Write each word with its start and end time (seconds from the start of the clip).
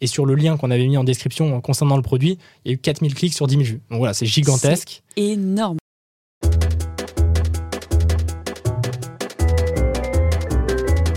Et 0.00 0.06
sur 0.06 0.26
le 0.26 0.34
lien 0.34 0.56
qu'on 0.56 0.70
avait 0.70 0.86
mis 0.86 0.96
en 0.96 1.04
description 1.04 1.60
concernant 1.60 1.96
le 1.96 2.02
produit, 2.02 2.38
il 2.64 2.70
y 2.70 2.70
a 2.72 2.74
eu 2.74 2.78
4000 2.78 3.14
clics 3.14 3.34
sur 3.34 3.46
10 3.46 3.54
000 3.54 3.64
vues. 3.64 3.80
Donc 3.90 3.98
voilà, 3.98 4.14
c'est 4.14 4.26
gigantesque. 4.26 5.02
Énorme. 5.16 5.78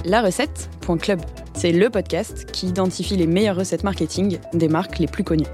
La 0.05 0.21
recette.club, 0.21 1.21
c'est 1.53 1.71
le 1.71 1.89
podcast 1.89 2.51
qui 2.51 2.67
identifie 2.67 3.15
les 3.15 3.27
meilleures 3.27 3.57
recettes 3.57 3.83
marketing 3.83 4.39
des 4.53 4.67
marques 4.67 4.97
les 4.97 5.07
plus 5.07 5.23
connues. 5.23 5.45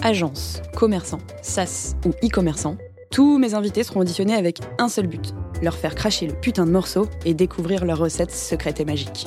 Agences, 0.00 0.62
commerçants, 0.74 1.20
SaaS 1.42 1.96
ou 2.06 2.10
e-commerçants, 2.24 2.78
tous 3.10 3.38
mes 3.38 3.54
invités 3.54 3.82
seront 3.82 4.00
auditionnés 4.00 4.34
avec 4.34 4.60
un 4.78 4.88
seul 4.88 5.08
but 5.08 5.34
leur 5.62 5.76
faire 5.76 5.94
cracher 5.94 6.26
le 6.26 6.34
putain 6.34 6.66
de 6.66 6.70
morceau 6.70 7.08
et 7.24 7.34
découvrir 7.34 7.84
leurs 7.84 7.98
recettes 7.98 8.30
secrètes 8.30 8.80
et 8.80 8.84
magiques. 8.84 9.26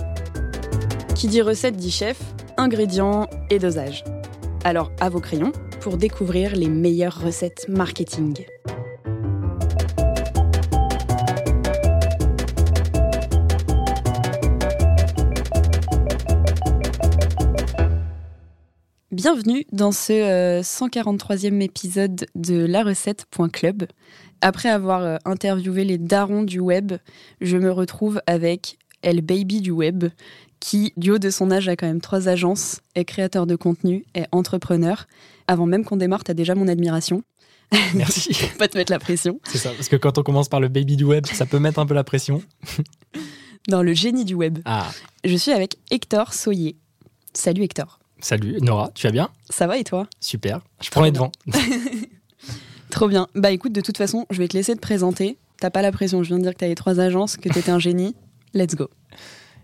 Qui 1.15 1.27
dit 1.27 1.41
recette 1.41 1.75
dit 1.75 1.91
chef, 1.91 2.19
ingrédients 2.61 3.27
et 3.49 3.57
dosage. 3.57 4.03
Alors 4.63 4.91
à 4.99 5.09
vos 5.09 5.19
crayons 5.19 5.51
pour 5.79 5.97
découvrir 5.97 6.55
les 6.55 6.69
meilleures 6.69 7.19
recettes 7.19 7.65
marketing. 7.67 8.45
Bienvenue 19.09 19.65
dans 19.71 19.91
ce 19.91 20.61
143e 20.61 21.53
euh, 21.53 21.59
épisode 21.61 22.27
de 22.35 22.63
la 22.63 22.83
recette.club. 22.83 23.87
Après 24.41 24.69
avoir 24.69 25.01
euh, 25.01 25.17
interviewé 25.25 25.83
les 25.83 25.97
darons 25.97 26.43
du 26.43 26.59
web, 26.59 26.93
je 27.41 27.57
me 27.57 27.71
retrouve 27.71 28.21
avec 28.27 28.77
El 29.01 29.21
Baby 29.21 29.61
du 29.61 29.71
web, 29.71 30.05
qui, 30.61 30.93
du 30.95 31.11
haut 31.11 31.19
de 31.19 31.29
son 31.29 31.51
âge, 31.51 31.67
a 31.67 31.75
quand 31.75 31.87
même 31.87 31.99
trois 31.99 32.29
agences, 32.29 32.79
est 32.95 33.03
créateur 33.03 33.45
de 33.45 33.57
contenu, 33.57 34.05
est 34.13 34.27
entrepreneur. 34.31 35.07
Avant 35.47 35.65
même 35.65 35.83
qu'on 35.83 35.97
démarre, 35.97 36.23
t'as 36.23 36.33
déjà 36.33 36.55
mon 36.55 36.69
admiration. 36.69 37.23
Merci. 37.93 38.33
pas 38.57 38.67
te 38.69 38.77
mettre 38.77 38.91
la 38.91 38.99
pression. 38.99 39.41
C'est 39.43 39.57
ça, 39.57 39.71
parce 39.71 39.89
que 39.89 39.95
quand 39.97 40.17
on 40.17 40.23
commence 40.23 40.47
par 40.47 40.61
le 40.61 40.69
baby 40.69 40.95
du 40.95 41.03
web, 41.03 41.25
ça 41.25 41.45
peut 41.45 41.59
mettre 41.59 41.79
un 41.79 41.85
peu 41.85 41.93
la 41.93 42.05
pression. 42.05 42.41
Dans 43.67 43.83
le 43.83 43.93
génie 43.93 44.23
du 44.23 44.35
web. 44.35 44.59
Ah. 44.65 44.89
Je 45.23 45.35
suis 45.35 45.51
avec 45.51 45.77
Hector 45.89 46.33
Soyer. 46.33 46.75
Salut 47.33 47.63
Hector. 47.63 47.99
Salut 48.19 48.57
Nora, 48.61 48.91
tu 48.93 49.07
vas 49.07 49.11
bien? 49.11 49.29
Ça 49.49 49.67
va 49.67 49.77
et 49.77 49.83
toi? 49.83 50.07
Super, 50.19 50.61
je 50.81 50.89
prends 50.91 51.03
les 51.03 51.11
devants. 51.11 51.31
Trop 52.91 53.07
bien. 53.07 53.27
Bah 53.33 53.51
écoute, 53.51 53.71
de 53.71 53.81
toute 53.81 53.97
façon, 53.97 54.25
je 54.29 54.37
vais 54.37 54.47
te 54.47 54.55
laisser 54.55 54.75
te 54.75 54.81
présenter. 54.81 55.37
T'as 55.59 55.69
pas 55.69 55.81
la 55.81 55.91
pression, 55.91 56.21
je 56.23 56.27
viens 56.27 56.37
de 56.37 56.43
dire 56.43 56.53
que 56.53 56.59
t'avais 56.59 56.75
trois 56.75 56.99
agences, 56.99 57.37
que 57.37 57.49
t'étais 57.49 57.71
un 57.71 57.79
génie. 57.79 58.15
Let's 58.53 58.75
go. 58.75 58.89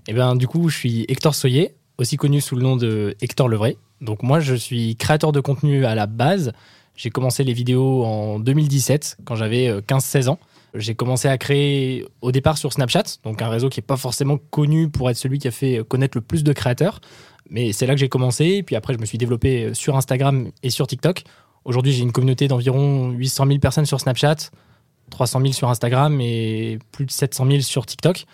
Eh 0.07 0.13
bien 0.13 0.35
du 0.35 0.47
coup, 0.47 0.69
je 0.69 0.77
suis 0.77 1.05
Hector 1.09 1.35
Soyer, 1.35 1.75
aussi 1.97 2.15
connu 2.15 2.39
sous 2.39 2.55
le 2.55 2.61
nom 2.61 2.77
de 2.77 3.15
Hector 3.21 3.49
Levray. 3.49 3.77
Donc 3.99 4.23
moi, 4.23 4.39
je 4.39 4.55
suis 4.55 4.95
créateur 4.95 5.31
de 5.31 5.41
contenu 5.41 5.85
à 5.85 5.95
la 5.95 6.05
base. 6.05 6.53
J'ai 6.95 7.09
commencé 7.09 7.43
les 7.43 7.53
vidéos 7.53 8.05
en 8.05 8.39
2017, 8.39 9.17
quand 9.25 9.35
j'avais 9.35 9.69
15-16 9.81 10.27
euh, 10.27 10.31
ans. 10.31 10.39
J'ai 10.73 10.95
commencé 10.95 11.27
à 11.27 11.37
créer 11.37 12.05
au 12.21 12.31
départ 12.31 12.57
sur 12.57 12.71
Snapchat, 12.71 13.03
donc 13.23 13.41
un 13.41 13.49
réseau 13.49 13.69
qui 13.69 13.79
n'est 13.79 13.85
pas 13.85 13.97
forcément 13.97 14.37
connu 14.51 14.89
pour 14.89 15.09
être 15.09 15.17
celui 15.17 15.39
qui 15.39 15.47
a 15.47 15.51
fait 15.51 15.81
connaître 15.87 16.17
le 16.17 16.21
plus 16.21 16.43
de 16.43 16.53
créateurs. 16.53 17.01
Mais 17.49 17.73
c'est 17.73 17.85
là 17.85 17.93
que 17.93 17.99
j'ai 17.99 18.09
commencé. 18.09 18.63
Puis 18.63 18.75
après, 18.75 18.93
je 18.93 18.99
me 18.99 19.05
suis 19.05 19.17
développé 19.17 19.65
euh, 19.65 19.73
sur 19.73 19.97
Instagram 19.97 20.51
et 20.63 20.69
sur 20.69 20.87
TikTok. 20.87 21.23
Aujourd'hui, 21.65 21.91
j'ai 21.91 22.03
une 22.03 22.13
communauté 22.13 22.47
d'environ 22.47 23.11
800 23.11 23.45
000 23.47 23.59
personnes 23.59 23.85
sur 23.85 23.99
Snapchat, 23.99 24.51
300 25.09 25.41
000 25.41 25.51
sur 25.53 25.69
Instagram 25.69 26.21
et 26.21 26.79
plus 26.93 27.05
de 27.05 27.11
700 27.11 27.45
000 27.45 27.61
sur 27.61 27.85
TikTok. 27.85 28.25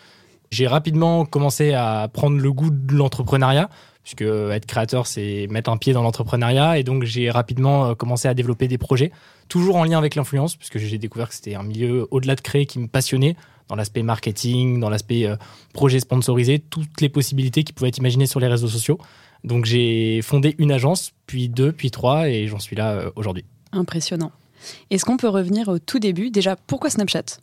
J'ai 0.53 0.67
rapidement 0.67 1.25
commencé 1.25 1.73
à 1.73 2.07
prendre 2.13 2.37
le 2.37 2.53
goût 2.53 2.69
de 2.69 2.93
l'entrepreneuriat, 2.93 3.71
puisque 4.03 4.21
être 4.21 4.67
créateur, 4.67 5.07
c'est 5.07 5.47
mettre 5.49 5.71
un 5.71 5.77
pied 5.77 5.93
dans 5.93 6.03
l'entrepreneuriat. 6.03 6.77
Et 6.77 6.83
donc, 6.83 7.05
j'ai 7.05 7.31
rapidement 7.31 7.87
euh, 7.87 7.95
commencé 7.95 8.27
à 8.27 8.35
développer 8.35 8.67
des 8.67 8.77
projets, 8.77 9.11
toujours 9.49 9.77
en 9.77 9.83
lien 9.83 9.97
avec 9.97 10.13
l'influence, 10.13 10.55
puisque 10.55 10.77
j'ai 10.77 10.99
découvert 10.99 11.29
que 11.29 11.33
c'était 11.33 11.55
un 11.55 11.63
milieu 11.63 12.07
au-delà 12.11 12.35
de 12.35 12.41
créer 12.41 12.67
qui 12.67 12.77
me 12.77 12.85
passionnait 12.85 13.35
dans 13.67 13.75
l'aspect 13.75 14.03
marketing, 14.03 14.79
dans 14.79 14.91
l'aspect 14.91 15.25
euh, 15.25 15.37
projet 15.73 15.99
sponsorisé, 15.99 16.59
toutes 16.59 17.01
les 17.01 17.09
possibilités 17.09 17.63
qui 17.63 17.73
pouvaient 17.73 17.89
être 17.89 17.97
imaginées 17.97 18.27
sur 18.27 18.39
les 18.39 18.47
réseaux 18.47 18.67
sociaux. 18.67 18.99
Donc 19.43 19.65
j'ai 19.65 20.21
fondé 20.21 20.53
une 20.59 20.71
agence, 20.71 21.13
puis 21.25 21.49
deux, 21.49 21.71
puis 21.71 21.89
trois, 21.89 22.29
et 22.29 22.45
j'en 22.45 22.59
suis 22.59 22.75
là 22.75 22.91
euh, 22.91 23.09
aujourd'hui. 23.15 23.43
Impressionnant. 23.71 24.31
Est-ce 24.91 25.03
qu'on 25.03 25.17
peut 25.17 25.29
revenir 25.29 25.67
au 25.69 25.79
tout 25.79 25.97
début? 25.97 26.29
Déjà, 26.29 26.55
pourquoi 26.55 26.91
Snapchat? 26.91 27.39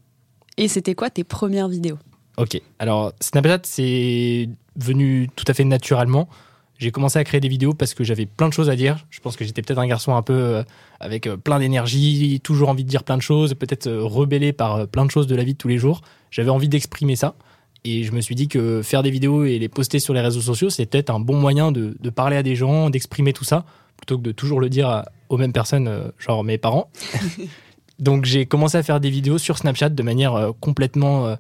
Et 0.59 0.69
c'était 0.69 0.95
quoi 0.95 1.11
tes 1.11 1.25
premières 1.25 1.67
vidéos? 1.67 1.99
Ok, 2.41 2.59
alors 2.79 3.13
Snapchat, 3.21 3.61
c'est 3.65 4.49
venu 4.77 5.29
tout 5.37 5.45
à 5.47 5.53
fait 5.53 5.65
naturellement. 5.65 6.27
J'ai 6.79 6.91
commencé 6.91 7.19
à 7.19 7.25
créer 7.25 7.41
des 7.41 7.49
vidéos 7.49 7.75
parce 7.75 7.93
que 7.93 8.05
j'avais 8.05 8.25
plein 8.25 8.49
de 8.49 8.55
choses 8.55 8.71
à 8.71 8.77
dire. 8.77 9.05
Je 9.11 9.21
pense 9.21 9.37
que 9.37 9.45
j'étais 9.45 9.61
peut-être 9.61 9.79
un 9.79 9.87
garçon 9.87 10.17
un 10.17 10.23
peu 10.23 10.33
euh, 10.33 10.63
avec 11.01 11.27
euh, 11.27 11.37
plein 11.37 11.59
d'énergie, 11.59 12.41
toujours 12.43 12.71
envie 12.71 12.85
de 12.85 12.89
dire 12.89 13.05
plein 13.05 13.19
de 13.19 13.23
choses, 13.23 13.53
peut-être 13.53 13.87
euh, 13.87 14.03
rebellé 14.03 14.55
par 14.55 14.89
plein 14.89 15.05
de 15.05 15.11
choses 15.11 15.27
de 15.27 15.37
la 15.37 15.45
vie 15.45 15.53
de 15.53 15.59
tous 15.59 15.69
les 15.69 15.77
jours. 15.77 16.01
J'avais 16.31 16.49
envie 16.49 16.71
d'exprimer 16.71 17.17
ça. 17.17 17.35
Et 17.85 18.05
je 18.05 18.13
me 18.13 18.23
suis 18.23 18.35
dit 18.35 18.49
que 18.49 18.81
faire 18.81 19.03
des 19.03 19.11
vidéos 19.11 19.45
et 19.45 19.59
les 19.59 19.69
poster 19.69 19.99
sur 19.99 20.15
les 20.15 20.23
réseaux 20.23 20.41
sociaux, 20.41 20.71
c'est 20.71 20.87
peut-être 20.87 21.11
un 21.11 21.21
bon 21.21 21.37
moyen 21.37 21.71
de, 21.73 21.95
parler 22.09 22.37
à 22.37 22.43
des 22.43 22.57
gens, 22.57 22.89
d'exprimer 22.89 23.35
tout 23.35 23.45
ça, 23.45 23.67
plutôt 23.99 24.17
que 24.17 24.23
de 24.23 24.33
toujours 24.33 24.61
le 24.61 24.71
dire 24.71 25.05
aux 25.29 25.37
mêmes 25.37 25.53
personnes, 25.53 26.13
genre 26.19 26.45
mes 26.45 26.57
parents. 26.57 26.91
Donc 27.99 28.25
j'ai 28.25 28.47
commencé 28.47 28.79
à 28.79 28.83
faire 28.83 29.01
des 29.01 29.11
vidéos 29.11 29.39
sur 29.39 29.59
Snapchat 29.59 29.91
de 29.91 30.03
manière 30.03 30.53
complètement 30.61 31.37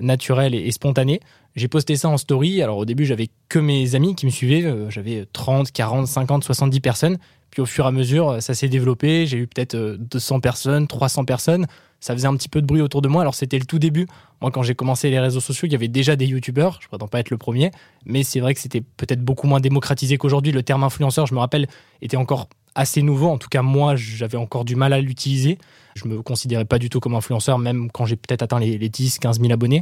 naturelle 0.00 0.54
et 0.54 0.70
spontanée. 0.70 1.20
J'ai 1.56 1.68
posté 1.68 1.96
ça 1.96 2.08
en 2.08 2.16
story. 2.16 2.62
Alors 2.62 2.78
au 2.78 2.84
début, 2.84 3.04
j'avais 3.04 3.28
que 3.48 3.58
mes 3.58 3.94
amis 3.94 4.14
qui 4.14 4.26
me 4.26 4.30
suivaient. 4.30 4.64
Euh, 4.64 4.90
j'avais 4.90 5.26
30, 5.32 5.72
40, 5.72 6.06
50, 6.06 6.44
70 6.44 6.80
personnes. 6.80 7.18
Puis 7.50 7.60
au 7.60 7.66
fur 7.66 7.84
et 7.84 7.88
à 7.88 7.90
mesure, 7.90 8.40
ça 8.40 8.54
s'est 8.54 8.68
développé. 8.68 9.26
J'ai 9.26 9.38
eu 9.38 9.46
peut-être 9.46 9.76
200 9.98 10.36
euh, 10.36 10.40
personnes, 10.40 10.86
300 10.86 11.24
personnes. 11.24 11.66
Ça 11.98 12.14
faisait 12.14 12.28
un 12.28 12.36
petit 12.36 12.48
peu 12.48 12.62
de 12.62 12.66
bruit 12.66 12.80
autour 12.80 13.02
de 13.02 13.08
moi. 13.08 13.22
Alors 13.22 13.34
c'était 13.34 13.58
le 13.58 13.66
tout 13.66 13.78
début. 13.78 14.06
Moi, 14.40 14.50
quand 14.50 14.62
j'ai 14.62 14.74
commencé 14.74 15.10
les 15.10 15.18
réseaux 15.18 15.40
sociaux, 15.40 15.66
il 15.66 15.72
y 15.72 15.74
avait 15.74 15.88
déjà 15.88 16.16
des 16.16 16.26
youtubeurs. 16.26 16.78
Je 16.80 16.88
prétends 16.88 17.08
pas 17.08 17.20
être 17.20 17.30
le 17.30 17.36
premier, 17.36 17.72
mais 18.06 18.22
c'est 18.22 18.40
vrai 18.40 18.54
que 18.54 18.60
c'était 18.60 18.80
peut-être 18.80 19.22
beaucoup 19.22 19.46
moins 19.46 19.60
démocratisé 19.60 20.16
qu'aujourd'hui. 20.16 20.52
Le 20.52 20.62
terme 20.62 20.82
influenceur, 20.82 21.26
je 21.26 21.34
me 21.34 21.40
rappelle, 21.40 21.66
était 22.00 22.16
encore 22.16 22.48
assez 22.74 23.02
nouveau. 23.02 23.28
En 23.28 23.38
tout 23.38 23.48
cas, 23.48 23.62
moi, 23.62 23.96
j'avais 23.96 24.38
encore 24.38 24.64
du 24.64 24.76
mal 24.76 24.92
à 24.92 25.00
l'utiliser. 25.00 25.58
Je 25.96 26.06
me 26.06 26.22
considérais 26.22 26.64
pas 26.64 26.78
du 26.78 26.88
tout 26.88 27.00
comme 27.00 27.14
influenceur, 27.14 27.58
même 27.58 27.90
quand 27.90 28.06
j'ai 28.06 28.16
peut-être 28.16 28.42
atteint 28.42 28.60
les, 28.60 28.78
les 28.78 28.88
10, 28.88 29.18
15 29.18 29.40
000 29.40 29.52
abonnés. 29.52 29.80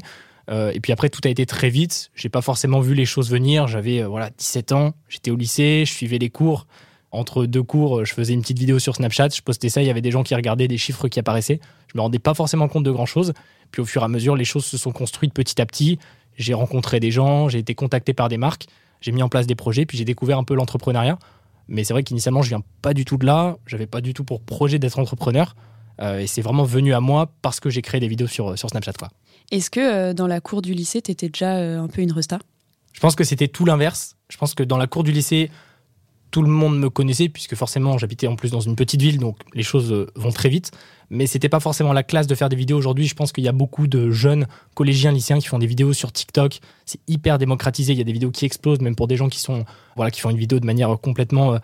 Euh, 0.50 0.72
et 0.74 0.80
puis 0.80 0.92
après, 0.92 1.10
tout 1.10 1.20
a 1.24 1.28
été 1.28 1.46
très 1.46 1.68
vite. 1.70 2.10
J'ai 2.14 2.28
pas 2.28 2.40
forcément 2.40 2.80
vu 2.80 2.94
les 2.94 3.04
choses 3.04 3.30
venir. 3.30 3.66
J'avais 3.66 4.02
euh, 4.02 4.08
voilà 4.08 4.30
17 4.30 4.72
ans, 4.72 4.94
j'étais 5.08 5.30
au 5.30 5.36
lycée, 5.36 5.84
je 5.86 5.92
suivais 5.92 6.18
les 6.18 6.30
cours. 6.30 6.66
Entre 7.10 7.46
deux 7.46 7.62
cours, 7.62 8.04
je 8.04 8.12
faisais 8.12 8.34
une 8.34 8.42
petite 8.42 8.58
vidéo 8.58 8.78
sur 8.78 8.94
Snapchat, 8.94 9.30
je 9.30 9.40
postais 9.40 9.70
ça, 9.70 9.80
il 9.80 9.86
y 9.86 9.90
avait 9.90 10.02
des 10.02 10.10
gens 10.10 10.22
qui 10.22 10.34
regardaient, 10.34 10.68
des 10.68 10.76
chiffres 10.76 11.08
qui 11.08 11.18
apparaissaient. 11.18 11.58
Je 11.90 11.96
me 11.96 12.02
rendais 12.02 12.18
pas 12.18 12.34
forcément 12.34 12.68
compte 12.68 12.84
de 12.84 12.90
grand 12.90 13.06
chose. 13.06 13.32
Puis 13.70 13.80
au 13.80 13.86
fur 13.86 14.02
et 14.02 14.04
à 14.04 14.08
mesure, 14.08 14.36
les 14.36 14.44
choses 14.44 14.66
se 14.66 14.76
sont 14.76 14.92
construites 14.92 15.32
petit 15.32 15.60
à 15.60 15.66
petit. 15.66 15.98
J'ai 16.36 16.52
rencontré 16.54 17.00
des 17.00 17.10
gens, 17.10 17.48
j'ai 17.48 17.58
été 17.58 17.74
contacté 17.74 18.12
par 18.12 18.28
des 18.28 18.36
marques, 18.36 18.66
j'ai 19.00 19.12
mis 19.12 19.22
en 19.22 19.28
place 19.28 19.46
des 19.46 19.54
projets, 19.54 19.86
puis 19.86 19.96
j'ai 19.96 20.04
découvert 20.04 20.38
un 20.38 20.44
peu 20.44 20.54
l'entrepreneuriat. 20.54 21.18
Mais 21.68 21.84
c'est 21.84 21.92
vrai 21.92 22.02
qu'initialement, 22.02 22.42
je 22.42 22.48
viens 22.48 22.62
pas 22.82 22.94
du 22.94 23.04
tout 23.04 23.16
de 23.16 23.26
là. 23.26 23.58
J'avais 23.66 23.86
pas 23.86 24.00
du 24.00 24.14
tout 24.14 24.24
pour 24.24 24.40
projet 24.40 24.78
d'être 24.78 24.98
entrepreneur. 24.98 25.54
Euh, 26.00 26.20
et 26.20 26.26
c'est 26.26 26.42
vraiment 26.42 26.64
venu 26.64 26.94
à 26.94 27.00
moi 27.00 27.32
parce 27.42 27.60
que 27.60 27.70
j'ai 27.70 27.82
créé 27.82 28.00
des 28.00 28.08
vidéos 28.08 28.28
sur, 28.28 28.58
sur 28.58 28.70
Snapchat. 28.70 28.92
Quoi. 28.92 29.08
Est-ce 29.50 29.70
que 29.70 29.80
euh, 29.80 30.14
dans 30.14 30.26
la 30.26 30.40
cour 30.40 30.62
du 30.62 30.74
lycée, 30.74 31.00
tu 31.00 31.10
étais 31.10 31.28
déjà 31.28 31.56
euh, 31.56 31.80
un 31.80 31.88
peu 31.88 32.02
une 32.02 32.12
resta? 32.12 32.38
Je 32.92 33.00
pense 33.00 33.14
que 33.14 33.24
c'était 33.24 33.48
tout 33.48 33.64
l'inverse. 33.64 34.16
Je 34.28 34.36
pense 34.36 34.54
que 34.54 34.62
dans 34.62 34.76
la 34.76 34.86
cour 34.86 35.04
du 35.04 35.12
lycée, 35.12 35.50
tout 36.30 36.42
le 36.42 36.48
monde 36.48 36.78
me 36.78 36.90
connaissait, 36.90 37.28
puisque 37.28 37.54
forcément 37.54 37.96
j'habitais 37.96 38.26
en 38.26 38.36
plus 38.36 38.50
dans 38.50 38.60
une 38.60 38.76
petite 38.76 39.00
ville, 39.00 39.18
donc 39.18 39.38
les 39.54 39.62
choses 39.62 39.92
euh, 39.92 40.06
vont 40.14 40.32
très 40.32 40.50
vite. 40.50 40.72
Mais 41.10 41.26
c'était 41.26 41.48
pas 41.48 41.60
forcément 41.60 41.92
la 41.92 42.02
classe 42.02 42.26
de 42.26 42.34
faire 42.34 42.48
des 42.48 42.56
vidéos. 42.56 42.76
Aujourd'hui, 42.76 43.06
je 43.06 43.14
pense 43.14 43.32
qu'il 43.32 43.44
y 43.44 43.48
a 43.48 43.52
beaucoup 43.52 43.86
de 43.86 44.10
jeunes 44.10 44.46
collégiens, 44.74 45.12
lycéens 45.12 45.38
qui 45.38 45.46
font 45.46 45.58
des 45.58 45.66
vidéos 45.66 45.92
sur 45.92 46.12
TikTok. 46.12 46.60
C'est 46.84 47.00
hyper 47.08 47.38
démocratisé. 47.38 47.92
Il 47.92 47.98
y 47.98 48.02
a 48.02 48.04
des 48.04 48.12
vidéos 48.12 48.30
qui 48.30 48.44
explosent, 48.44 48.80
même 48.80 48.94
pour 48.94 49.08
des 49.08 49.16
gens 49.16 49.28
qui 49.28 49.40
sont 49.40 49.64
voilà 49.96 50.10
qui 50.10 50.20
font 50.20 50.30
une 50.30 50.36
vidéo 50.36 50.60
de 50.60 50.66
manière 50.66 50.98
complètement 51.00 51.58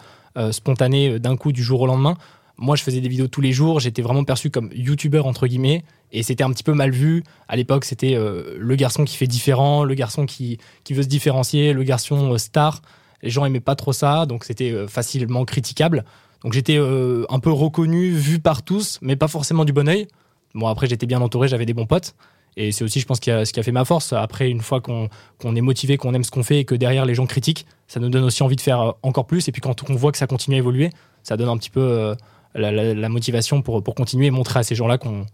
spontanée 0.50 1.20
d'un 1.20 1.37
coup 1.37 1.52
du 1.52 1.62
jour 1.62 1.82
au 1.82 1.87
lendemain. 1.87 2.17
Moi, 2.56 2.76
je 2.76 2.82
faisais 2.82 3.00
des 3.00 3.08
vidéos 3.08 3.26
tous 3.26 3.41
les 3.41 3.52
jours. 3.52 3.81
J'étais 3.81 4.02
vraiment 4.02 4.25
perçu 4.25 4.50
comme 4.50 4.70
youtubeur 4.73 5.26
entre 5.26 5.47
guillemets. 5.47 5.85
Et 6.12 6.23
c'était 6.23 6.44
un 6.44 6.52
petit 6.52 6.62
peu 6.62 6.73
mal 6.73 6.93
vu. 6.93 7.25
À 7.49 7.56
l'époque, 7.56 7.85
c'était 7.85 8.14
euh, 8.14 8.55
le 8.56 8.76
garçon 8.76 9.05
qui 9.05 9.17
fait 9.17 9.26
différent, 9.26 9.82
le 9.82 9.94
garçon 9.94 10.26
qui, 10.26 10.58
qui 10.85 10.94
veut 10.94 11.02
se 11.02 11.08
différencier, 11.08 11.73
le 11.73 11.82
garçon 11.82 12.32
euh, 12.32 12.38
star. 12.38 12.82
Les 13.23 13.31
gens 13.31 13.44
aimaient 13.44 13.61
pas 13.61 13.75
trop 13.75 13.93
ça, 13.93 14.25
donc 14.26 14.44
c'était 14.44 14.70
euh, 14.70 14.87
facilement 14.87 15.44
critiquable. 15.44 16.05
Donc 16.44 16.52
j'étais 16.52 16.76
un 16.76 17.38
peu 17.41 17.50
reconnu, 17.50 18.11
vu 18.11 18.38
par 18.38 18.62
tous, 18.62 18.99
mais 19.02 19.17
pas 19.17 19.29
forcément 19.29 19.64
du 19.64 19.73
bon 19.73 19.88
oeil. 19.88 20.06
Bon, 20.55 20.69
après, 20.69 20.87
j'étais 20.87 21.06
bien 21.06 21.20
entouré, 21.20 21.49
j'avais 21.49 21.67
des 21.67 21.75
bons 21.75 21.87
potes. 21.87 22.14
Et 22.56 22.70
c'est 22.70 22.85
aussi, 22.85 23.00
je 23.00 23.06
pense, 23.06 23.17
ce 23.17 23.52
qui 23.52 23.61
a 23.61 23.62
fait 23.62 23.73
ma 23.73 23.85
force. 23.85 24.12
Après, 24.12 24.49
une 24.49 24.61
fois 24.61 24.81
qu'on 24.81 25.08
est 25.56 25.61
motivé, 25.61 25.96
qu'on 25.96 26.14
aime 26.14 26.23
ce 26.23 26.31
qu'on 26.31 26.44
fait 26.44 26.61
et 26.61 26.64
que 26.64 26.75
derrière 26.75 27.06
les 27.06 27.14
gens 27.14 27.26
critiquent, 27.26 27.67
ça 27.88 27.99
nous 27.99 28.11
donne 28.11 28.25
aussi 28.25 28.43
envie 28.43 28.56
de 28.56 28.61
faire 28.61 28.94
encore 29.02 29.26
plus. 29.26 29.49
Et 29.49 29.52
puis 29.52 29.61
quand 29.61 29.91
on 29.91 29.94
voit 29.94 30.12
que 30.12 30.19
ça 30.19 30.26
continue 30.26 30.56
à 30.56 30.58
évoluer, 30.58 30.91
ça 31.23 31.37
donne 31.37 31.49
un 31.49 31.56
petit 31.56 31.70
peu 31.70 32.14
la, 32.55 33.08
motivation 33.08 33.62
pour, 33.62 33.82
continuer 33.82 34.26
et 34.26 34.31
montrer 34.31 34.61
à 34.61 34.62
ces 34.62 34.75
gens-là 34.75 34.99
qu'on 34.99 35.26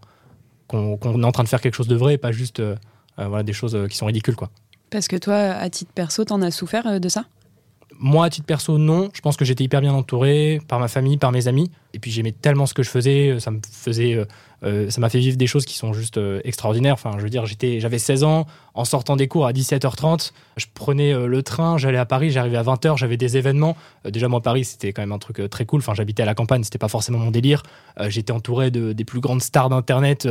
est 0.71 1.25
en 1.25 1.31
train 1.31 1.43
de 1.43 1.49
faire 1.49 1.61
quelque 1.61 1.75
chose 1.75 1.87
de 1.87 1.95
vrai 1.95 2.15
et 2.15 2.17
pas 2.17 2.31
juste 2.31 2.59
euh, 2.59 2.75
euh, 3.19 3.27
voilà, 3.27 3.43
des 3.43 3.53
choses 3.53 3.75
euh, 3.75 3.87
qui 3.87 3.97
sont 3.97 4.05
ridicules. 4.05 4.35
Quoi. 4.35 4.49
Parce 4.89 5.07
que 5.07 5.15
toi, 5.15 5.35
à 5.35 5.69
titre 5.69 5.91
perso, 5.93 6.25
t'en 6.25 6.41
as 6.41 6.51
souffert 6.51 6.99
de 6.99 7.09
ça? 7.09 7.25
Moi, 8.03 8.25
à 8.25 8.29
titre 8.31 8.47
perso, 8.47 8.79
non. 8.79 9.09
Je 9.13 9.21
pense 9.21 9.37
que 9.37 9.45
j'étais 9.45 9.63
hyper 9.63 9.79
bien 9.79 9.93
entouré 9.93 10.59
par 10.67 10.79
ma 10.79 10.87
famille, 10.87 11.17
par 11.17 11.31
mes 11.31 11.47
amis. 11.47 11.69
Et 11.93 11.99
puis 11.99 12.09
j'aimais 12.09 12.31
tellement 12.31 12.65
ce 12.65 12.73
que 12.73 12.81
je 12.81 12.89
faisais, 12.89 13.39
ça 13.39 13.51
me 13.51 13.59
faisait, 13.71 14.15
euh, 14.15 14.25
euh, 14.63 14.89
ça 14.89 14.99
m'a 15.01 15.09
fait 15.09 15.19
vivre 15.19 15.37
des 15.37 15.45
choses 15.45 15.65
qui 15.65 15.77
sont 15.77 15.93
juste 15.93 16.17
euh, 16.17 16.41
extraordinaires. 16.43 16.95
Enfin, 16.95 17.11
je 17.17 17.21
veux 17.21 17.29
dire, 17.29 17.45
j'étais, 17.45 17.79
j'avais 17.79 17.99
16 17.99 18.23
ans, 18.23 18.47
en 18.73 18.85
sortant 18.85 19.15
des 19.17 19.27
cours 19.27 19.45
à 19.45 19.51
17h30, 19.51 20.31
je 20.57 20.65
prenais 20.73 21.13
le 21.13 21.43
train, 21.43 21.77
j'allais 21.77 21.99
à 21.99 22.07
Paris, 22.07 22.31
j'arrivais 22.31 22.57
à 22.57 22.63
20h, 22.63 22.97
j'avais 22.97 23.17
des 23.17 23.37
événements. 23.37 23.77
déjà 24.05 24.27
moi, 24.27 24.41
Paris, 24.41 24.65
c'était 24.65 24.93
quand 24.93 25.03
même 25.03 25.11
un 25.11 25.19
truc 25.19 25.47
très 25.51 25.65
cool. 25.65 25.81
Enfin, 25.81 25.93
j'habitais 25.93 26.23
à 26.23 26.25
la 26.25 26.33
campagne, 26.33 26.63
c'était 26.63 26.79
pas 26.79 26.87
forcément 26.87 27.19
mon 27.19 27.29
délire. 27.29 27.61
j'étais 28.07 28.33
entouré 28.33 28.71
de, 28.71 28.93
des 28.93 29.05
plus 29.05 29.19
grandes 29.19 29.43
stars 29.43 29.69
d'internet. 29.69 30.27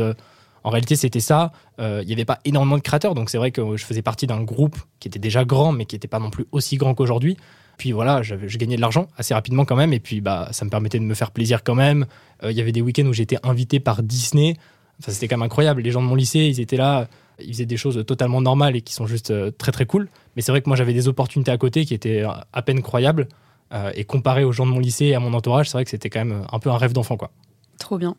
En 0.63 0.71
réalité, 0.71 0.97
c'était 0.97 1.21
ça. 1.21 1.53
Il 1.79 2.05
n'y 2.05 2.13
avait 2.13 2.25
pas 2.25 2.39
énormément 2.43 2.77
de 2.77 2.83
créateurs, 2.83 3.15
donc 3.15 3.29
c'est 3.29 3.37
vrai 3.37 3.51
que 3.51 3.77
je 3.77 3.85
faisais 3.85 4.01
partie 4.01 4.27
d'un 4.27 4.41
groupe 4.41 4.75
qui 4.99 5.07
était 5.07 5.19
déjà 5.19 5.45
grand, 5.45 5.71
mais 5.71 5.85
qui 5.85 5.95
n'était 5.95 6.09
pas 6.09 6.19
non 6.19 6.31
plus 6.31 6.47
aussi 6.51 6.75
grand 6.75 6.95
qu'aujourd'hui. 6.95 7.37
Puis 7.77 7.91
voilà, 7.91 8.21
je 8.21 8.57
gagnais 8.57 8.75
de 8.75 8.81
l'argent 8.81 9.07
assez 9.17 9.33
rapidement 9.33 9.65
quand 9.65 9.75
même. 9.75 9.93
Et 9.93 9.99
puis 9.99 10.21
bah, 10.21 10.49
ça 10.51 10.65
me 10.65 10.69
permettait 10.69 10.99
de 10.99 11.03
me 11.03 11.13
faire 11.13 11.31
plaisir 11.31 11.63
quand 11.63 11.75
même. 11.75 12.05
Euh, 12.43 12.51
il 12.51 12.57
y 12.57 12.61
avait 12.61 12.71
des 12.71 12.81
week-ends 12.81 13.05
où 13.05 13.13
j'étais 13.13 13.37
invité 13.43 13.79
par 13.79 14.03
Disney. 14.03 14.55
Enfin, 14.99 15.11
c'était 15.11 15.27
quand 15.27 15.37
même 15.37 15.45
incroyable. 15.45 15.81
Les 15.81 15.91
gens 15.91 16.01
de 16.01 16.07
mon 16.07 16.15
lycée, 16.15 16.39
ils 16.39 16.59
étaient 16.59 16.77
là, 16.77 17.07
ils 17.39 17.53
faisaient 17.53 17.65
des 17.65 17.77
choses 17.77 18.03
totalement 18.05 18.41
normales 18.41 18.75
et 18.75 18.81
qui 18.81 18.93
sont 18.93 19.07
juste 19.07 19.31
euh, 19.31 19.51
très 19.51 19.71
très 19.71 19.85
cool. 19.85 20.09
Mais 20.35 20.41
c'est 20.41 20.51
vrai 20.51 20.61
que 20.61 20.69
moi 20.69 20.75
j'avais 20.75 20.93
des 20.93 21.07
opportunités 21.07 21.51
à 21.51 21.57
côté 21.57 21.85
qui 21.85 21.93
étaient 21.93 22.23
à 22.53 22.61
peine 22.61 22.81
croyables. 22.81 23.27
Euh, 23.73 23.91
et 23.95 24.03
comparé 24.03 24.43
aux 24.43 24.51
gens 24.51 24.65
de 24.65 24.71
mon 24.71 24.79
lycée 24.79 25.05
et 25.05 25.15
à 25.15 25.21
mon 25.21 25.33
entourage, 25.33 25.69
c'est 25.69 25.77
vrai 25.77 25.85
que 25.85 25.89
c'était 25.89 26.09
quand 26.09 26.19
même 26.19 26.45
un 26.51 26.59
peu 26.59 26.69
un 26.69 26.77
rêve 26.77 26.91
d'enfant. 26.91 27.15
quoi. 27.15 27.31
Trop 27.79 27.97
bien. 27.97 28.15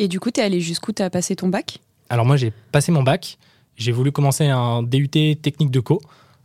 Et 0.00 0.08
du 0.08 0.18
coup, 0.18 0.32
tu 0.32 0.40
es 0.40 0.42
allé 0.42 0.60
jusqu'où? 0.60 0.92
Tu 0.92 1.02
as 1.02 1.10
passé 1.10 1.36
ton 1.36 1.48
bac? 1.48 1.78
Alors 2.10 2.26
moi 2.26 2.36
j'ai 2.36 2.52
passé 2.72 2.90
mon 2.90 3.02
bac. 3.02 3.38
J'ai 3.76 3.92
voulu 3.92 4.10
commencer 4.10 4.46
un 4.46 4.82
DUT 4.82 5.08
technique 5.08 5.70
de 5.70 5.80
co 5.80 6.00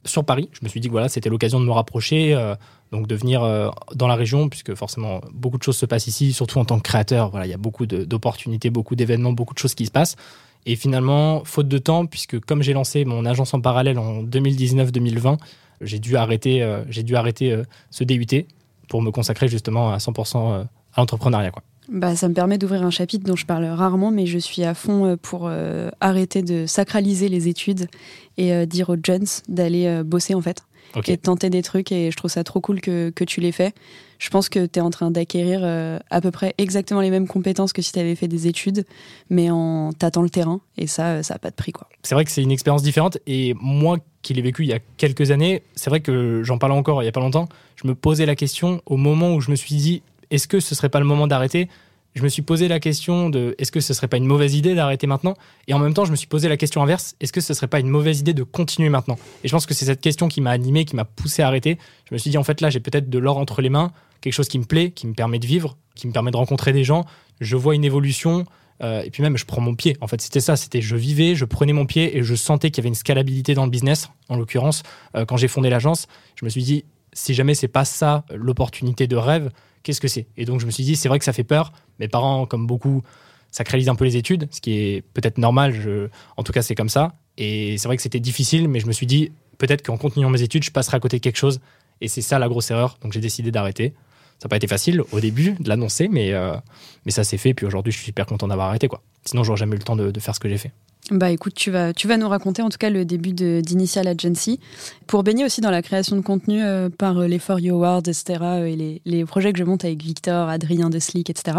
sur 0.06 0.26
Paris. 0.26 0.50
Je 0.54 0.60
me 0.64 0.70
suis 0.70 0.80
dit 0.80 0.88
que 0.88 0.92
voilà, 0.92 1.10
c'était 1.10 1.30
l'occasion 1.30 1.60
de 1.60 1.66
me 1.66 1.72
rapprocher, 1.72 2.34
euh, 2.34 2.56
donc 2.92 3.08
de 3.08 3.16
venir 3.16 3.44
euh, 3.44 3.70
dans 3.96 4.08
la 4.08 4.16
région, 4.16 4.50
puisque 4.50 4.74
forcément 4.76 5.22
beaucoup 5.34 5.58
de 5.58 5.64
choses 5.64 5.78
se 5.78 5.86
passent 5.86 6.08
ici, 6.08 6.34
surtout 6.34 6.60
en 6.60 6.66
tant 6.66 6.78
que 6.78 6.84
créateur. 6.84 7.30
Voilà, 7.30 7.46
il 7.46 7.50
y 7.50 7.54
a 7.54 7.58
beaucoup 7.58 7.86
d'opportunités, 7.86 8.70
beaucoup 8.70 8.96
d'événements, 8.96 9.32
beaucoup 9.32 9.54
de 9.54 9.60
choses 9.60 9.76
qui 9.76 9.86
se 9.86 9.92
passent. 9.92 10.16
Et 10.66 10.76
finalement, 10.76 11.44
faute 11.44 11.68
de 11.68 11.78
temps, 11.78 12.06
puisque 12.06 12.40
comme 12.40 12.62
j'ai 12.62 12.74
lancé 12.74 13.06
mon 13.06 13.26
agence 13.26 13.54
en 13.54 13.62
parallèle 13.62 14.00
en 14.00 14.24
2019-2020, 14.24 15.38
j'ai 15.82 16.00
dû 16.00 16.16
arrêter, 16.16 16.64
euh, 16.64 16.84
j'ai 16.90 17.04
dû 17.04 17.16
arrêter 17.16 17.62
ce 17.90 18.04
DUT 18.04 18.46
pour 18.88 19.02
me 19.02 19.12
consacrer 19.12 19.48
justement 19.48 19.92
à 19.92 19.98
100% 19.98 20.62
à 20.62 20.68
l'entrepreneuriat. 20.98 21.52
Bah, 21.90 22.16
ça 22.16 22.30
me 22.30 22.34
permet 22.34 22.58
d'ouvrir 22.58 22.84
un 22.84 22.90
chapitre 22.90 23.26
dont 23.26 23.36
je 23.36 23.46
parle 23.46 23.66
rarement, 23.66 24.12
mais 24.12 24.26
je 24.26 24.38
suis 24.38 24.64
à 24.64 24.74
fond 24.74 25.06
euh, 25.06 25.16
pour 25.16 25.48
euh, 25.48 25.90
arrêter 26.00 26.42
de 26.42 26.66
sacraliser 26.66 27.28
les 27.30 27.48
études 27.48 27.88
et 28.38 28.54
euh, 28.54 28.66
dire 28.66 28.90
aux 28.90 28.98
jeunes 29.04 29.26
d'aller 29.50 30.02
bosser 30.04 30.34
en 30.34 30.42
fait. 30.42 30.64
Et 31.08 31.16
de 31.16 31.22
tenter 31.22 31.50
des 31.50 31.64
trucs, 31.64 31.92
et 31.92 32.12
je 32.12 32.18
trouve 32.18 32.30
ça 32.30 32.44
trop 32.44 32.62
cool 32.62 32.80
que, 32.80 33.10
que 33.10 33.24
tu 33.24 33.42
l'aies 33.42 33.52
fait. 33.52 33.74
Je 34.20 34.30
pense 34.30 34.48
que 34.48 34.68
tu 34.68 34.78
es 34.78 34.82
en 34.82 34.92
train 34.92 35.10
d'acquérir 35.10 35.64
à 36.12 36.22
peu 36.22 36.30
près 36.30 36.54
exactement 36.60 37.02
les 37.02 37.10
mêmes 37.10 37.28
compétences 37.28 37.74
que 37.74 37.82
si 37.82 37.92
tu 37.92 37.98
avais 37.98 38.14
fait 38.14 38.28
des 38.28 38.46
études, 38.46 38.86
mais 39.32 39.50
en 39.50 39.92
tâtant 39.94 40.22
le 40.22 40.30
terrain, 40.30 40.62
et 40.78 40.86
ça, 40.86 41.24
ça 41.24 41.34
n'a 41.34 41.40
pas 41.40 41.50
de 41.50 41.56
prix. 41.56 41.72
quoi. 41.72 41.90
C'est 42.04 42.14
vrai 42.14 42.26
que 42.26 42.32
c'est 42.32 42.44
une 42.44 42.52
expérience 42.52 42.84
différente, 42.84 43.18
et 43.26 43.56
moi 43.60 43.98
qui 44.22 44.36
l'ai 44.36 44.44
vécu 44.44 44.66
il 44.66 44.70
y 44.70 44.74
a 44.74 44.80
quelques 44.98 45.32
années, 45.32 45.64
c'est 45.74 45.90
vrai 45.90 46.02
que 46.02 46.44
j'en 46.44 46.60
parlais 46.60 46.76
encore 46.76 47.02
il 47.02 47.06
n'y 47.06 47.10
a 47.10 47.12
pas 47.14 47.22
longtemps, 47.22 47.50
je 47.76 47.88
me 47.88 47.96
posais 47.96 48.28
la 48.28 48.36
question 48.36 48.80
au 48.86 48.98
moment 48.98 49.34
où 49.34 49.42
je 49.42 49.50
me 49.50 49.56
suis 49.56 49.76
dit 49.76 50.04
est-ce 50.34 50.48
que 50.48 50.60
ce 50.60 50.74
serait 50.74 50.90
pas 50.90 51.00
le 51.00 51.06
moment 51.06 51.28
d'arrêter? 51.28 51.70
Je 52.16 52.24
me 52.24 52.28
suis 52.28 52.42
posé 52.42 52.68
la 52.68 52.80
question 52.80 53.30
de 53.30 53.56
est-ce 53.60 53.72
que 53.72 53.80
ce 53.80 53.94
serait 53.94 54.08
pas 54.08 54.18
une 54.18 54.26
mauvaise 54.26 54.56
idée 54.56 54.76
d'arrêter 54.76 55.08
maintenant? 55.08 55.36
Et 55.68 55.74
en 55.74 55.80
même 55.80 55.94
temps, 55.94 56.06
je 56.06 56.12
me 56.12 56.16
suis 56.16 56.28
posé 56.28 56.50
la 56.50 56.58
question 56.58 56.82
inverse 56.82 57.16
est-ce 57.20 57.32
que 57.32 57.42
ce 57.42 57.54
serait 57.54 57.68
pas 57.68 57.80
une 57.80 57.88
mauvaise 57.88 58.20
idée 58.20 58.34
de 58.34 58.44
continuer 58.44 58.90
maintenant? 58.90 59.18
Et 59.44 59.48
je 59.48 59.54
pense 59.54 59.66
que 59.66 59.74
c'est 59.74 59.86
cette 59.86 60.02
question 60.02 60.28
qui 60.28 60.42
m'a 60.42 60.52
animé, 60.52 60.86
qui 60.86 60.96
m'a 60.96 61.06
poussé 61.06 61.44
à 61.44 61.48
arrêter. 61.48 61.78
Je 62.10 62.14
me 62.16 62.20
suis 62.20 62.32
dit 62.32 62.38
en 62.38 62.44
fait 62.44 62.62
là, 62.62 62.70
j'ai 62.70 62.80
peut-être 62.80 63.10
de 63.10 63.20
l'or 63.20 63.38
entre 63.38 63.62
les 63.62 63.70
mains, 63.70 63.92
quelque 64.22 64.34
chose 64.34 64.48
qui 64.48 64.58
me 64.58 64.66
plaît, 64.66 64.90
qui 64.92 65.06
me 65.06 65.14
permet 65.14 65.38
de 65.38 65.46
vivre, 65.46 65.78
qui 65.96 66.08
me 66.08 66.14
permet 66.14 66.32
de 66.32 66.38
rencontrer 66.38 66.74
des 66.74 66.84
gens. 66.84 67.06
Je 67.42 67.56
vois 67.56 67.76
une 67.76 67.86
évolution. 67.86 68.46
Euh, 68.82 69.04
et 69.04 69.12
puis 69.12 69.22
même, 69.22 69.38
je 69.38 69.46
prends 69.46 69.62
mon 69.62 69.76
pied. 69.76 69.98
En 70.02 70.08
fait, 70.08 70.20
c'était 70.20 70.40
ça. 70.40 70.56
C'était 70.56 70.82
je 70.82 70.96
vivais, 70.96 71.36
je 71.36 71.46
prenais 71.46 71.74
mon 71.74 71.86
pied 71.86 72.18
et 72.18 72.24
je 72.24 72.34
sentais 72.34 72.72
qu'il 72.72 72.82
y 72.82 72.82
avait 72.82 72.90
une 72.90 72.96
scalabilité 72.96 73.54
dans 73.54 73.66
le 73.66 73.72
business. 73.72 74.10
En 74.30 74.36
l'occurrence, 74.36 74.82
euh, 75.16 75.26
quand 75.26 75.38
j'ai 75.38 75.48
fondé 75.48 75.70
l'agence, 75.70 76.08
je 76.36 76.46
me 76.46 76.50
suis 76.50 76.64
dit 76.64 76.86
si 77.14 77.34
jamais 77.34 77.54
c'est 77.54 77.68
pas 77.68 77.86
ça 77.86 78.26
l'opportunité 78.34 79.08
de 79.08 79.16
rêve, 79.16 79.52
qu'est-ce 79.84 80.02
que 80.02 80.08
c'est? 80.08 80.28
Et 80.38 80.46
donc 80.46 80.60
je 80.60 80.66
me 80.66 80.72
suis 80.72 80.84
dit, 80.84 80.96
c'est 80.96 81.10
vrai 81.10 81.20
que 81.20 81.26
ça 81.26 81.34
fait 81.34 81.44
peur. 81.44 81.72
Mes 82.00 82.08
parents, 82.08 82.46
comme 82.46 82.68
beaucoup, 82.68 83.04
sacralisent 83.52 83.90
un 83.90 83.96
peu 83.96 84.06
les 84.06 84.18
études, 84.18 84.48
ce 84.52 84.62
qui 84.62 84.74
est 84.80 85.04
peut-être 85.14 85.38
normal. 85.38 85.74
En 86.38 86.44
tout 86.44 86.52
cas, 86.52 86.62
c'est 86.62 86.76
comme 86.76 86.90
ça. 86.90 87.14
Et 87.38 87.78
c'est 87.78 87.88
vrai 87.88 87.98
que 87.98 88.04
c'était 88.04 88.20
difficile, 88.20 88.68
mais 88.68 88.80
je 88.80 88.88
me 88.88 88.92
suis 88.92 89.06
dit, 89.06 89.32
peut-être 89.58 89.86
qu'en 89.86 89.98
continuant 89.98 90.30
mes 90.30 90.42
études, 90.42 90.64
je 90.64 90.72
passerai 90.72 90.98
à 90.98 91.00
côté 91.00 91.18
de 91.18 91.22
quelque 91.24 91.38
chose. 91.38 91.60
Et 92.02 92.08
c'est 92.08 92.22
ça 92.22 92.40
la 92.40 92.48
grosse 92.48 92.72
erreur. 92.72 92.98
Donc 93.02 93.14
j'ai 93.14 93.22
décidé 93.22 93.52
d'arrêter. 93.52 93.94
Ça 94.40 94.48
n'a 94.48 94.50
pas 94.50 94.58
été 94.58 94.68
facile 94.68 95.02
au 95.12 95.20
début 95.20 95.52
de 95.60 95.70
l'annoncer, 95.70 96.10
mais, 96.10 96.34
euh, 96.34 96.56
mais 97.06 97.12
ça 97.12 97.24
s'est 97.24 97.38
fait. 97.38 97.54
Puis 97.54 97.66
aujourd'hui, 97.66 97.92
je 97.94 97.98
suis 97.98 98.06
super 98.06 98.26
content 98.26 98.48
d'avoir 98.48 98.70
arrêté. 98.70 98.88
Quoi. 98.88 99.02
Sinon, 99.26 99.44
j'aurais 99.44 99.58
jamais 99.58 99.76
eu 99.76 99.80
le 99.80 99.84
temps 99.84 99.96
de 99.96 100.20
faire 100.20 100.36
ce 100.36 100.40
que 100.40 100.50
j'ai 100.50 100.58
fait. 100.58 100.72
Bah 101.12 101.32
écoute, 101.32 101.54
tu 101.54 101.70
vas, 101.70 101.94
tu 101.94 102.08
vas 102.08 102.16
nous 102.16 102.30
raconter 102.30 102.62
en 102.62 102.70
tout 102.70 102.78
cas 102.78 102.90
le 102.90 103.04
début 103.04 103.34
d'Initial 103.34 104.08
Agency. 104.08 104.62
Pour 105.06 105.24
baigner 105.24 105.44
aussi 105.44 105.60
dans 105.60 105.70
la 105.70 105.82
création 105.82 106.16
de 106.16 106.22
contenu 106.22 106.64
euh, 106.64 106.90
par 106.90 107.18
euh, 107.18 107.28
les 107.28 107.40
For 107.40 107.60
You 107.60 107.76
Awards, 107.76 108.04
etc. 108.08 108.40
Euh, 108.42 108.66
et 108.66 108.78
les, 108.78 109.02
les, 109.04 109.26
projets 109.26 109.52
que 109.52 109.60
je 109.60 109.66
monte 109.66 109.84
avec 109.84 110.02
Victor, 110.02 110.48
Adrien 110.48 110.90
de 110.90 111.00
Slick, 111.00 111.30
etc. 111.30 111.58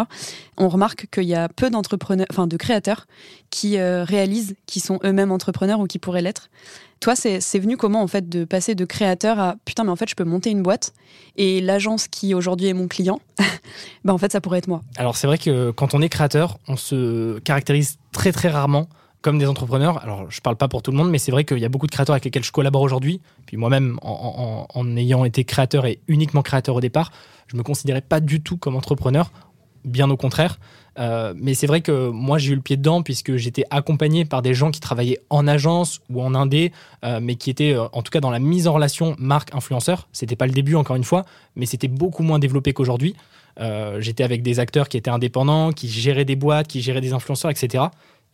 On 0.56 0.70
remarque 0.70 1.08
qu'il 1.12 1.25
y 1.25 1.35
a 1.35 1.50
peu 1.50 1.69
d'entrepreneurs, 1.69 2.26
enfin 2.31 2.46
de 2.46 2.56
créateurs 2.56 3.06
qui 3.50 3.79
réalisent, 3.79 4.56
qui 4.67 4.81
sont 4.81 4.99
eux-mêmes 5.05 5.31
entrepreneurs 5.31 5.79
ou 5.79 5.87
qui 5.87 6.00
pourraient 6.00 6.23
l'être. 6.23 6.49
Toi, 6.99 7.14
c'est 7.14 7.58
venu 7.58 7.76
comment 7.76 8.02
en 8.02 8.08
fait 8.08 8.29
de 8.29 8.44
passer 8.44 8.75
de 8.75 8.85
créateur 8.85 9.38
à 9.38 9.56
putain, 9.64 9.85
mais 9.85 9.91
en 9.91 9.96
fait, 9.96 10.08
je 10.08 10.17
peux 10.17 10.25
monter 10.25 10.50
une 10.50 10.62
boîte 10.62 10.93
et 11.37 11.61
l'agence 11.61 12.08
qui 12.08 12.35
aujourd'hui 12.35 12.67
est 12.67 12.73
mon 12.73 12.88
client, 12.88 13.20
bah 14.05 14.12
en 14.12 14.19
fait, 14.19 14.32
ça 14.32 14.41
pourrait 14.41 14.58
être 14.58 14.69
moi. 14.69 14.81
Alors 14.96 15.17
c'est 15.17 15.29
vrai 15.29 15.38
que 15.38 15.70
quand 15.70 15.94
on 15.94 16.02
est 16.02 16.08
créateur, 16.08 16.58
on 16.67 16.76
se 16.76 17.38
caractérise 17.41 17.99
très 18.11 18.32
très 18.32 18.49
rarement 18.49 18.88
comme 19.24 19.38
des 19.38 19.46
entrepreneurs. 19.46 20.02
Alors, 20.02 20.30
je 20.30 20.42
parle 20.42 20.56
pas 20.56 20.68
pour 20.68 20.82
tout 20.82 20.90
le 20.90 20.98
monde, 20.98 21.08
mais 21.08 21.16
c'est 21.16 21.32
vrai 21.32 21.44
qu'il 21.44 21.58
y 21.58 21.64
a 21.64 21.70
beaucoup 21.70 21.86
de 21.86 21.90
créateurs 21.90 22.12
avec 22.12 22.26
lesquels 22.26 22.44
je 22.44 22.52
collabore 22.52 22.82
aujourd'hui. 22.82 23.22
Puis 23.46 23.56
moi-même, 23.56 23.98
en, 24.02 24.96
ayant 24.98 25.24
été 25.24 25.44
créateur 25.44 25.86
et 25.86 25.98
uniquement 26.08 26.42
créateur 26.42 26.76
au 26.76 26.80
départ, 26.82 27.10
je 27.46 27.56
me 27.56 27.62
considérais 27.62 28.02
pas 28.02 28.20
du 28.20 28.42
tout 28.42 28.58
comme 28.58 28.76
entrepreneur, 28.76 29.32
bien 29.86 30.10
au 30.10 30.18
contraire. 30.18 30.58
Euh, 30.98 31.32
mais 31.38 31.54
c'est 31.54 31.66
vrai 31.66 31.80
que 31.80 32.10
moi, 32.10 32.36
j'ai 32.36 32.52
eu 32.52 32.54
le 32.54 32.60
pied 32.60 32.76
dedans 32.76 33.00
puisque 33.00 33.36
j'étais 33.36 33.64
accompagné 33.70 34.26
par 34.26 34.42
des 34.42 34.52
gens 34.52 34.70
qui 34.70 34.80
travaillaient 34.80 35.20
en 35.30 35.48
agence 35.48 36.02
ou 36.10 36.20
en 36.20 36.34
indé, 36.34 36.70
euh, 37.02 37.18
mais 37.22 37.36
qui 37.36 37.48
étaient 37.48 37.72
euh, 37.72 37.86
en 37.92 38.02
tout 38.02 38.10
cas 38.10 38.20
dans 38.20 38.30
la 38.30 38.40
mise 38.40 38.68
en 38.68 38.74
relation 38.74 39.16
marque-influenceur. 39.18 40.06
C'était 40.12 40.36
pas 40.36 40.46
le 40.46 40.52
début, 40.52 40.74
encore 40.74 40.96
une 40.96 41.04
fois, 41.04 41.24
mais 41.56 41.64
c'était 41.64 41.88
beaucoup 41.88 42.22
moins 42.22 42.38
développé 42.38 42.74
qu'aujourd'hui. 42.74 43.16
j'étais 44.00 44.24
avec 44.24 44.43
des 44.43 44.58
acteurs 44.58 44.90
qui 44.90 44.98
étaient 44.98 45.10
indépendants, 45.10 45.72
qui 45.72 45.88
géraient 45.88 46.26
des 46.26 46.36
boîtes, 46.36 46.66
qui 46.66 46.82
géraient 46.82 47.00
des 47.00 47.14
influenceurs, 47.14 47.50
etc. 47.50 47.84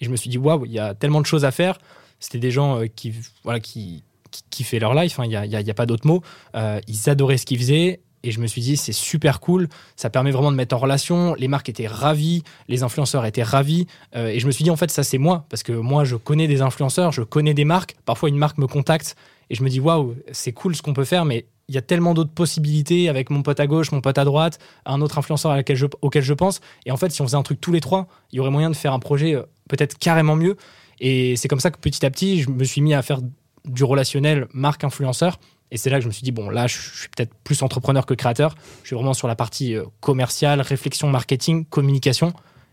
Et 0.01 0.05
je 0.05 0.11
me 0.11 0.17
suis 0.17 0.31
dit, 0.31 0.39
waouh, 0.39 0.65
il 0.67 0.73
y 0.73 0.79
a 0.79 0.95
tellement 0.95 1.21
de 1.21 1.27
choses 1.27 1.45
à 1.45 1.51
faire. 1.51 1.79
C'était 2.19 2.39
des 2.39 2.51
gens 2.51 2.81
euh, 2.81 2.87
qui, 2.87 3.15
voilà, 3.45 3.61
qui, 3.61 4.03
qui, 4.51 4.79
leur 4.79 4.95
life, 4.95 5.19
hein. 5.19 5.25
il 5.25 5.31
n'y 5.31 5.37
a, 5.37 5.47
y 5.47 5.71
a, 5.71 5.75
pas 5.75 5.87
d'autre 5.87 6.07
mot. 6.07 6.23
Euh, 6.55 6.81
ils 6.87 7.09
adoraient 7.09 7.39
ce 7.39 7.47
qu'ils 7.47 7.59
faisaient. 7.59 8.01
Et 8.23 8.33
je 8.33 8.41
me 8.41 8.47
suis 8.47 8.61
dit, 8.61 8.77
c'est 8.77 8.93
super 8.93 9.41
cool, 9.41 9.69
ça 9.97 10.11
permet 10.11 10.31
vraiment 10.31 10.53
de 10.53 10.57
mettre 10.57 10.77
en 10.77 10.79
relation. 10.79 11.35
Les 11.37 11.49
marques 11.49 11.71
étaient 11.71 11.87
ravies, 11.87 12.43
les 12.69 12.83
influenceurs 12.83 13.25
étaient 13.25 13.43
ravis. 13.43 13.87
Euh, 14.15 14.29
et 14.29 14.41
je 14.41 14.47
me 14.47 14.51
suis 14.51 14.63
dit, 14.63 14.71
en 14.71 14.77
fait, 14.77 14.91
ça, 14.91 15.03
c'est 15.03 15.17
moi. 15.17 15.47
Parce 15.49 15.63
que 15.63 15.73
moi, 15.73 16.05
je 16.05 16.17
connais 16.17 16.47
des 16.47 16.61
influenceurs, 16.61 17.13
je 17.13 17.23
connais 17.23 17.55
des 17.55 17.65
marques. 17.65 17.97
Parfois, 18.05 18.29
une 18.29 18.37
marque 18.37 18.59
me 18.59 18.67
contacte 18.67 19.17
et 19.49 19.55
je 19.55 19.65
me 19.65 19.71
dis, 19.71 19.81
waouh, 19.81 20.17
c'est 20.33 20.53
cool 20.53 20.77
ce 20.77 20.83
qu'on 20.83 20.93
peut 20.93 21.05
faire, 21.05 21.25
mais 21.25 21.47
il 21.71 21.75
y 21.75 21.79
a 21.79 21.83
tellement 21.83 22.15
d'autres 22.15 22.33
possibilités 22.33 23.09
avec 23.09 23.31
mon 23.31 23.43
pote 23.43 23.61
à 23.61 23.69
gauche, 23.69 23.93
mon 23.93 24.01
pote 24.01 24.19
à 24.19 24.25
droite, 24.25 24.59
un 24.85 25.01
autre 25.01 25.19
influenceur 25.19 25.57
auquel 26.03 26.23
je 26.23 26.35
pense. 26.35 26.61
Et 26.85 26.91
en 26.91 26.97
fait, 26.97 27.11
si 27.11 27.23
on 27.23 27.27
faisait 27.27 27.37
un 27.37 27.45
truc 27.45 27.61
tous 27.61 27.71
les 27.71 27.81
trois, 27.81 28.09
il 28.33 28.37
y 28.37 28.41
aurait 28.41 28.51
moyen 28.51 28.71
de 28.71 28.75
faire 28.75 28.93
un 28.93 28.99
projet 28.99 29.37
peut-être 29.69 29.97
carrément 29.97 30.35
mieux. 30.35 30.57
Et 30.99 31.37
c'est 31.37 31.47
comme 31.47 31.61
ça 31.61 31.71
que 31.71 31.79
petit 31.79 32.05
à 32.05 32.11
petit, 32.11 32.43
je 32.43 32.51
me 32.51 32.65
suis 32.65 32.81
mis 32.81 32.93
à 32.93 33.03
faire 33.03 33.21
du 33.65 33.85
relationnel 33.85 34.49
marque-influenceur. 34.53 35.39
Et 35.71 35.77
c'est 35.77 35.91
là 35.91 35.99
que 35.99 36.03
je 36.03 36.09
me 36.09 36.13
suis 36.13 36.25
dit, 36.25 36.33
bon, 36.33 36.51
là, 36.51 36.67
je 36.67 36.77
suis 36.77 37.09
peut-être 37.09 37.33
plus 37.45 37.63
entrepreneur 37.63 38.05
que 38.05 38.15
créateur. 38.15 38.57
Je 38.83 38.89
suis 38.89 38.97
vraiment 38.97 39.15
sur 39.15 39.29
la 39.29 39.37
partie 39.37 39.77
euh, 39.77 39.85
commerciale, 40.01 40.61
réflexion, 40.61 41.09
marketing, 41.09 41.65
communication. 41.67 42.33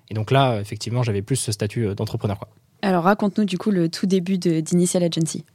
Et 0.09 0.15
donc 0.15 0.31
là, 0.31 0.59
effectivement, 0.59 1.03
j'avais 1.03 1.21
plus 1.21 1.35
ce 1.35 1.51
statut 1.51 1.85
euh, 1.85 1.93
d'entrepreneur. 1.93 2.39
Alors, 2.81 3.03
raconte-nous 3.03 3.45
du 3.45 3.59
coup 3.59 3.69
le 3.69 3.89
tout 3.89 4.07
début 4.07 4.39
d'Initial 4.39 5.03
Agency. 5.03 5.45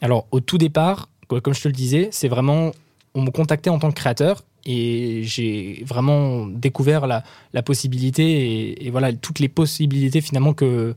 Alors, 0.00 0.26
au 0.30 0.40
tout 0.40 0.56
départ, 0.56 1.08
comme 1.28 1.54
je 1.54 1.62
te 1.62 1.68
le 1.68 1.74
disais, 1.74 2.08
c'est 2.12 2.28
vraiment, 2.28 2.72
on 3.14 3.22
me 3.22 3.30
contactait 3.30 3.70
en 3.70 3.78
tant 3.78 3.90
que 3.90 3.96
créateur 3.96 4.42
et 4.64 5.22
j'ai 5.24 5.82
vraiment 5.86 6.46
découvert 6.46 7.06
la, 7.06 7.22
possibilité 7.62 8.84
et, 8.84 8.90
voilà 8.90 9.12
toutes 9.12 9.38
les 9.38 9.48
possibilités 9.48 10.20
finalement 10.20 10.52
que 10.54 10.94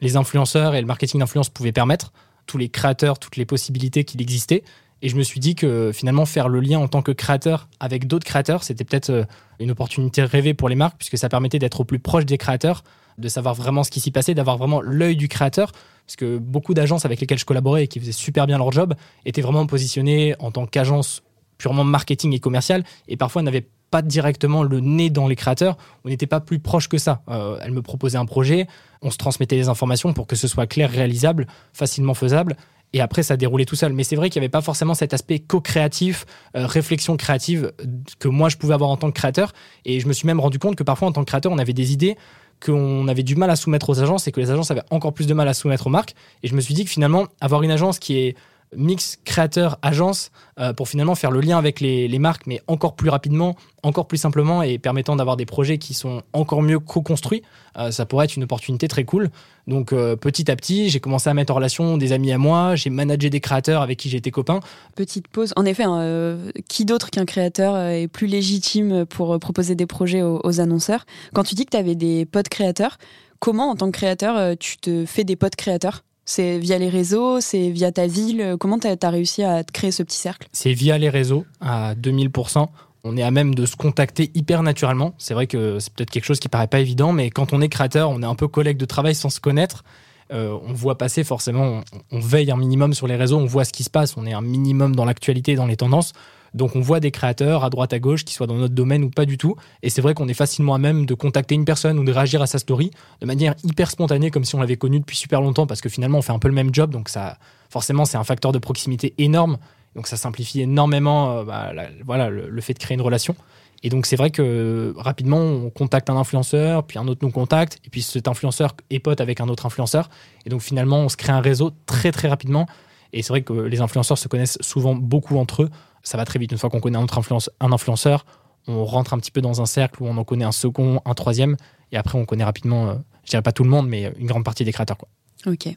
les 0.00 0.16
influenceurs 0.16 0.74
et 0.74 0.80
le 0.80 0.86
marketing 0.86 1.20
d'influence 1.20 1.48
pouvaient 1.48 1.72
permettre, 1.72 2.12
tous 2.46 2.58
les 2.58 2.68
créateurs, 2.68 3.18
toutes 3.18 3.36
les 3.36 3.44
possibilités 3.44 4.04
qu'il 4.04 4.22
existait. 4.22 4.62
Et 5.00 5.08
je 5.08 5.16
me 5.16 5.22
suis 5.22 5.38
dit 5.38 5.54
que 5.54 5.92
finalement 5.92 6.26
faire 6.26 6.48
le 6.48 6.60
lien 6.60 6.78
en 6.78 6.88
tant 6.88 7.02
que 7.02 7.12
créateur 7.12 7.68
avec 7.78 8.06
d'autres 8.08 8.26
créateurs, 8.26 8.64
c'était 8.64 8.84
peut-être 8.84 9.10
euh, 9.10 9.24
une 9.60 9.70
opportunité 9.70 10.22
rêvée 10.24 10.54
pour 10.54 10.68
les 10.68 10.74
marques 10.74 10.96
puisque 10.98 11.16
ça 11.16 11.28
permettait 11.28 11.60
d'être 11.60 11.80
au 11.80 11.84
plus 11.84 12.00
proche 12.00 12.26
des 12.26 12.36
créateurs, 12.36 12.82
de 13.18 13.28
savoir 13.28 13.54
vraiment 13.54 13.84
ce 13.84 13.90
qui 13.90 14.00
s'y 14.00 14.10
passait, 14.10 14.34
d'avoir 14.34 14.56
vraiment 14.56 14.80
l'œil 14.80 15.16
du 15.16 15.28
créateur. 15.28 15.72
Parce 16.06 16.16
que 16.16 16.38
beaucoup 16.38 16.72
d'agences 16.72 17.04
avec 17.04 17.20
lesquelles 17.20 17.38
je 17.38 17.44
collaborais 17.44 17.84
et 17.84 17.88
qui 17.88 18.00
faisaient 18.00 18.12
super 18.12 18.46
bien 18.46 18.56
leur 18.56 18.72
job 18.72 18.94
étaient 19.26 19.42
vraiment 19.42 19.66
positionnées 19.66 20.34
en 20.38 20.50
tant 20.50 20.66
qu'agence 20.66 21.22
purement 21.58 21.84
marketing 21.84 22.32
et 22.32 22.40
commercial. 22.40 22.84
Et 23.08 23.16
parfois, 23.16 23.42
n'avait 23.42 23.68
pas 23.90 24.02
directement 24.02 24.62
le 24.62 24.80
nez 24.80 25.10
dans 25.10 25.28
les 25.28 25.36
créateurs. 25.36 25.76
On 26.04 26.08
n'était 26.08 26.26
pas 26.26 26.40
plus 26.40 26.58
proche 26.58 26.88
que 26.88 26.98
ça. 26.98 27.22
Euh, 27.28 27.58
elle 27.62 27.72
me 27.72 27.82
proposait 27.82 28.18
un 28.18 28.26
projet, 28.26 28.66
on 29.02 29.10
se 29.10 29.16
transmettait 29.16 29.56
les 29.56 29.68
informations 29.68 30.12
pour 30.12 30.26
que 30.26 30.36
ce 30.36 30.48
soit 30.48 30.66
clair, 30.66 30.90
réalisable, 30.90 31.46
facilement 31.72 32.14
faisable. 32.14 32.56
Et 32.94 33.00
après, 33.02 33.22
ça 33.22 33.36
déroulait 33.36 33.66
tout 33.66 33.76
seul. 33.76 33.92
Mais 33.92 34.02
c'est 34.02 34.16
vrai 34.16 34.30
qu'il 34.30 34.40
n'y 34.40 34.44
avait 34.44 34.50
pas 34.50 34.62
forcément 34.62 34.94
cet 34.94 35.12
aspect 35.12 35.40
co-créatif, 35.40 36.24
euh, 36.56 36.66
réflexion 36.66 37.16
créative 37.16 37.72
que 38.18 38.28
moi, 38.28 38.48
je 38.48 38.56
pouvais 38.56 38.74
avoir 38.74 38.90
en 38.90 38.96
tant 38.96 39.10
que 39.10 39.16
créateur. 39.16 39.52
Et 39.84 40.00
je 40.00 40.08
me 40.08 40.12
suis 40.12 40.26
même 40.26 40.40
rendu 40.40 40.58
compte 40.58 40.76
que 40.76 40.82
parfois, 40.82 41.08
en 41.08 41.12
tant 41.12 41.20
que 41.20 41.26
créateur, 41.26 41.52
on 41.52 41.58
avait 41.58 41.74
des 41.74 41.92
idées 41.92 42.16
qu'on 42.64 43.08
avait 43.08 43.22
du 43.22 43.36
mal 43.36 43.50
à 43.50 43.56
soumettre 43.56 43.90
aux 43.90 44.00
agences 44.00 44.26
et 44.26 44.32
que 44.32 44.40
les 44.40 44.50
agences 44.50 44.70
avaient 44.70 44.82
encore 44.90 45.12
plus 45.12 45.26
de 45.26 45.34
mal 45.34 45.48
à 45.48 45.54
soumettre 45.54 45.86
aux 45.86 45.90
marques. 45.90 46.14
Et 46.42 46.48
je 46.48 46.54
me 46.54 46.60
suis 46.60 46.74
dit 46.74 46.84
que 46.84 46.90
finalement, 46.90 47.26
avoir 47.40 47.62
une 47.62 47.70
agence 47.70 47.98
qui 47.98 48.18
est 48.18 48.36
mix 48.76 49.18
créateur 49.24 49.78
agence 49.82 50.30
euh, 50.58 50.72
pour 50.72 50.88
finalement 50.88 51.14
faire 51.14 51.30
le 51.30 51.40
lien 51.40 51.58
avec 51.58 51.80
les, 51.80 52.18
marques 52.18 52.46
mais 52.46 52.60
encore 52.66 52.96
plus 52.96 53.10
rapidement 53.10 53.54
encore 53.82 54.08
plus 54.08 54.18
simplement 54.18 54.62
et 54.62 54.78
permettant 54.78 55.14
d'avoir 55.14 55.36
des 55.36 55.46
projets 55.46 55.78
qui 55.78 55.94
sont 55.94 56.22
encore 56.32 56.62
mieux 56.62 56.78
co-construits 56.78 57.42
euh, 57.78 57.90
ça 57.90 58.06
pourrait 58.06 58.24
être 58.24 58.36
une 58.36 58.42
opportunité 58.42 58.88
très 58.88 59.04
cool. 59.04 59.30
Donc 59.68 59.92
euh, 59.92 60.16
petit 60.16 60.50
à 60.50 60.56
petit 60.56 60.88
j'ai 60.88 61.00
commencé 61.00 61.30
à 61.30 61.34
mettre 61.34 61.52
en 61.52 61.56
relation 61.56 61.96
des 61.96 62.12
amis 62.12 62.32
à 62.32 62.38
moi 62.38 62.74
j'ai 62.74 62.90
managé 62.90 63.30
des 63.30 63.40
créateurs 63.40 63.82
avec 63.82 63.98
qui 63.98 64.08
j'étais 64.08 64.30
copain. 64.30 64.60
Petite 64.96 65.28
pause. 65.28 65.52
En 65.56 65.64
effet 65.64 65.84
hein, 65.84 66.38
qui 66.68 66.84
d'autre 66.84 67.10
qu'un 67.10 67.24
créateur 67.24 67.76
est 67.76 68.08
plus 68.08 68.26
légitime 68.26 69.06
pour 69.06 69.38
proposer 69.38 69.74
des 69.74 69.86
projets 69.86 70.22
aux, 70.22 70.40
aux 70.42 70.60
annonceurs? 70.60 71.06
Quand 71.34 71.44
tu 71.44 71.54
dis 71.54 71.64
que 71.64 71.70
tu 71.70 71.76
avais 71.76 71.94
des 71.94 72.26
potes 72.26 72.48
créateurs 72.48 72.98
comment 73.38 73.70
en 73.70 73.76
tant 73.76 73.86
que 73.86 73.96
créateur 73.96 74.56
tu 74.58 74.78
te 74.78 75.06
fais 75.06 75.24
des 75.24 75.36
potes 75.36 75.56
créateurs? 75.56 76.02
C'est 76.30 76.58
via 76.58 76.76
les 76.76 76.90
réseaux, 76.90 77.40
c'est 77.40 77.70
via 77.70 77.90
ta 77.90 78.06
ville. 78.06 78.56
Comment 78.60 78.78
tu 78.78 78.86
as, 78.86 79.10
réussi 79.10 79.42
à 79.42 79.64
créer 79.64 79.90
ce 79.90 80.02
petit 80.02 80.18
cercle? 80.18 80.46
C'est 80.52 80.74
via 80.74 80.98
les 80.98 81.08
réseaux 81.08 81.46
à 81.62 81.94
2000%. 81.94 82.66
On 83.04 83.16
est 83.16 83.22
à 83.22 83.30
même 83.30 83.54
de 83.54 83.64
se 83.64 83.76
contacter 83.76 84.30
hyper 84.34 84.62
naturellement. 84.62 85.14
C'est 85.16 85.32
vrai 85.32 85.46
que 85.46 85.78
c'est 85.78 85.90
peut-être 85.90 86.10
quelque 86.10 86.26
chose 86.26 86.38
qui 86.38 86.50
paraît 86.50 86.66
pas 86.66 86.80
évident, 86.80 87.12
mais 87.12 87.30
quand 87.30 87.54
on 87.54 87.62
est 87.62 87.70
créateur, 87.70 88.10
on 88.10 88.20
est 88.22 88.26
un 88.26 88.34
peu 88.34 88.46
collègue 88.46 88.76
de 88.76 88.84
travail 88.84 89.14
sans 89.14 89.30
se 89.30 89.40
connaître. 89.40 89.84
Euh, 90.30 90.54
on 90.66 90.74
voit 90.74 90.98
passer 90.98 91.24
forcément, 91.24 91.80
on, 92.12 92.20
veille 92.20 92.50
un 92.50 92.58
minimum 92.58 92.92
sur 92.92 93.06
les 93.06 93.16
réseaux, 93.16 93.38
on 93.38 93.46
voit 93.46 93.64
ce 93.64 93.72
qui 93.72 93.82
se 93.82 93.88
passe, 93.88 94.14
on 94.18 94.26
est 94.26 94.34
un 94.34 94.42
minimum 94.42 94.94
dans 94.94 95.06
l'actualité, 95.06 95.54
dans 95.54 95.64
les 95.66 95.78
tendances. 95.78 96.12
Donc 96.54 96.76
on 96.76 96.80
voit 96.80 97.00
des 97.00 97.10
créateurs 97.10 97.64
à 97.64 97.70
droite 97.70 97.92
à 97.92 97.98
gauche 97.98 98.24
qui 98.24 98.34
soient 98.34 98.46
dans 98.46 98.56
notre 98.56 98.74
domaine 98.74 99.04
ou 99.04 99.10
pas 99.10 99.24
du 99.24 99.38
tout. 99.38 99.56
Et 99.82 99.90
c'est 99.90 100.00
vrai 100.00 100.14
qu'on 100.14 100.28
est 100.28 100.34
facilement 100.34 100.74
à 100.74 100.78
même 100.78 101.06
de 101.06 101.14
contacter 101.14 101.54
une 101.54 101.64
personne 101.64 101.98
ou 101.98 102.04
de 102.04 102.12
réagir 102.12 102.42
à 102.42 102.46
sa 102.46 102.58
story 102.58 102.90
de 103.20 103.26
manière 103.26 103.54
hyper 103.64 103.90
spontanée 103.90 104.30
comme 104.30 104.44
si 104.44 104.54
on 104.54 104.60
l'avait 104.60 104.76
connu 104.76 105.00
depuis 105.00 105.16
super 105.16 105.40
longtemps 105.40 105.66
parce 105.66 105.80
que 105.80 105.88
finalement 105.88 106.18
on 106.18 106.22
fait 106.22 106.32
un 106.32 106.38
peu 106.38 106.48
le 106.48 106.54
même 106.54 106.74
job. 106.74 106.90
Donc 106.90 107.08
ça, 107.08 107.38
forcément 107.70 108.04
c'est 108.04 108.16
un 108.16 108.24
facteur 108.24 108.52
de 108.52 108.58
proximité 108.58 109.14
énorme. 109.18 109.58
Donc 109.94 110.06
ça 110.06 110.16
simplifie 110.16 110.60
énormément 110.60 111.38
euh, 111.38 111.44
bah, 111.44 111.72
voilà, 112.04 112.30
le, 112.30 112.60
fait 112.60 112.74
de 112.74 112.78
créer 112.78 112.94
une 112.94 113.02
relation. 113.02 113.34
Et 113.82 113.90
donc 113.90 114.06
c'est 114.06 114.16
vrai 114.16 114.30
que 114.30 114.92
rapidement 114.96 115.38
on 115.38 115.70
contacte 115.70 116.10
un 116.10 116.16
influenceur, 116.16 116.84
puis 116.84 116.98
un 116.98 117.06
autre 117.06 117.20
nous 117.22 117.30
contacte, 117.30 117.78
et 117.84 117.90
puis 117.90 118.02
cet 118.02 118.26
influenceur 118.26 118.74
est 118.90 118.98
pote 118.98 119.20
avec 119.20 119.40
un 119.40 119.48
autre 119.48 119.66
influenceur. 119.66 120.10
Et 120.46 120.50
donc 120.50 120.62
finalement 120.62 120.98
on 120.98 121.08
se 121.08 121.16
crée 121.16 121.32
un 121.32 121.40
réseau 121.40 121.70
très 121.86 122.10
très 122.10 122.28
rapidement. 122.28 122.66
Et 123.12 123.22
c'est 123.22 123.32
vrai 123.32 123.42
que 123.42 123.52
les 123.52 123.80
influenceurs 123.80 124.18
se 124.18 124.28
connaissent 124.28 124.58
souvent 124.60 124.94
beaucoup 124.94 125.38
entre 125.38 125.62
eux 125.62 125.70
ça 126.02 126.16
va 126.16 126.24
très 126.24 126.38
vite. 126.38 126.52
Une 126.52 126.58
fois 126.58 126.70
qu'on 126.70 126.80
connaît 126.80 126.98
un, 126.98 127.02
autre 127.02 127.20
un 127.60 127.72
influenceur, 127.72 128.24
on 128.66 128.84
rentre 128.84 129.14
un 129.14 129.18
petit 129.18 129.30
peu 129.30 129.40
dans 129.40 129.60
un 129.60 129.66
cercle 129.66 130.02
où 130.02 130.06
on 130.06 130.16
en 130.16 130.24
connaît 130.24 130.44
un 130.44 130.52
second, 130.52 131.00
un 131.04 131.14
troisième, 131.14 131.56
et 131.92 131.96
après 131.96 132.18
on 132.18 132.24
connaît 132.24 132.44
rapidement, 132.44 132.88
euh, 132.88 132.94
je 133.24 133.30
dirais 133.30 133.42
pas 133.42 133.52
tout 133.52 133.64
le 133.64 133.70
monde, 133.70 133.88
mais 133.88 134.12
une 134.18 134.26
grande 134.26 134.44
partie 134.44 134.64
des 134.64 134.72
créateurs. 134.72 134.98
Ok. 135.46 135.68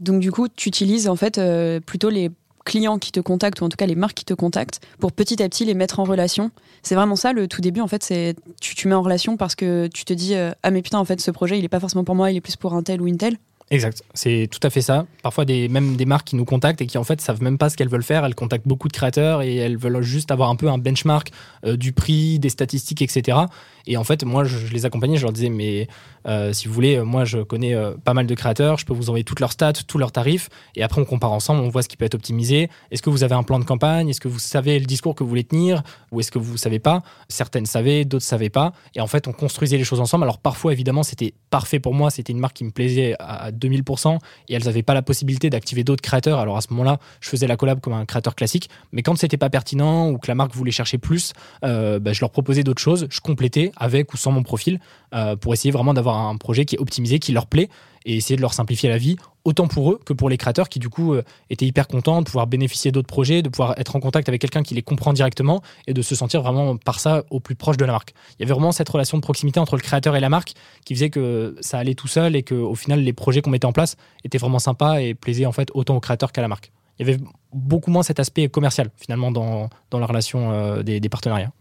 Donc 0.00 0.20
du 0.20 0.32
coup, 0.32 0.48
tu 0.48 0.68
utilises 0.68 1.08
en 1.08 1.16
fait 1.16 1.38
euh, 1.38 1.80
plutôt 1.80 2.10
les 2.10 2.30
clients 2.64 2.98
qui 2.98 3.12
te 3.12 3.20
contactent 3.20 3.60
ou 3.60 3.64
en 3.64 3.68
tout 3.68 3.76
cas 3.76 3.86
les 3.86 3.94
marques 3.94 4.16
qui 4.16 4.24
te 4.24 4.34
contactent 4.34 4.80
pour 4.98 5.12
petit 5.12 5.42
à 5.42 5.48
petit 5.48 5.64
les 5.64 5.74
mettre 5.74 6.00
en 6.00 6.04
relation. 6.04 6.50
C'est 6.82 6.94
vraiment 6.94 7.16
ça 7.16 7.32
le 7.32 7.46
tout 7.46 7.60
début 7.60 7.80
en 7.80 7.88
fait, 7.88 8.02
c'est 8.02 8.34
tu, 8.60 8.74
tu 8.74 8.88
mets 8.88 8.94
en 8.94 9.02
relation 9.02 9.36
parce 9.36 9.54
que 9.54 9.86
tu 9.88 10.04
te 10.04 10.12
dis 10.12 10.34
euh, 10.34 10.52
ah 10.62 10.70
mais 10.70 10.82
putain 10.82 10.98
en 10.98 11.04
fait 11.04 11.20
ce 11.20 11.30
projet 11.30 11.58
il 11.58 11.64
est 11.64 11.68
pas 11.68 11.80
forcément 11.80 12.04
pour 12.04 12.14
moi, 12.14 12.30
il 12.30 12.36
est 12.36 12.40
plus 12.40 12.56
pour 12.56 12.74
un 12.74 12.82
tel 12.82 13.00
ou 13.02 13.06
une 13.06 13.18
telle. 13.18 13.36
Exact, 13.70 14.02
c'est 14.12 14.48
tout 14.50 14.60
à 14.62 14.68
fait 14.68 14.82
ça. 14.82 15.06
Parfois, 15.22 15.46
des, 15.46 15.68
même 15.68 15.96
des 15.96 16.04
marques 16.04 16.28
qui 16.28 16.36
nous 16.36 16.44
contactent 16.44 16.82
et 16.82 16.86
qui 16.86 16.98
en 16.98 17.04
fait 17.04 17.20
savent 17.20 17.42
même 17.42 17.56
pas 17.56 17.70
ce 17.70 17.76
qu'elles 17.76 17.88
veulent 17.88 18.02
faire. 18.02 18.24
Elles 18.24 18.34
contactent 18.34 18.68
beaucoup 18.68 18.88
de 18.88 18.92
créateurs 18.92 19.40
et 19.40 19.56
elles 19.56 19.78
veulent 19.78 20.02
juste 20.02 20.30
avoir 20.30 20.50
un 20.50 20.56
peu 20.56 20.68
un 20.68 20.76
benchmark 20.76 21.30
euh, 21.64 21.76
du 21.76 21.92
prix, 21.92 22.38
des 22.38 22.50
statistiques, 22.50 23.00
etc. 23.00 23.38
Et 23.86 23.96
en 23.96 24.04
fait, 24.04 24.24
moi, 24.24 24.44
je, 24.44 24.72
les 24.72 24.86
accompagnais, 24.86 25.16
je 25.16 25.22
leur 25.22 25.32
disais, 25.32 25.50
mais 25.50 25.88
euh, 26.26 26.52
si 26.52 26.68
vous 26.68 26.74
voulez, 26.74 27.00
moi, 27.00 27.24
je 27.24 27.38
connais 27.38 27.74
euh, 27.74 27.92
pas 28.04 28.14
mal 28.14 28.26
de 28.26 28.34
créateurs, 28.34 28.78
je 28.78 28.86
peux 28.86 28.94
vous 28.94 29.10
envoyer 29.10 29.24
toutes 29.24 29.40
leurs 29.40 29.52
stats, 29.52 29.72
tous 29.86 29.98
leurs 29.98 30.12
tarifs, 30.12 30.48
et 30.76 30.82
après, 30.82 31.00
on 31.00 31.04
compare 31.04 31.32
ensemble, 31.32 31.60
on 31.60 31.68
voit 31.68 31.82
ce 31.82 31.88
qui 31.88 31.96
peut 31.96 32.04
être 32.04 32.14
optimisé. 32.14 32.70
Est-ce 32.90 33.02
que 33.02 33.10
vous 33.10 33.24
avez 33.24 33.34
un 33.34 33.42
plan 33.42 33.58
de 33.58 33.64
campagne? 33.64 34.08
Est-ce 34.08 34.20
que 34.20 34.28
vous 34.28 34.38
savez 34.38 34.78
le 34.78 34.86
discours 34.86 35.14
que 35.14 35.22
vous 35.22 35.28
voulez 35.28 35.44
tenir? 35.44 35.82
Ou 36.12 36.20
est-ce 36.20 36.30
que 36.30 36.38
vous 36.38 36.52
ne 36.52 36.58
savez 36.58 36.78
pas? 36.78 37.02
Certaines 37.28 37.66
savaient, 37.66 38.04
d'autres 38.04 38.24
ne 38.24 38.28
savaient 38.28 38.50
pas. 38.50 38.72
Et 38.94 39.00
en 39.00 39.06
fait, 39.06 39.28
on 39.28 39.32
construisait 39.32 39.76
les 39.76 39.84
choses 39.84 40.00
ensemble. 40.00 40.24
Alors, 40.24 40.38
parfois, 40.38 40.72
évidemment, 40.72 41.02
c'était 41.02 41.34
parfait 41.50 41.78
pour 41.78 41.94
moi, 41.94 42.10
c'était 42.10 42.32
une 42.32 42.38
marque 42.38 42.56
qui 42.56 42.64
me 42.64 42.70
plaisait 42.70 43.14
à 43.18 43.50
2000%, 43.50 44.18
et 44.48 44.54
elles 44.54 44.64
n'avaient 44.64 44.82
pas 44.82 44.94
la 44.94 45.02
possibilité 45.02 45.50
d'activer 45.50 45.84
d'autres 45.84 46.02
créateurs. 46.02 46.38
Alors, 46.38 46.56
à 46.56 46.60
ce 46.60 46.68
moment-là, 46.70 46.98
je 47.20 47.28
faisais 47.28 47.46
la 47.46 47.56
collab 47.56 47.80
comme 47.80 47.92
un 47.92 48.06
créateur 48.06 48.34
classique. 48.34 48.70
Mais 48.92 49.02
quand 49.02 49.16
c'était 49.16 49.36
pas 49.36 49.50
pertinent 49.50 50.10
ou 50.10 50.18
que 50.18 50.28
la 50.28 50.34
marque 50.34 50.54
voulait 50.54 50.70
chercher 50.70 50.98
plus, 50.98 51.32
euh, 51.64 51.98
bah, 51.98 52.12
je 52.12 52.20
leur 52.20 52.30
proposais 52.30 52.62
d'autres 52.62 52.82
choses, 52.82 53.06
je 53.10 53.20
complétais 53.20 53.72
avec 53.76 54.12
ou 54.12 54.16
sans 54.16 54.32
mon 54.32 54.42
profil 54.42 54.80
euh, 55.14 55.36
pour 55.36 55.52
essayer 55.52 55.70
vraiment 55.70 55.94
d'avoir 55.94 56.16
un 56.16 56.36
projet 56.36 56.64
qui 56.64 56.76
est 56.76 56.78
optimisé, 56.78 57.18
qui 57.18 57.32
leur 57.32 57.46
plaît 57.46 57.68
et 58.06 58.16
essayer 58.16 58.36
de 58.36 58.40
leur 58.42 58.52
simplifier 58.52 58.88
la 58.88 58.98
vie, 58.98 59.16
autant 59.44 59.66
pour 59.66 59.92
eux 59.92 60.00
que 60.04 60.12
pour 60.12 60.28
les 60.28 60.36
créateurs 60.36 60.68
qui 60.68 60.78
du 60.78 60.88
coup 60.88 61.14
euh, 61.14 61.22
étaient 61.50 61.66
hyper 61.66 61.88
contents 61.88 62.20
de 62.20 62.26
pouvoir 62.26 62.46
bénéficier 62.46 62.92
d'autres 62.92 63.06
projets, 63.06 63.42
de 63.42 63.48
pouvoir 63.48 63.78
être 63.78 63.96
en 63.96 64.00
contact 64.00 64.28
avec 64.28 64.40
quelqu'un 64.40 64.62
qui 64.62 64.74
les 64.74 64.82
comprend 64.82 65.12
directement 65.12 65.62
et 65.86 65.94
de 65.94 66.02
se 66.02 66.14
sentir 66.14 66.42
vraiment 66.42 66.76
par 66.76 67.00
ça 67.00 67.24
au 67.30 67.40
plus 67.40 67.54
proche 67.54 67.76
de 67.76 67.84
la 67.84 67.92
marque. 67.92 68.14
Il 68.38 68.42
y 68.42 68.44
avait 68.44 68.52
vraiment 68.52 68.72
cette 68.72 68.88
relation 68.88 69.16
de 69.16 69.22
proximité 69.22 69.58
entre 69.60 69.76
le 69.76 69.82
créateur 69.82 70.16
et 70.16 70.20
la 70.20 70.28
marque 70.28 70.52
qui 70.84 70.94
faisait 70.94 71.10
que 71.10 71.56
ça 71.60 71.78
allait 71.78 71.94
tout 71.94 72.08
seul 72.08 72.36
et 72.36 72.42
qu'au 72.42 72.74
final 72.74 73.00
les 73.00 73.12
projets 73.12 73.40
qu'on 73.40 73.50
mettait 73.50 73.66
en 73.66 73.72
place 73.72 73.96
étaient 74.24 74.38
vraiment 74.38 74.58
sympas 74.58 75.00
et 75.00 75.14
plaisaient 75.14 75.46
en 75.46 75.52
fait 75.52 75.70
autant 75.74 75.96
au 75.96 76.00
créateur 76.00 76.32
qu'à 76.32 76.42
la 76.42 76.48
marque. 76.48 76.72
Il 76.98 77.06
y 77.06 77.10
avait 77.10 77.20
beaucoup 77.52 77.90
moins 77.90 78.02
cet 78.02 78.20
aspect 78.20 78.48
commercial 78.48 78.90
finalement 78.96 79.32
dans, 79.32 79.68
dans 79.90 79.98
la 79.98 80.06
relation 80.06 80.52
euh, 80.52 80.82
des, 80.82 81.00
des 81.00 81.08
partenariats. 81.08 81.52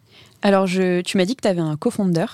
Alors, 0.44 0.68
je, 0.68 1.02
tu 1.02 1.18
m'as 1.18 1.26
dit 1.26 1.36
que 1.36 1.42
tu 1.42 1.48
avais 1.48 1.62
un 1.62 1.78
co-founder. 1.78 2.26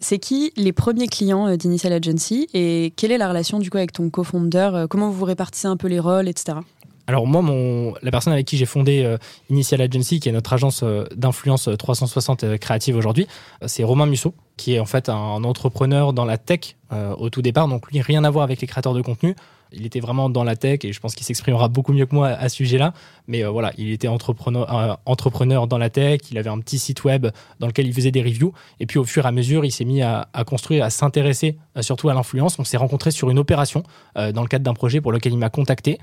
C'est 0.00 0.18
qui 0.18 0.52
les 0.56 0.72
premiers 0.72 1.06
clients 1.06 1.46
euh, 1.46 1.56
d'Initial 1.56 1.92
Agency 1.92 2.48
et 2.54 2.92
quelle 2.96 3.12
est 3.12 3.18
la 3.18 3.28
relation 3.28 3.58
du 3.60 3.70
coup 3.70 3.76
avec 3.76 3.92
ton 3.92 4.10
co-founder 4.10 4.70
euh, 4.74 4.86
Comment 4.88 5.10
vous 5.10 5.18
vous 5.18 5.24
répartissez 5.24 5.68
un 5.68 5.76
peu 5.76 5.86
les 5.86 6.00
rôles, 6.00 6.28
etc. 6.28 6.58
Alors 7.06 7.26
moi, 7.26 7.40
mon, 7.40 7.94
la 8.02 8.10
personne 8.10 8.32
avec 8.32 8.46
qui 8.46 8.56
j'ai 8.56 8.66
fondé 8.66 9.02
euh, 9.04 9.16
Initial 9.48 9.80
Agency, 9.80 10.18
qui 10.18 10.28
est 10.28 10.32
notre 10.32 10.52
agence 10.52 10.84
d'influence 11.14 11.68
360 11.78 12.58
créative 12.58 12.96
aujourd'hui, 12.96 13.26
c'est 13.66 13.84
Romain 13.84 14.06
Musso, 14.06 14.34
qui 14.56 14.74
est 14.74 14.80
en 14.80 14.86
fait 14.86 15.08
un 15.08 15.44
entrepreneur 15.44 16.12
dans 16.12 16.24
la 16.24 16.36
tech 16.38 16.76
au 16.90 17.30
tout 17.30 17.42
départ. 17.42 17.68
Donc 17.68 17.90
lui, 17.90 18.00
rien 18.00 18.24
à 18.24 18.30
voir 18.30 18.44
avec 18.44 18.60
les 18.60 18.66
créateurs 18.66 18.94
de 18.94 19.02
contenu. 19.02 19.34
Il 19.72 19.86
était 19.86 20.00
vraiment 20.00 20.28
dans 20.30 20.44
la 20.44 20.56
tech 20.56 20.80
et 20.84 20.92
je 20.92 21.00
pense 21.00 21.14
qu'il 21.14 21.24
s'exprimera 21.26 21.68
beaucoup 21.68 21.92
mieux 21.92 22.06
que 22.06 22.14
moi 22.14 22.28
à, 22.28 22.48
ce 22.48 22.56
sujet-là. 22.56 22.92
Mais 23.28 23.44
euh, 23.44 23.50
voilà, 23.50 23.72
il 23.78 23.90
était 23.92 24.08
entrepreneur, 24.08 24.72
euh, 24.74 24.94
entrepreneur 25.06 25.66
dans 25.66 25.78
la 25.78 25.90
tech. 25.90 26.20
Il 26.30 26.38
avait 26.38 26.50
un 26.50 26.58
petit 26.58 26.78
site 26.78 27.04
web 27.04 27.28
dans 27.58 27.66
lequel 27.66 27.86
il 27.86 27.94
faisait 27.94 28.10
des 28.10 28.22
reviews. 28.22 28.52
Et 28.80 28.86
puis 28.86 28.98
au 28.98 29.04
fur 29.04 29.24
et 29.24 29.28
à 29.28 29.32
mesure, 29.32 29.64
il 29.64 29.70
s'est 29.70 29.84
mis 29.84 30.02
à, 30.02 30.26
construire, 30.46 30.84
à 30.84 30.90
s'intéresser 30.90 31.56
euh, 31.76 31.82
surtout 31.82 32.08
à 32.08 32.14
l'influence. 32.14 32.58
On 32.58 32.64
s'est 32.64 32.76
rencontrés 32.76 33.10
sur 33.10 33.30
une 33.30 33.38
opération 33.38 33.82
dans 34.16 34.42
le 34.42 34.48
cadre 34.48 34.64
d'un 34.64 34.74
projet 34.74 35.00
pour 35.00 35.12
lequel 35.12 35.32
il 35.32 35.38
m'a 35.38 35.50
contacté. 35.50 35.98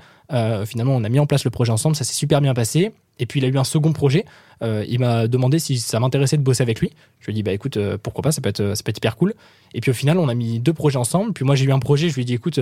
finalement, 0.64 0.96
on 0.96 1.04
a 1.04 1.08
mis 1.08 1.20
en 1.20 1.26
place 1.26 1.44
le 1.44 1.50
projet 1.50 1.72
ensemble. 1.72 1.94
Ça 1.94 2.04
s'est 2.04 2.14
super 2.14 2.40
bien 2.40 2.54
passé. 2.54 2.92
Et 3.18 3.26
puis 3.26 3.40
il 3.40 3.44
a 3.44 3.48
eu 3.48 3.58
un 3.58 3.64
second 3.64 3.92
projet. 3.92 4.24
il 4.62 4.98
m'a 4.98 5.26
demandé 5.28 5.58
si 5.58 5.78
ça 5.78 6.00
m'intéressait 6.00 6.36
de 6.36 6.42
bosser 6.42 6.62
avec 6.62 6.80
lui. 6.80 6.90
Je 7.20 7.26
lui 7.26 7.32
ai 7.32 7.34
dit 7.34 7.42
bah 7.42 7.52
écoute 7.52 7.78
pourquoi 8.02 8.22
pas 8.22 8.32
ça 8.32 8.40
peut 8.40 8.48
être 8.48 8.74
ça 8.74 8.82
peut 8.82 8.90
être 8.90 8.98
hyper 8.98 9.16
cool. 9.16 9.34
Et 9.74 9.80
puis 9.80 9.90
au 9.90 9.94
final 9.94 10.18
on 10.18 10.28
a 10.28 10.34
mis 10.34 10.58
deux 10.58 10.72
projets 10.72 10.98
ensemble. 10.98 11.32
Puis 11.32 11.44
moi 11.44 11.54
j'ai 11.54 11.66
eu 11.66 11.72
un 11.72 11.78
projet. 11.78 12.08
Je 12.08 12.14
lui 12.14 12.22
ai 12.22 12.24
dit 12.24 12.34
écoute 12.34 12.58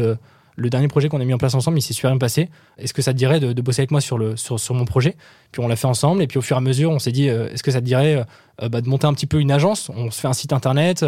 le 0.57 0.71
dernier 0.71 0.89
projet 0.89 1.09
qu'on 1.09 1.21
a 1.21 1.25
mis 1.25 1.35
en 1.35 1.39
place 1.39 1.55
ensemble, 1.55 1.79
il 1.79 1.83
s'est 1.83 1.93
super 1.93 2.11
bien 2.11 2.19
passé. 2.19 2.49
Est-ce 2.79 2.95
que 2.95 3.03
ça 3.03 3.13
te 3.13 3.19
dirait 3.19 3.41
de, 3.41 3.61
bosser 3.61 3.83
avec 3.83 3.91
moi 3.91 4.01
sur, 4.01 4.19
le, 4.19 4.37
sur, 4.37 4.75
mon 4.75 4.87
projet? 4.87 5.17
Puis 5.53 5.63
on 5.63 5.69
l'a 5.69 5.77
fait 5.77 5.87
ensemble. 5.87 6.23
Et 6.23 6.27
puis 6.27 6.39
au 6.39 6.43
fur 6.43 6.57
et 6.57 6.59
à 6.59 6.63
mesure, 6.63 6.91
on 6.91 6.99
s'est 6.99 7.13
dit, 7.13 7.29
euh, 7.29 7.51
est-ce 7.51 7.63
que 7.63 7.71
ça 7.71 7.81
te 7.81 7.87
dirait 7.87 8.17
euh, 8.17 8.25
bah, 8.59 8.81
de 8.81 8.89
monter 8.89 9.07
un 9.07 9.13
petit 9.13 9.27
peu 9.27 9.41
une 9.41 9.51
agence 9.51 9.91
On 9.95 10.11
se 10.11 10.21
fait 10.21 10.29
un 10.29 10.33
site 10.33 10.53
internet. 10.53 11.05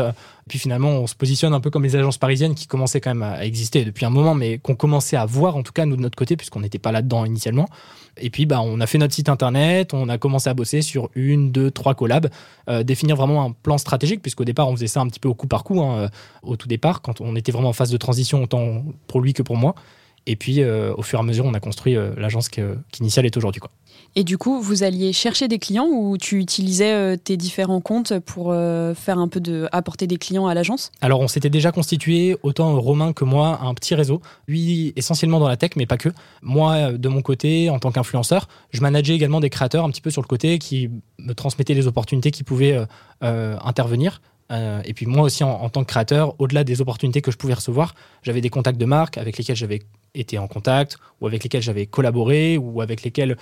puis 0.49 0.59
finalement, 0.59 0.90
on 0.90 1.07
se 1.07 1.14
positionne 1.14 1.55
un 1.55 1.61
peu 1.61 1.71
comme 1.71 1.83
les 1.83 1.97
agences 1.97 2.19
parisiennes 2.19 2.55
qui 2.55 2.67
commençaient 2.67 3.00
quand 3.00 3.11
même 3.11 3.23
à, 3.23 3.45
exister 3.45 3.85
depuis 3.85 4.05
un 4.05 4.11
moment, 4.11 4.35
mais 4.35 4.59
qu'on 4.59 4.75
commençait 4.75 5.17
à 5.17 5.25
voir, 5.25 5.57
en 5.57 5.62
tout 5.62 5.73
cas, 5.73 5.87
nous 5.87 5.97
de 5.97 6.02
notre 6.02 6.17
côté, 6.17 6.37
puisqu'on 6.37 6.61
n'était 6.61 6.78
pas 6.78 6.93
là-dedans 6.93 7.25
initialement. 7.25 7.69
Et 8.19 8.31
puis, 8.31 8.47
bah, 8.47 8.61
on 8.61 8.81
a 8.81 8.87
fait 8.87 8.99
notre 8.99 9.14
site 9.14 9.28
internet, 9.28 9.95
on 9.95 10.09
a 10.09 10.19
commencé 10.19 10.50
à 10.50 10.55
bosser 10.55 10.83
sur 10.83 11.11
une, 11.14 11.50
deux, 11.52 11.71
trois 11.71 11.95
collabs, 11.95 12.28
définir 12.83 13.17
vraiment 13.17 13.45
un 13.45 13.52
plan 13.52 13.78
stratégique, 13.78 14.23
puisqu'au 14.23 14.45
départ, 14.45 14.69
on 14.69 14.76
faisait 14.76 14.87
ça 14.87 15.00
un 15.00 15.07
petit 15.07 15.21
peu 15.21 15.28
au 15.28 15.35
coup 15.35 15.47
par 15.47 15.64
coup, 15.64 15.81
hein, 15.81 16.11
au 16.43 16.57
tout 16.57 16.69
départ, 16.69 17.00
quand 17.00 17.21
on 17.21 17.37
était 17.37 17.52
vraiment 17.52 17.71
en 17.71 17.75
phase 17.75 17.90
de 17.90 17.97
transition, 17.97 18.43
autant 18.43 18.83
pour 19.07 19.21
lui 19.21 19.33
que 19.33 19.43
pour 19.43 19.57
moi. 19.57 19.75
Et 20.28 20.37
puis, 20.37 20.61
euh, 20.61 20.92
au 20.94 21.02
fur 21.02 21.18
et 21.18 21.23
à 21.23 21.25
mesure, 21.25 21.47
on 21.47 21.54
a 21.54 21.61
construit 21.61 21.97
euh, 21.97 22.12
l'agence 22.18 22.50
qu'Initial 22.50 23.25
est 23.25 23.35
aujourd'hui. 23.38 23.62
Et 24.14 24.25
du 24.25 24.37
coup, 24.37 24.61
vous 24.61 24.82
alliez 24.82 25.14
chercher 25.14 25.49
des 25.49 25.58
clients 25.58 25.88
ou 25.90 26.18
tu 26.18 26.38
utilisais 26.38 26.92
euh, 26.92 27.16
tes 27.16 27.38
différents 27.38 27.80
comptes 27.80 28.18
pour 28.18 28.52
faire 28.52 29.18
un 29.18 29.28
peu 29.28 29.40
de 29.40 29.68
apporter 29.73 30.06
des 30.06 30.18
clients 30.18 30.47
à 30.47 30.52
l'agence? 30.52 30.92
Alors, 31.00 31.20
on 31.20 31.28
s'était 31.28 31.49
déjà 31.49 31.73
constitué, 31.73 32.37
autant 32.42 32.78
Romain 32.78 33.14
que 33.14 33.25
moi, 33.25 33.58
un 33.62 33.73
petit 33.73 33.94
réseau. 33.94 34.20
Lui, 34.47 34.92
essentiellement 34.97 35.40
dans 35.40 35.49
la 35.49 35.56
tech, 35.56 35.70
mais 35.76 35.87
pas 35.87 35.97
que. 35.97 36.11
Moi, 36.42 36.92
de 36.92 37.08
mon 37.08 37.23
côté, 37.23 37.70
en 37.70 37.78
tant 37.78 37.90
qu'influenceur, 37.90 38.49
je 38.70 38.82
manageais 38.82 39.14
également 39.14 39.40
des 39.40 39.50
créateurs 39.50 39.85
un 39.87 39.90
petit 39.90 40.02
peu 40.02 40.11
sur 40.11 40.20
le 40.20 40.26
côté 40.28 40.58
qui 40.58 40.90
me 41.18 41.32
transmettaient 41.32 41.75
les 41.75 41.87
opportunités 41.87 42.30
qui 42.30 42.44
pouvaient 42.44 42.78
intervenir. 43.23 44.20
et 44.50 44.92
puis 44.94 45.06
moi 45.06 45.23
aussi, 45.23 45.42
en, 45.42 45.52
en 45.52 45.70
tant 45.70 45.85
que 45.85 45.88
créateur, 45.88 46.35
au-delà 46.38 46.64
des 46.64 46.82
opportunités 46.82 47.23
que 47.23 47.30
je 47.30 47.38
pouvais 47.38 47.54
recevoir, 47.54 47.94
j'avais 48.23 48.42
des 48.42 48.50
contacts 48.50 48.78
de 48.78 48.85
marques 48.85 49.16
avec 49.16 49.38
lesquels 49.38 49.56
j'avais 49.56 49.80
été 50.14 50.38
en 50.38 50.46
contact 50.46 50.98
ou 51.20 51.26
avec 51.26 51.42
lesquels 51.42 51.62
j'avais 51.62 51.86
collaboré 51.86 52.58
ou 52.58 52.80
avec 52.80 53.02
lesquels 53.02 53.36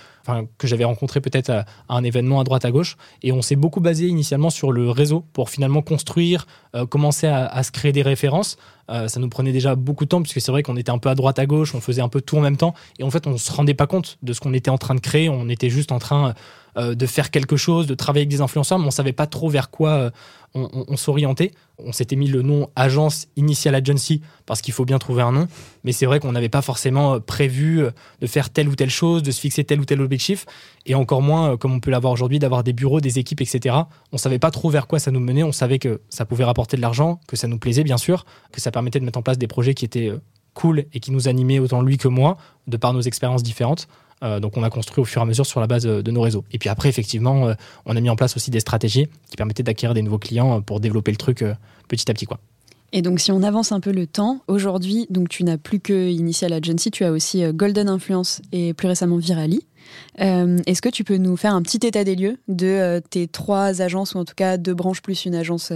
que 0.58 0.66
j'avais 0.66 0.85
rencontré 0.85 1.20
peut-être 1.20 1.50
à, 1.50 1.64
un 1.88 2.04
événement 2.04 2.40
à 2.40 2.44
droite 2.44 2.64
à 2.64 2.70
gauche. 2.70 2.96
Et 3.23 3.32
on 3.32 3.42
s'est 3.42 3.56
beaucoup 3.56 3.80
basé 3.80 4.06
initialement 4.06 4.50
sur 4.50 4.73
le 4.73 4.90
réseau 4.90 5.25
pour 5.32 5.50
finalement 5.50 5.82
construire 5.82 6.46
euh, 6.75 6.87
commencer 6.87 7.26
à, 7.26 7.62
se 7.62 7.70
créer 7.70 7.92
des 7.92 8.02
références. 8.02 8.56
Euh, 8.90 9.08
ça 9.08 9.20
nous 9.20 9.28
prenait 9.28 9.52
déjà 9.52 9.75
beaucoup 9.75 10.04
de 10.04 10.08
temps 10.08 10.23
puisque 10.23 10.40
c'est 10.40 10.52
vrai 10.52 10.62
qu'on 10.62 10.76
était 10.76 10.90
un 10.90 10.99
peu 10.99 11.08
à 11.08 11.16
droite 11.16 11.40
à 11.40 11.46
gauche 11.46 11.75
on 11.75 11.80
faisait 11.80 12.02
un 12.02 12.08
peu 12.08 12.20
tout 12.20 12.37
en 12.37 12.40
même 12.40 12.56
temps. 12.56 12.75
Et 12.99 13.02
en 13.02 13.11
fait 13.11 13.26
on 13.26 13.37
se 13.37 13.52
rendait 13.52 13.75
pas 13.75 13.87
compte 13.87 14.18
de 14.23 14.32
ce 14.32 14.40
qu'on 14.40 14.54
était 14.54 14.70
en 14.70 14.78
train 14.78 14.94
de 14.94 15.00
créer. 15.00 15.28
On 15.28 15.49
était 15.49 15.70
juste 15.70 15.92
en 15.92 15.99
train 15.99 16.35
de 16.76 17.06
faire 17.06 17.30
quelque 17.30 17.56
chose 17.56 17.87
de 17.87 17.95
travailler 17.95 18.23
avec 18.23 18.28
des 18.28 18.42
influenceurs 18.42 18.78
mais 18.78 18.87
on 18.87 18.90
savait 18.90 19.12
pas 19.12 19.26
trop 19.26 19.49
vers 19.49 19.71
quoi 19.71 20.11
on, 20.56 20.97
s'orientait. 20.97 21.52
On 21.78 21.92
s'était 21.92 22.16
mis 22.16 22.28
le 22.28 22.42
nom 22.42 22.68
Agence 22.76 23.28
Initial 23.37 23.75
Agency 23.75 24.23
parce 24.47 24.62
qu'il 24.62 24.73
faut 24.73 24.85
bien 24.85 24.99
trouver 24.99 25.23
un 25.23 25.33
nom. 25.33 25.49
Mais 25.85 25.92
c'est 25.92 26.06
vrai 26.06 26.21
qu'on 26.21 26.33
n'avait 26.33 26.49
pas 26.49 26.62
forcément 26.62 27.14
euh, 27.14 27.21
prévu 27.21 27.83
euh, 27.83 27.90
de 28.21 28.26
faire 28.26 28.50
telle 28.50 28.68
ou 28.68 28.75
telle 28.75 28.90
chose, 28.90 29.23
de 29.23 29.30
se 29.30 29.40
fixer 29.40 29.64
tel 29.64 29.80
ou 29.80 29.85
tel 29.85 30.00
objectif. 30.00 30.47
Et 30.87 30.95
encore 30.95 31.23
moins, 31.23 31.52
euh, 31.52 31.56
comme 31.56 31.73
on 31.73 31.80
peut 31.80 31.90
l'avoir 31.90 32.12
aujourd'hui, 32.12 32.38
d'avoir 32.38 32.64
des 32.64 32.73
bureaux, 32.73 33.00
des 33.00 33.18
équipes, 33.18 33.42
etc. 33.42 33.76
On 34.12 34.18
savait 34.18 34.38
pas 34.38 34.50
trop 34.50 34.71
vers 34.71 34.87
quoi 34.87 34.99
ça 34.99 35.11
nous 35.11 35.21
menait. 35.21 35.42
On 35.42 35.52
savait 35.52 35.78
que 35.78 36.00
ça 36.09 36.25
pouvait 36.25 36.45
rapporter 36.45 36.76
de 36.76 36.83
l'argent, 36.83 37.21
que 37.28 37.37
ça 37.37 37.49
nous 37.49 37.59
plaisait 37.59 37.85
bien 37.85 37.99
sûr, 37.99 38.25
que 38.52 38.61
ça 38.61 38.71
permettait 38.71 39.00
de 39.00 39.04
mettre 39.04 39.18
en 39.18 39.23
place 39.23 39.38
des 39.38 39.49
projets 39.49 39.75
qui 39.75 39.85
étaient 39.85 40.12
cool 40.54 40.87
et 40.95 41.00
qui 41.00 41.12
nous 41.12 41.28
animaient 41.28 41.59
autant 41.59 41.83
lui 41.83 41.99
que 41.99 42.09
moi, 42.09 42.38
de 42.66 42.78
par 42.78 42.95
nos 42.95 43.02
expériences 43.02 43.42
différentes. 43.42 43.88
Euh, 44.23 44.40
donc 44.40 44.56
on 44.56 44.62
a 44.62 44.70
construit 44.70 45.02
au 45.02 45.04
fur 45.04 45.20
et 45.20 45.25
à 45.25 45.26
mesure 45.26 45.46
sur 45.46 45.61
la 45.61 45.66
base 45.66 45.85
de 45.85 46.11
nos 46.11 46.20
réseaux. 46.20 46.44
Et 46.52 46.58
puis 46.58 46.68
après, 46.68 46.88
effectivement, 46.88 47.49
euh, 47.49 47.54
on 47.85 47.96
a 47.96 48.00
mis 48.00 48.11
en 48.11 48.16
place 48.16 48.37
aussi 48.37 48.50
des 48.50 48.61
stratégies 48.61 49.08
qui 49.28 49.37
permettaient 49.37 49.62
d'acquérir 49.62 49.94
des 49.94 50.02
nouveaux 50.02 50.18
clients 50.18 50.58
euh, 50.58 50.61
pour 50.61 50.80
développer 50.80 51.11
le 51.11 51.16
truc 51.16 51.44
petit 51.88 52.11
à 52.11 52.14
petit. 52.14 52.26
Quoi. 52.26 52.38
Et 52.92 53.02
donc 53.02 53.20
si 53.20 53.30
on 53.32 53.42
avance 53.42 53.73
un 53.73 53.80
peu 53.80 53.92
le 53.92 54.06
temps, 54.06 54.40
aujourd'hui, 54.49 55.06
donc 55.11 55.28
tu 55.28 55.44
n'as 55.44 55.58
plus 55.58 55.80
que 55.80 56.08
Initial 56.08 56.52
Agency, 56.52 56.90
tu 56.90 57.04
as 57.04 57.12
aussi 57.12 57.44
Golden 57.52 57.88
Influence 57.88 58.40
et 58.52 58.75
plus 58.75 58.88
récemment 58.88 59.16
Virali. 59.16 59.66
Est-ce 60.18 60.80
que 60.80 60.88
tu 60.88 61.04
peux 61.04 61.16
nous 61.16 61.37
faire 61.37 61.54
un 61.54 61.62
petit 61.62 61.85
état 61.87 62.04
des 62.04 62.14
lieux 62.14 62.38
de 62.49 63.02
tes 63.11 63.28
trois 63.28 63.82
agences 63.82 64.14
ou 64.14 64.18
en 64.18 64.25
tout 64.25 64.35
cas 64.35 64.56
deux 64.56 64.75
branches 64.75 65.02
plus 65.02 65.25
une 65.25 65.35
agence 65.35 65.73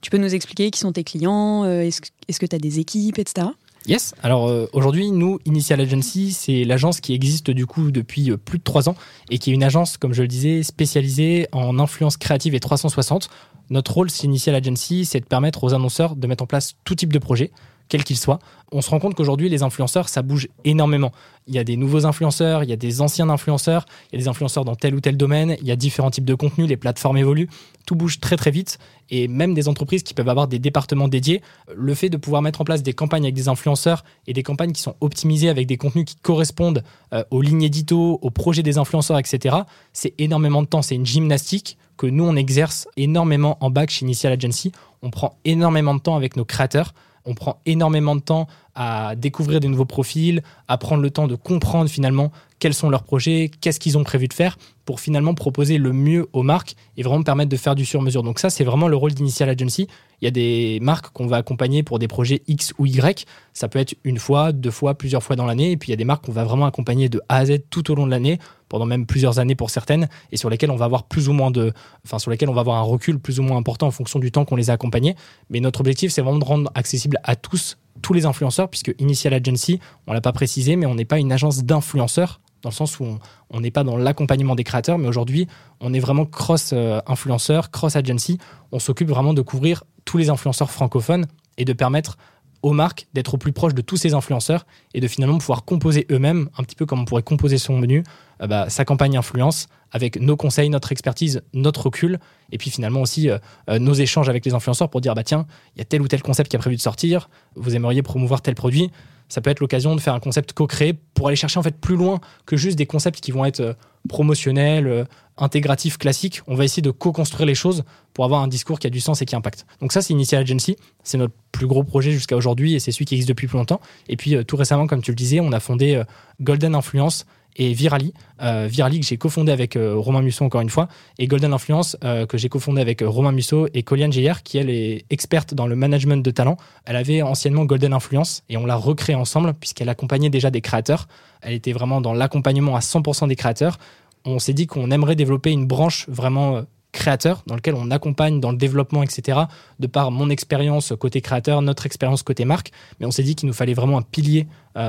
Tu 0.00 0.10
peux 0.10 0.16
nous 0.16 0.34
expliquer 0.34 0.70
qui 0.70 0.78
sont 0.78 0.92
tes 0.92 1.04
clients 1.04 1.64
Est-ce 1.64 2.00
que 2.40 2.46
tu 2.46 2.56
as 2.56 2.60
des 2.60 2.78
équipes, 2.78 3.18
etc. 3.18 3.48
Yes. 3.86 4.14
Alors 4.22 4.48
euh, 4.48 4.66
aujourd'hui, 4.72 5.10
nous, 5.10 5.38
Initial 5.44 5.80
Agency, 5.80 6.32
c'est 6.32 6.64
l'agence 6.64 7.00
qui 7.00 7.12
existe 7.12 7.50
du 7.50 7.66
coup 7.66 7.90
depuis 7.90 8.30
euh, 8.30 8.38
plus 8.38 8.58
de 8.58 8.64
trois 8.64 8.88
ans 8.88 8.94
et 9.30 9.38
qui 9.38 9.50
est 9.50 9.54
une 9.54 9.62
agence, 9.62 9.98
comme 9.98 10.14
je 10.14 10.22
le 10.22 10.28
disais, 10.28 10.62
spécialisée 10.62 11.48
en 11.52 11.78
influence 11.78 12.16
créative 12.16 12.54
et 12.54 12.60
360. 12.60 13.28
Notre 13.68 13.92
rôle, 13.92 14.10
c'est 14.10 14.24
Initial 14.24 14.54
Agency, 14.54 15.04
c'est 15.04 15.20
de 15.20 15.26
permettre 15.26 15.64
aux 15.64 15.74
annonceurs 15.74 16.16
de 16.16 16.26
mettre 16.26 16.44
en 16.44 16.46
place 16.46 16.74
tout 16.84 16.94
type 16.94 17.12
de 17.12 17.18
projet, 17.18 17.50
quel 17.94 18.02
qu'il 18.02 18.18
soit. 18.18 18.40
On 18.72 18.80
se 18.80 18.90
rend 18.90 18.98
compte 18.98 19.14
qu'aujourd'hui, 19.14 19.48
les 19.48 19.62
influenceurs, 19.62 20.08
ça 20.08 20.22
bouge 20.22 20.48
énormément. 20.64 21.12
Il 21.46 21.54
y 21.54 21.60
a 21.60 21.64
des 21.64 21.76
nouveaux 21.76 22.06
influenceurs, 22.06 22.64
il 22.64 22.70
y 22.70 22.72
a 22.72 22.76
des 22.76 23.00
anciens 23.00 23.30
influenceurs, 23.30 23.86
il 24.10 24.16
y 24.16 24.18
a 24.18 24.22
des 24.24 24.26
influenceurs 24.26 24.64
dans 24.64 24.74
tel 24.74 24.96
ou 24.96 25.00
tel 25.00 25.16
domaine, 25.16 25.56
il 25.60 25.68
y 25.68 25.70
a 25.70 25.76
différents 25.76 26.10
types 26.10 26.24
de 26.24 26.34
contenus, 26.34 26.66
les 26.68 26.76
plateformes 26.76 27.16
évoluent, 27.16 27.48
tout 27.86 27.94
bouge 27.94 28.18
très 28.18 28.36
très 28.36 28.50
vite. 28.50 28.80
Et 29.10 29.28
même 29.28 29.54
des 29.54 29.68
entreprises 29.68 30.02
qui 30.02 30.12
peuvent 30.12 30.28
avoir 30.28 30.48
des 30.48 30.58
départements 30.58 31.06
dédiés, 31.06 31.40
le 31.72 31.94
fait 31.94 32.08
de 32.08 32.16
pouvoir 32.16 32.42
mettre 32.42 32.62
en 32.62 32.64
place 32.64 32.82
des 32.82 32.94
campagnes 32.94 33.26
avec 33.26 33.34
des 33.36 33.46
influenceurs 33.46 34.04
et 34.26 34.32
des 34.32 34.42
campagnes 34.42 34.72
qui 34.72 34.82
sont 34.82 34.96
optimisées 35.00 35.50
avec 35.50 35.68
des 35.68 35.76
contenus 35.76 36.06
qui 36.06 36.16
correspondent 36.16 36.82
euh, 37.12 37.22
aux 37.30 37.42
lignes 37.42 37.62
édito, 37.62 38.18
aux 38.22 38.30
projets 38.30 38.64
des 38.64 38.76
influenceurs, 38.76 39.20
etc., 39.20 39.54
c'est 39.92 40.14
énormément 40.18 40.62
de 40.62 40.66
temps, 40.66 40.82
c'est 40.82 40.96
une 40.96 41.06
gymnastique 41.06 41.78
que 41.96 42.08
nous, 42.08 42.24
on 42.24 42.34
exerce 42.34 42.88
énormément 42.96 43.56
en 43.60 43.70
back 43.70 43.90
chez 43.90 44.04
Initial 44.04 44.32
Agency. 44.32 44.72
On 45.02 45.10
prend 45.10 45.38
énormément 45.44 45.94
de 45.94 46.00
temps 46.00 46.16
avec 46.16 46.34
nos 46.36 46.44
créateurs 46.44 46.92
on 47.24 47.34
prend 47.34 47.60
énormément 47.66 48.16
de 48.16 48.20
temps 48.20 48.46
à 48.74 49.14
découvrir 49.16 49.60
des 49.60 49.68
nouveaux 49.68 49.84
profils, 49.84 50.42
à 50.68 50.78
prendre 50.78 51.02
le 51.02 51.10
temps 51.10 51.26
de 51.26 51.36
comprendre 51.36 51.88
finalement 51.88 52.32
quels 52.58 52.74
sont 52.74 52.90
leurs 52.90 53.02
projets, 53.02 53.50
qu'est-ce 53.60 53.78
qu'ils 53.78 53.98
ont 53.98 54.04
prévu 54.04 54.26
de 54.26 54.32
faire 54.32 54.56
pour 54.84 55.00
finalement 55.00 55.34
proposer 55.34 55.78
le 55.78 55.92
mieux 55.92 56.28
aux 56.32 56.42
marques 56.42 56.74
et 56.96 57.02
vraiment 57.02 57.22
permettre 57.22 57.50
de 57.50 57.56
faire 57.56 57.74
du 57.74 57.84
sur-mesure. 57.84 58.22
Donc 58.22 58.38
ça, 58.38 58.50
c'est 58.50 58.64
vraiment 58.64 58.88
le 58.88 58.96
rôle 58.96 59.12
d'Initial 59.12 59.48
Agency. 59.48 59.86
Il 60.20 60.24
y 60.24 60.28
a 60.28 60.30
des 60.30 60.78
marques 60.80 61.12
qu'on 61.12 61.26
va 61.26 61.36
accompagner 61.36 61.82
pour 61.82 61.98
des 61.98 62.08
projets 62.08 62.42
X 62.46 62.72
ou 62.78 62.86
Y. 62.86 63.26
Ça 63.52 63.68
peut 63.68 63.78
être 63.78 63.94
une 64.04 64.18
fois, 64.18 64.52
deux 64.52 64.70
fois, 64.70 64.94
plusieurs 64.94 65.22
fois 65.22 65.36
dans 65.36 65.46
l'année. 65.46 65.72
Et 65.72 65.76
puis 65.76 65.88
il 65.88 65.92
y 65.92 65.94
a 65.94 65.96
des 65.96 66.04
marques 66.04 66.24
qu'on 66.24 66.32
va 66.32 66.44
vraiment 66.44 66.66
accompagner 66.66 67.08
de 67.08 67.20
A 67.28 67.36
à 67.36 67.46
Z 67.46 67.58
tout 67.70 67.90
au 67.90 67.94
long 67.94 68.06
de 68.06 68.10
l'année, 68.10 68.38
pendant 68.74 68.86
même 68.86 69.06
plusieurs 69.06 69.38
années 69.38 69.54
pour 69.54 69.70
certaines, 69.70 70.08
et 70.32 70.36
sur 70.36 70.50
lesquelles 70.50 70.72
on 70.72 70.76
va 70.76 70.86
avoir 70.86 71.04
plus 71.04 71.28
ou 71.28 71.32
moins 71.32 71.52
de, 71.52 71.72
enfin 72.04 72.18
sur 72.18 72.32
lesquelles 72.32 72.48
on 72.48 72.54
va 72.54 72.62
avoir 72.62 72.76
un 72.76 72.82
recul 72.82 73.20
plus 73.20 73.38
ou 73.38 73.44
moins 73.44 73.56
important 73.56 73.86
en 73.86 73.92
fonction 73.92 74.18
du 74.18 74.32
temps 74.32 74.44
qu'on 74.44 74.56
les 74.56 74.68
a 74.68 74.72
accompagnés. 74.72 75.14
Mais 75.48 75.60
notre 75.60 75.78
objectif, 75.78 76.10
c'est 76.10 76.22
vraiment 76.22 76.40
de 76.40 76.44
rendre 76.44 76.72
accessible 76.74 77.20
à 77.22 77.36
tous 77.36 77.76
tous 78.02 78.14
les 78.14 78.26
influenceurs, 78.26 78.68
puisque 78.68 78.92
Initial 78.98 79.32
Agency, 79.32 79.78
on 80.08 80.12
l'a 80.12 80.20
pas 80.20 80.32
précisé, 80.32 80.74
mais 80.74 80.86
on 80.86 80.96
n'est 80.96 81.04
pas 81.04 81.20
une 81.20 81.30
agence 81.30 81.62
d'influenceurs 81.62 82.40
dans 82.62 82.70
le 82.70 82.74
sens 82.74 82.98
où 82.98 83.06
on 83.50 83.60
n'est 83.60 83.70
pas 83.70 83.84
dans 83.84 83.96
l'accompagnement 83.96 84.56
des 84.56 84.64
créateurs, 84.64 84.98
mais 84.98 85.06
aujourd'hui, 85.06 85.46
on 85.80 85.94
est 85.94 86.00
vraiment 86.00 86.26
cross-influenceur, 86.26 87.70
cross-agency. 87.70 88.38
On 88.72 88.80
s'occupe 88.80 89.08
vraiment 89.08 89.34
de 89.34 89.42
couvrir 89.42 89.84
tous 90.04 90.18
les 90.18 90.30
influenceurs 90.30 90.72
francophones 90.72 91.26
et 91.58 91.64
de 91.64 91.72
permettre 91.72 92.18
aux 92.64 92.72
marques 92.72 93.06
d'être 93.12 93.34
au 93.34 93.36
plus 93.36 93.52
proche 93.52 93.74
de 93.74 93.82
tous 93.82 93.98
ces 93.98 94.14
influenceurs 94.14 94.66
et 94.94 95.00
de 95.00 95.06
finalement 95.06 95.36
pouvoir 95.36 95.64
composer 95.64 96.06
eux-mêmes, 96.10 96.48
un 96.56 96.64
petit 96.64 96.74
peu 96.74 96.86
comme 96.86 97.00
on 97.00 97.04
pourrait 97.04 97.22
composer 97.22 97.58
son 97.58 97.78
menu, 97.78 98.02
euh, 98.40 98.46
bah, 98.46 98.70
sa 98.70 98.86
campagne 98.86 99.18
influence 99.18 99.68
avec 99.92 100.18
nos 100.18 100.34
conseils, 100.34 100.70
notre 100.70 100.90
expertise, 100.90 101.42
notre 101.52 101.84
recul, 101.84 102.18
et 102.52 102.58
puis 102.58 102.70
finalement 102.70 103.02
aussi 103.02 103.28
euh, 103.28 103.38
euh, 103.68 103.78
nos 103.78 103.92
échanges 103.92 104.30
avec 104.30 104.46
les 104.46 104.54
influenceurs 104.54 104.88
pour 104.88 105.02
dire 105.02 105.14
bah 105.14 105.22
tiens, 105.22 105.46
il 105.76 105.80
y 105.80 105.82
a 105.82 105.84
tel 105.84 106.00
ou 106.00 106.08
tel 106.08 106.22
concept 106.22 106.50
qui 106.50 106.56
a 106.56 106.58
prévu 106.58 106.76
de 106.76 106.80
sortir, 106.80 107.28
vous 107.54 107.76
aimeriez 107.76 108.02
promouvoir 108.02 108.40
tel 108.40 108.54
produit, 108.54 108.90
ça 109.28 109.40
peut 109.40 109.50
être 109.50 109.60
l'occasion 109.60 109.94
de 109.94 110.00
faire 110.00 110.14
un 110.14 110.20
concept 110.20 110.52
co-créé 110.52 110.94
pour 111.14 111.28
aller 111.28 111.36
chercher 111.36 111.58
en 111.58 111.62
fait 111.62 111.76
plus 111.78 111.96
loin 111.96 112.20
que 112.46 112.56
juste 112.56 112.76
des 112.76 112.86
concepts 112.86 113.20
qui 113.20 113.30
vont 113.30 113.44
être 113.44 113.60
euh, 113.60 113.74
promotionnels, 114.08 114.86
euh, 114.86 115.04
intégratifs, 115.36 115.98
classiques. 115.98 116.42
On 116.46 116.54
va 116.54 116.64
essayer 116.64 116.82
de 116.82 116.90
co-construire 116.90 117.46
les 117.46 117.54
choses 117.54 117.84
pour 118.12 118.24
avoir 118.24 118.42
un 118.42 118.48
discours 118.48 118.78
qui 118.78 118.86
a 118.86 118.90
du 118.90 119.00
sens 119.00 119.22
et 119.22 119.26
qui 119.26 119.34
impacte. 119.34 119.66
Donc 119.80 119.92
ça, 119.92 120.02
c'est 120.02 120.12
Initial 120.12 120.42
Agency. 120.42 120.76
C'est 121.02 121.18
notre 121.18 121.34
plus 121.52 121.66
gros 121.66 121.84
projet 121.84 122.12
jusqu'à 122.12 122.36
aujourd'hui 122.36 122.74
et 122.74 122.80
c'est 122.80 122.92
celui 122.92 123.06
qui 123.06 123.14
existe 123.14 123.28
depuis 123.28 123.46
plus 123.46 123.58
longtemps. 123.58 123.80
Et 124.08 124.16
puis 124.16 124.36
euh, 124.36 124.44
tout 124.44 124.56
récemment, 124.56 124.86
comme 124.86 125.02
tu 125.02 125.10
le 125.10 125.16
disais, 125.16 125.40
on 125.40 125.52
a 125.52 125.60
fondé 125.60 126.02
Golden 126.40 126.74
Influence 126.74 127.26
et 127.56 127.72
Virali. 127.72 128.12
Euh, 128.42 128.66
Virali 128.70 129.00
que 129.00 129.06
j'ai 129.06 129.16
cofondé 129.16 129.52
avec 129.52 129.76
euh, 129.76 129.94
Romain 129.96 130.22
Musso 130.22 130.44
encore 130.44 130.60
une 130.60 130.70
fois, 130.70 130.88
et 131.18 131.26
Golden 131.26 131.52
Influence 131.52 131.96
euh, 132.04 132.26
que 132.26 132.36
j'ai 132.36 132.48
cofondé 132.48 132.80
avec 132.80 133.02
Romain 133.04 133.32
Musso 133.32 133.68
et 133.74 133.82
Coliane 133.82 134.12
Geyer 134.12 134.34
qui 134.42 134.58
elle 134.58 134.70
est 134.70 135.04
experte 135.10 135.54
dans 135.54 135.66
le 135.66 135.76
management 135.76 136.24
de 136.24 136.30
talent. 136.30 136.56
Elle 136.84 136.96
avait 136.96 137.22
anciennement 137.22 137.64
Golden 137.64 137.92
Influence 137.92 138.42
et 138.48 138.56
on 138.56 138.66
l'a 138.66 138.76
recréé 138.76 139.16
ensemble 139.16 139.54
puisqu'elle 139.54 139.88
accompagnait 139.88 140.30
déjà 140.30 140.50
des 140.50 140.60
créateurs. 140.60 141.06
Elle 141.42 141.54
était 141.54 141.72
vraiment 141.72 142.00
dans 142.00 142.12
l'accompagnement 142.12 142.76
à 142.76 142.80
100% 142.80 143.28
des 143.28 143.36
créateurs. 143.36 143.78
On 144.24 144.38
s'est 144.38 144.54
dit 144.54 144.66
qu'on 144.66 144.90
aimerait 144.90 145.16
développer 145.16 145.50
une 145.50 145.66
branche 145.66 146.06
vraiment 146.08 146.62
créateur 146.92 147.42
dans 147.46 147.56
lequel 147.56 147.74
on 147.74 147.90
accompagne 147.90 148.40
dans 148.40 148.52
le 148.52 148.56
développement, 148.56 149.02
etc. 149.02 149.40
De 149.80 149.86
par 149.86 150.10
mon 150.10 150.30
expérience 150.30 150.92
côté 150.98 151.20
créateur, 151.20 151.60
notre 151.60 151.86
expérience 151.86 152.22
côté 152.22 152.44
marque. 152.44 152.70
Mais 152.98 153.06
on 153.06 153.10
s'est 153.10 153.24
dit 153.24 153.34
qu'il 153.34 153.48
nous 153.48 153.52
fallait 153.54 153.74
vraiment 153.74 153.98
un 153.98 154.02
pilier 154.02 154.46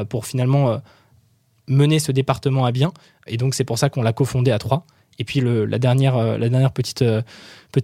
pour 0.10 0.26
finalement 0.26 0.80
mener 1.68 2.00
ce 2.00 2.12
département 2.12 2.66
à 2.66 2.72
bien. 2.72 2.92
Et 3.28 3.38
donc, 3.38 3.56
c'est 3.56 3.64
pour 3.64 3.78
ça 3.78 3.90
qu'on 3.90 4.02
l'a 4.02 4.14
cofondé 4.14 4.52
à 4.52 4.60
trois. 4.60 4.86
Et 5.18 5.24
puis, 5.24 5.40
le, 5.40 5.66
la 5.66 5.80
dernière, 5.80 6.18
euh, 6.18 6.38
la 6.38 6.50
dernière 6.50 6.72
petite, 6.72 7.02
euh, 7.02 7.22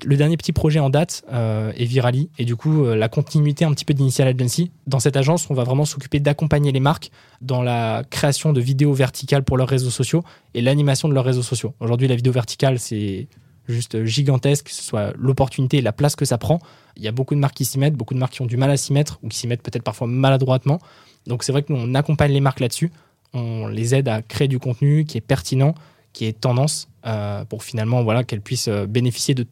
le 0.06 0.18
dernier 0.18 0.38
petit 0.38 0.52
projet 0.52 0.80
en 0.80 0.90
date 0.90 1.24
euh, 1.32 1.72
est 1.78 1.86
Virali. 1.86 2.30
Et 2.38 2.46
du 2.46 2.56
coup, 2.56 2.86
la 2.86 3.10
continuité 3.10 3.66
un 3.66 3.72
petit 3.72 3.86
peu 3.86 3.94
d'Initial 3.94 4.28
Agency. 4.28 4.72
Dans 4.88 5.00
cette 5.00 5.18
agence, 5.18 5.50
on 5.50 5.54
va 5.54 5.64
vraiment 5.64 5.86
s'occuper 5.86 6.20
d'accompagner 6.20 6.72
les 6.72 6.80
marques 6.80 7.12
dans 7.42 7.62
la 7.62 8.04
création 8.10 8.54
de 8.54 8.62
vidéos 8.62 8.94
verticales 8.94 9.44
pour 9.44 9.58
leurs 9.58 9.70
réseaux 9.70 9.90
sociaux 9.90 10.24
et 10.54 10.62
l'animation 10.62 11.08
de 11.08 11.14
leurs 11.14 11.26
réseaux 11.26 11.42
sociaux. 11.42 11.74
Aujourd'hui, 11.80 12.08
la 12.08 12.16
vidéo 12.16 12.34
verticale, 12.34 12.80
c'est 12.80 13.28
juste 13.68 14.04
gigantesque, 14.06 14.66
que 14.66 14.72
ce 14.72 14.84
soit 14.84 15.14
l'opportunité 15.18 15.78
et 15.78 15.82
la 15.82 15.94
place 15.94 16.16
que 16.16 16.26
ça 16.26 16.38
prend. 16.38 16.60
Il 16.98 17.04
y 17.04 17.08
a 17.08 17.12
beaucoup 17.12 17.36
de 17.36 17.40
marques 17.40 17.56
qui 17.56 17.66
s'y 17.66 17.80
mettent, 17.80 17.96
beaucoup 17.96 18.14
de 18.14 18.20
marques 18.20 18.34
qui 18.34 18.42
ont 18.42 18.48
du 18.48 18.58
mal 18.58 18.70
à 18.70 18.78
s'y 18.78 18.92
mettre 18.94 19.20
ou 19.24 19.30
qui 19.30 19.38
s'y 19.38 19.48
mettent 19.48 19.62
peut-être 19.62 19.84
parfois 19.84 20.08
maladroitement. 20.08 20.80
Donc 21.28 21.44
c'est 21.44 21.52
vrai 21.52 21.64
que 21.64 21.72
nous, 21.72 21.80
on 21.80 21.96
accompagne 21.96 22.32
les 22.32 22.42
marques 22.42 22.60
là-dessus 22.60 22.92
on 23.34 23.68
les 23.68 23.96
aide 23.96 24.08
à 24.08 24.22
créer 24.22 24.48
du 24.48 24.60
contenu 24.60 25.06
qui 25.06 25.18
est 25.18 25.22
pertinent, 25.22 25.74
qui 26.14 26.26
est 26.26 26.40
tendance, 26.40 26.88
euh, 27.06 27.46
pour 27.46 27.64
finalement 27.64 28.04
voilà, 28.04 28.24
qu'elles 28.24 28.42
puissent 28.42 28.68
euh, 28.68 28.86
bénéficier 28.86 29.34
de, 29.34 29.46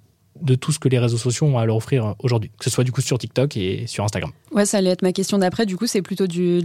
tout 0.56 0.72
ce 0.72 0.80
que 0.80 0.88
les 0.88 1.00
réseaux 1.00 1.18
sociaux 1.18 1.48
ont 1.48 1.58
à 1.58 1.66
leur 1.66 1.76
offrir 1.76 2.06
euh, 2.06 2.14
aujourd'hui, 2.20 2.52
que 2.58 2.64
ce 2.64 2.70
soit 2.70 2.84
du 2.84 2.92
coup 2.92 3.02
sur 3.02 3.18
TikTok 3.18 3.58
et 3.58 3.88
sur 3.88 4.04
Instagram. 4.04 4.32
Ouais, 4.52 4.66
ça 4.66 4.78
allait 4.78 4.92
être 4.92 5.02
ma 5.02 5.12
question 5.12 5.38
d'après. 5.38 5.66
Du 5.66 5.78
coup, 5.78 5.88
c'est 5.88 6.02
plutôt 6.02 6.28
du, 6.28 6.62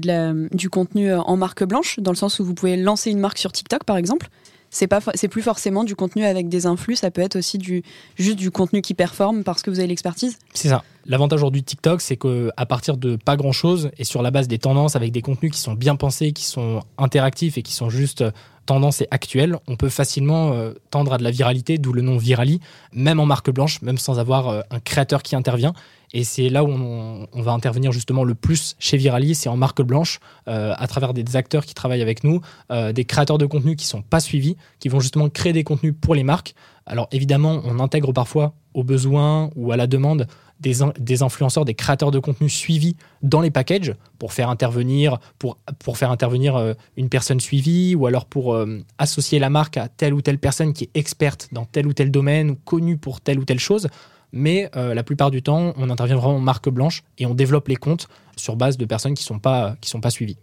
du 0.52 0.70
contenu 0.70 1.12
en 1.12 1.36
marque 1.36 1.64
blanche, 1.64 1.98
dans 2.00 2.10
le 2.10 2.16
sens 2.16 2.38
où 2.38 2.44
vous 2.44 2.54
pouvez 2.54 2.76
lancer 2.76 3.10
une 3.10 3.20
marque 3.20 3.38
sur 3.38 3.52
TikTok, 3.52 3.84
par 3.84 3.96
exemple. 3.96 4.28
C'est 4.74 5.28
plus 5.28 5.42
forcément 5.42 5.84
du 5.84 5.94
contenu 5.94 6.24
avec 6.24 6.48
des 6.48 6.66
influx, 6.66 6.96
ça 6.96 7.10
peut 7.10 7.22
être 7.22 7.36
aussi 7.36 7.58
du 7.58 7.82
juste 8.16 8.36
du 8.36 8.50
contenu 8.50 8.82
qui 8.82 8.94
performe 8.94 9.44
parce 9.44 9.62
que 9.62 9.70
vous 9.70 9.78
avez 9.78 9.88
l'expertise. 9.88 10.36
C'est 10.52 10.68
ça. 10.68 10.82
L'avantage 11.06 11.40
aujourd'hui 11.40 11.60
de 11.60 11.66
TikTok, 11.66 12.00
c'est 12.00 12.16
que 12.16 12.50
à 12.56 12.66
partir 12.66 12.96
de 12.96 13.16
pas 13.16 13.36
grand 13.36 13.52
chose 13.52 13.90
et 13.98 14.04
sur 14.04 14.22
la 14.22 14.30
base 14.30 14.48
des 14.48 14.58
tendances 14.58 14.96
avec 14.96 15.12
des 15.12 15.22
contenus 15.22 15.52
qui 15.52 15.60
sont 15.60 15.74
bien 15.74 15.96
pensés, 15.96 16.32
qui 16.32 16.44
sont 16.44 16.82
interactifs 16.98 17.56
et 17.56 17.62
qui 17.62 17.72
sont 17.72 17.90
juste 17.90 18.24
tendance 18.66 19.00
et 19.00 19.08
actuelle, 19.10 19.58
on 19.68 19.76
peut 19.76 19.88
facilement 19.88 20.52
euh, 20.52 20.72
tendre 20.90 21.12
à 21.12 21.18
de 21.18 21.22
la 21.22 21.30
viralité, 21.30 21.78
d'où 21.78 21.92
le 21.92 22.02
nom 22.02 22.16
Virali, 22.16 22.60
même 22.92 23.20
en 23.20 23.26
marque 23.26 23.50
blanche, 23.50 23.82
même 23.82 23.98
sans 23.98 24.18
avoir 24.18 24.48
euh, 24.48 24.60
un 24.70 24.80
créateur 24.80 25.22
qui 25.22 25.36
intervient. 25.36 25.74
Et 26.14 26.24
c'est 26.24 26.48
là 26.48 26.64
où 26.64 26.68
on, 26.68 27.42
va 27.42 27.52
intervenir 27.52 27.92
justement 27.92 28.24
le 28.24 28.34
plus 28.34 28.76
chez 28.78 28.96
Virali, 28.96 29.34
c'est 29.34 29.48
en 29.48 29.56
marque 29.56 29.82
blanche, 29.82 30.20
euh, 30.48 30.72
à 30.76 30.86
travers 30.86 31.12
des 31.12 31.36
acteurs 31.36 31.66
qui 31.66 31.74
travaillent 31.74 32.02
avec 32.02 32.24
nous, 32.24 32.40
des 32.70 33.04
créateurs 33.04 33.36
de 33.36 33.46
contenu 33.46 33.76
qui 33.76 33.86
sont 33.86 34.00
pas 34.00 34.20
suivis, 34.20 34.56
qui 34.78 34.88
vont 34.88 35.00
justement 35.00 35.28
créer 35.28 35.52
des 35.52 35.64
contenus 35.64 35.94
pour 36.00 36.14
les 36.14 36.22
marques. 36.22 36.54
Alors 36.86 37.08
évidemment, 37.12 37.60
on 37.64 37.80
intègre 37.80 38.12
parfois 38.12 38.54
aux 38.74 38.84
besoins 38.84 39.50
ou 39.56 39.72
à 39.72 39.76
la 39.76 39.86
demande 39.86 40.26
des, 40.60 41.22
influenceurs, 41.22 41.64
des 41.64 41.74
créateurs 41.74 42.10
de 42.10 42.18
contenu 42.18 42.48
suivis 42.48 42.96
dans 43.22 43.40
les 43.40 43.50
packages 43.50 43.94
pour 44.18 44.32
faire 44.32 44.48
intervenir, 44.48 45.18
pour, 45.38 45.58
pour 45.78 45.98
faire 45.98 46.10
intervenir 46.10 46.56
euh, 46.56 46.74
une 46.96 47.08
personne 47.08 47.40
suivie 47.40 47.94
ou 47.94 48.06
alors 48.06 48.24
pour 48.26 48.54
euh, 48.54 48.80
associer 48.98 49.38
la 49.38 49.50
marque 49.50 49.76
à 49.76 49.88
telle 49.88 50.14
ou 50.14 50.22
telle 50.22 50.38
personne 50.38 50.72
qui 50.72 50.84
est 50.84 50.90
experte 50.94 51.48
dans 51.52 51.64
tel 51.64 51.86
ou 51.86 51.92
tel 51.92 52.10
domaine 52.10 52.50
ou 52.50 52.56
connue 52.64 52.96
pour 52.96 53.20
telle 53.20 53.38
ou 53.38 53.44
telle 53.44 53.60
chose. 53.60 53.88
Mais 54.34 54.68
euh, 54.76 54.92
la 54.92 55.02
plupart 55.02 55.30
du 55.30 55.42
temps, 55.42 55.72
on 55.76 55.88
intervient 55.88 56.16
vraiment 56.16 56.36
en 56.36 56.40
marque 56.40 56.68
blanche 56.68 57.02
et 57.18 57.26
on 57.26 57.34
développe 57.34 57.68
les 57.68 57.76
comptes 57.76 58.08
sur 58.36 58.56
base 58.56 58.76
de 58.76 58.84
personnes 58.84 59.14
qui 59.14 59.22
ne 59.22 59.28
sont, 59.28 59.38
pas, 59.38 59.76
qui 59.80 59.88
sont 59.88 60.00
pas 60.00 60.10
suivies. 60.10 60.36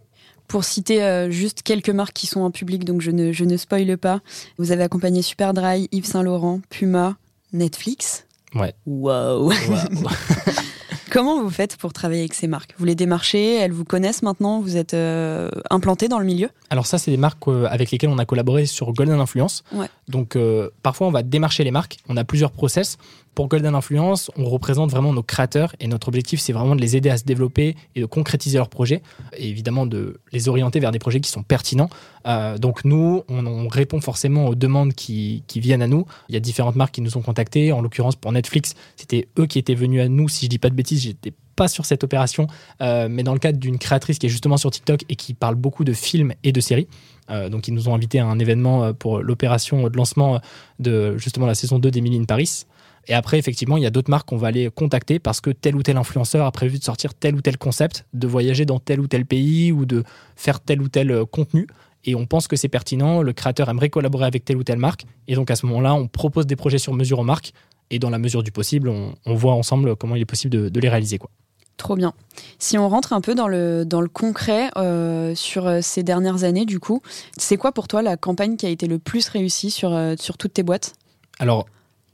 Pour 0.48 0.64
citer 0.64 1.28
juste 1.30 1.62
quelques 1.62 1.90
marques 1.90 2.14
qui 2.14 2.26
sont 2.26 2.40
en 2.40 2.50
public, 2.50 2.84
donc 2.84 3.00
je 3.00 3.10
ne, 3.10 3.32
je 3.32 3.44
ne 3.44 3.56
spoile 3.56 3.96
pas, 3.96 4.20
vous 4.58 4.72
avez 4.72 4.82
accompagné 4.82 5.22
Superdry, 5.22 5.88
Yves 5.92 6.04
Saint 6.04 6.22
Laurent, 6.22 6.60
Puma, 6.68 7.16
Netflix, 7.52 8.26
Ouais. 8.54 8.74
Wow. 8.86 9.52
Comment 11.10 11.42
vous 11.42 11.50
faites 11.50 11.76
pour 11.76 11.92
travailler 11.92 12.22
avec 12.22 12.32
ces 12.32 12.46
marques? 12.46 12.74
Vous 12.78 12.86
les 12.86 12.94
démarchez 12.94 13.56
Elles 13.56 13.72
vous 13.72 13.84
connaissent 13.84 14.22
maintenant 14.22 14.60
Vous 14.60 14.78
êtes 14.78 14.94
euh, 14.94 15.50
implanté 15.68 16.08
dans 16.08 16.18
le 16.18 16.24
milieu? 16.24 16.48
Alors 16.70 16.86
ça, 16.86 16.96
c'est 16.96 17.10
des 17.10 17.18
marques 17.18 17.48
euh, 17.48 17.66
avec 17.70 17.90
lesquelles 17.90 18.08
on 18.08 18.16
a 18.16 18.24
collaboré 18.24 18.64
sur 18.64 18.90
Golden 18.94 19.20
Influence. 19.20 19.62
Donc 20.08 20.36
euh, 20.36 20.70
parfois, 20.82 21.06
on 21.06 21.10
va 21.10 21.22
démarcher 21.22 21.64
les 21.64 21.70
marques. 21.70 21.98
On 22.08 22.16
a 22.16 22.24
plusieurs 22.24 22.50
process. 22.50 22.96
Pour 23.34 23.48
Golden 23.48 23.74
Influence, 23.74 24.30
on 24.36 24.44
représente 24.44 24.90
vraiment 24.90 25.14
nos 25.14 25.22
créateurs 25.22 25.74
et 25.80 25.86
notre 25.86 26.08
objectif, 26.08 26.38
c'est 26.38 26.52
vraiment 26.52 26.76
de 26.76 26.82
les 26.82 26.96
aider 26.96 27.08
à 27.08 27.16
se 27.16 27.24
développer 27.24 27.76
et 27.94 28.00
de 28.02 28.06
concrétiser 28.06 28.58
leurs 28.58 28.68
projets 28.68 29.00
et 29.34 29.48
évidemment 29.48 29.86
de 29.86 30.20
les 30.32 30.50
orienter 30.50 30.80
vers 30.80 30.90
des 30.90 30.98
projets 30.98 31.20
qui 31.20 31.30
sont 31.30 31.42
pertinents. 31.42 31.88
Euh, 32.26 32.58
donc 32.58 32.84
nous, 32.84 33.22
on, 33.28 33.68
répond 33.68 34.02
forcément 34.02 34.48
aux 34.48 34.54
demandes 34.54 34.92
qui, 34.92 35.42
viennent 35.56 35.80
à 35.80 35.86
nous. 35.86 36.04
Il 36.28 36.34
y 36.34 36.36
a 36.36 36.40
différentes 36.40 36.76
marques 36.76 36.94
qui 36.94 37.00
nous 37.00 37.16
ont 37.16 37.22
contactés. 37.22 37.72
En 37.72 37.80
l'occurrence, 37.80 38.16
pour 38.16 38.32
Netflix, 38.32 38.74
c'était 38.96 39.28
eux 39.38 39.46
qui 39.46 39.58
étaient 39.58 39.74
venus 39.74 40.02
à 40.02 40.08
nous. 40.08 40.28
Si 40.28 40.44
je 40.44 40.50
dis 40.50 40.58
pas 40.58 40.68
de 40.68 40.74
bêtises, 40.74 41.00
j'étais 41.00 41.32
pas 41.56 41.68
sur 41.68 41.86
cette 41.86 42.04
opération, 42.04 42.48
euh, 42.82 43.08
mais 43.10 43.22
dans 43.22 43.32
le 43.32 43.38
cadre 43.38 43.58
d'une 43.58 43.78
créatrice 43.78 44.18
qui 44.18 44.26
est 44.26 44.30
justement 44.30 44.58
sur 44.58 44.70
TikTok 44.70 45.04
et 45.08 45.16
qui 45.16 45.32
parle 45.32 45.54
beaucoup 45.54 45.84
de 45.84 45.94
films 45.94 46.34
et 46.44 46.52
de 46.52 46.60
séries. 46.60 46.88
Euh, 47.30 47.48
donc 47.48 47.66
ils 47.68 47.72
nous 47.72 47.88
ont 47.88 47.94
invités 47.94 48.18
à 48.18 48.26
un 48.26 48.38
événement 48.38 48.92
pour 48.92 49.20
l'opération 49.20 49.88
de 49.88 49.96
lancement 49.96 50.40
de 50.80 51.16
justement 51.16 51.46
la 51.46 51.54
saison 51.54 51.78
2 51.78 51.90
d'Emily 51.90 52.18
in 52.18 52.24
Paris. 52.24 52.66
Et 53.08 53.14
après, 53.14 53.38
effectivement, 53.38 53.76
il 53.76 53.82
y 53.82 53.86
a 53.86 53.90
d'autres 53.90 54.10
marques 54.10 54.28
qu'on 54.28 54.36
va 54.36 54.48
aller 54.48 54.70
contacter 54.70 55.18
parce 55.18 55.40
que 55.40 55.50
tel 55.50 55.74
ou 55.74 55.82
tel 55.82 55.96
influenceur 55.96 56.46
a 56.46 56.52
prévu 56.52 56.78
de 56.78 56.84
sortir 56.84 57.14
tel 57.14 57.34
ou 57.34 57.40
tel 57.40 57.58
concept, 57.58 58.06
de 58.12 58.26
voyager 58.26 58.64
dans 58.64 58.78
tel 58.78 59.00
ou 59.00 59.08
tel 59.08 59.26
pays 59.26 59.72
ou 59.72 59.84
de 59.84 60.04
faire 60.36 60.60
tel 60.60 60.80
ou 60.80 60.88
tel 60.88 61.10
euh, 61.10 61.24
contenu. 61.24 61.66
Et 62.04 62.14
on 62.14 62.26
pense 62.26 62.48
que 62.48 62.56
c'est 62.56 62.68
pertinent, 62.68 63.22
le 63.22 63.32
créateur 63.32 63.68
aimerait 63.68 63.90
collaborer 63.90 64.26
avec 64.26 64.44
telle 64.44 64.56
ou 64.56 64.64
telle 64.64 64.78
marque. 64.78 65.04
Et 65.28 65.34
donc 65.34 65.50
à 65.50 65.56
ce 65.56 65.66
moment-là, 65.66 65.94
on 65.94 66.08
propose 66.08 66.46
des 66.46 66.56
projets 66.56 66.78
sur 66.78 66.94
mesure 66.94 67.18
aux 67.20 67.24
marques. 67.24 67.52
Et 67.90 67.98
dans 67.98 68.10
la 68.10 68.18
mesure 68.18 68.42
du 68.42 68.50
possible, 68.50 68.88
on, 68.88 69.34
voit 69.34 69.52
ensemble 69.52 69.96
comment 69.96 70.16
il 70.16 70.22
est 70.22 70.26
possible 70.26 70.70
de, 70.70 70.80
les 70.80 70.88
réaliser. 70.88 71.18
Quoi. 71.18 71.30
Trop 71.76 71.94
bien. 71.94 72.14
Si 72.58 72.78
on 72.78 72.88
rentre 72.88 73.12
un 73.12 73.20
peu 73.20 73.34
dans 73.34 73.48
le, 73.48 73.84
dans 73.84 74.00
le 74.00 74.08
concret 74.08 74.70
euh, 74.78 75.34
sur 75.34 75.66
euh, 75.66 75.80
ces 75.82 76.02
dernières 76.02 76.42
années, 76.42 76.64
du 76.64 76.80
coup, 76.80 77.02
c'est 77.36 77.58
quoi 77.58 77.70
pour 77.70 77.88
toi 77.88 78.00
la 78.00 78.16
campagne 78.16 78.56
qui 78.56 78.64
a 78.64 78.70
été 78.70 78.86
le 78.86 78.98
plus 78.98 79.28
réussie 79.28 79.70
sur, 79.70 79.94
sur 80.18 80.38
toutes 80.38 80.54
tes 80.54 80.62
boîtes? 80.62 80.94
Alors, 81.38 81.66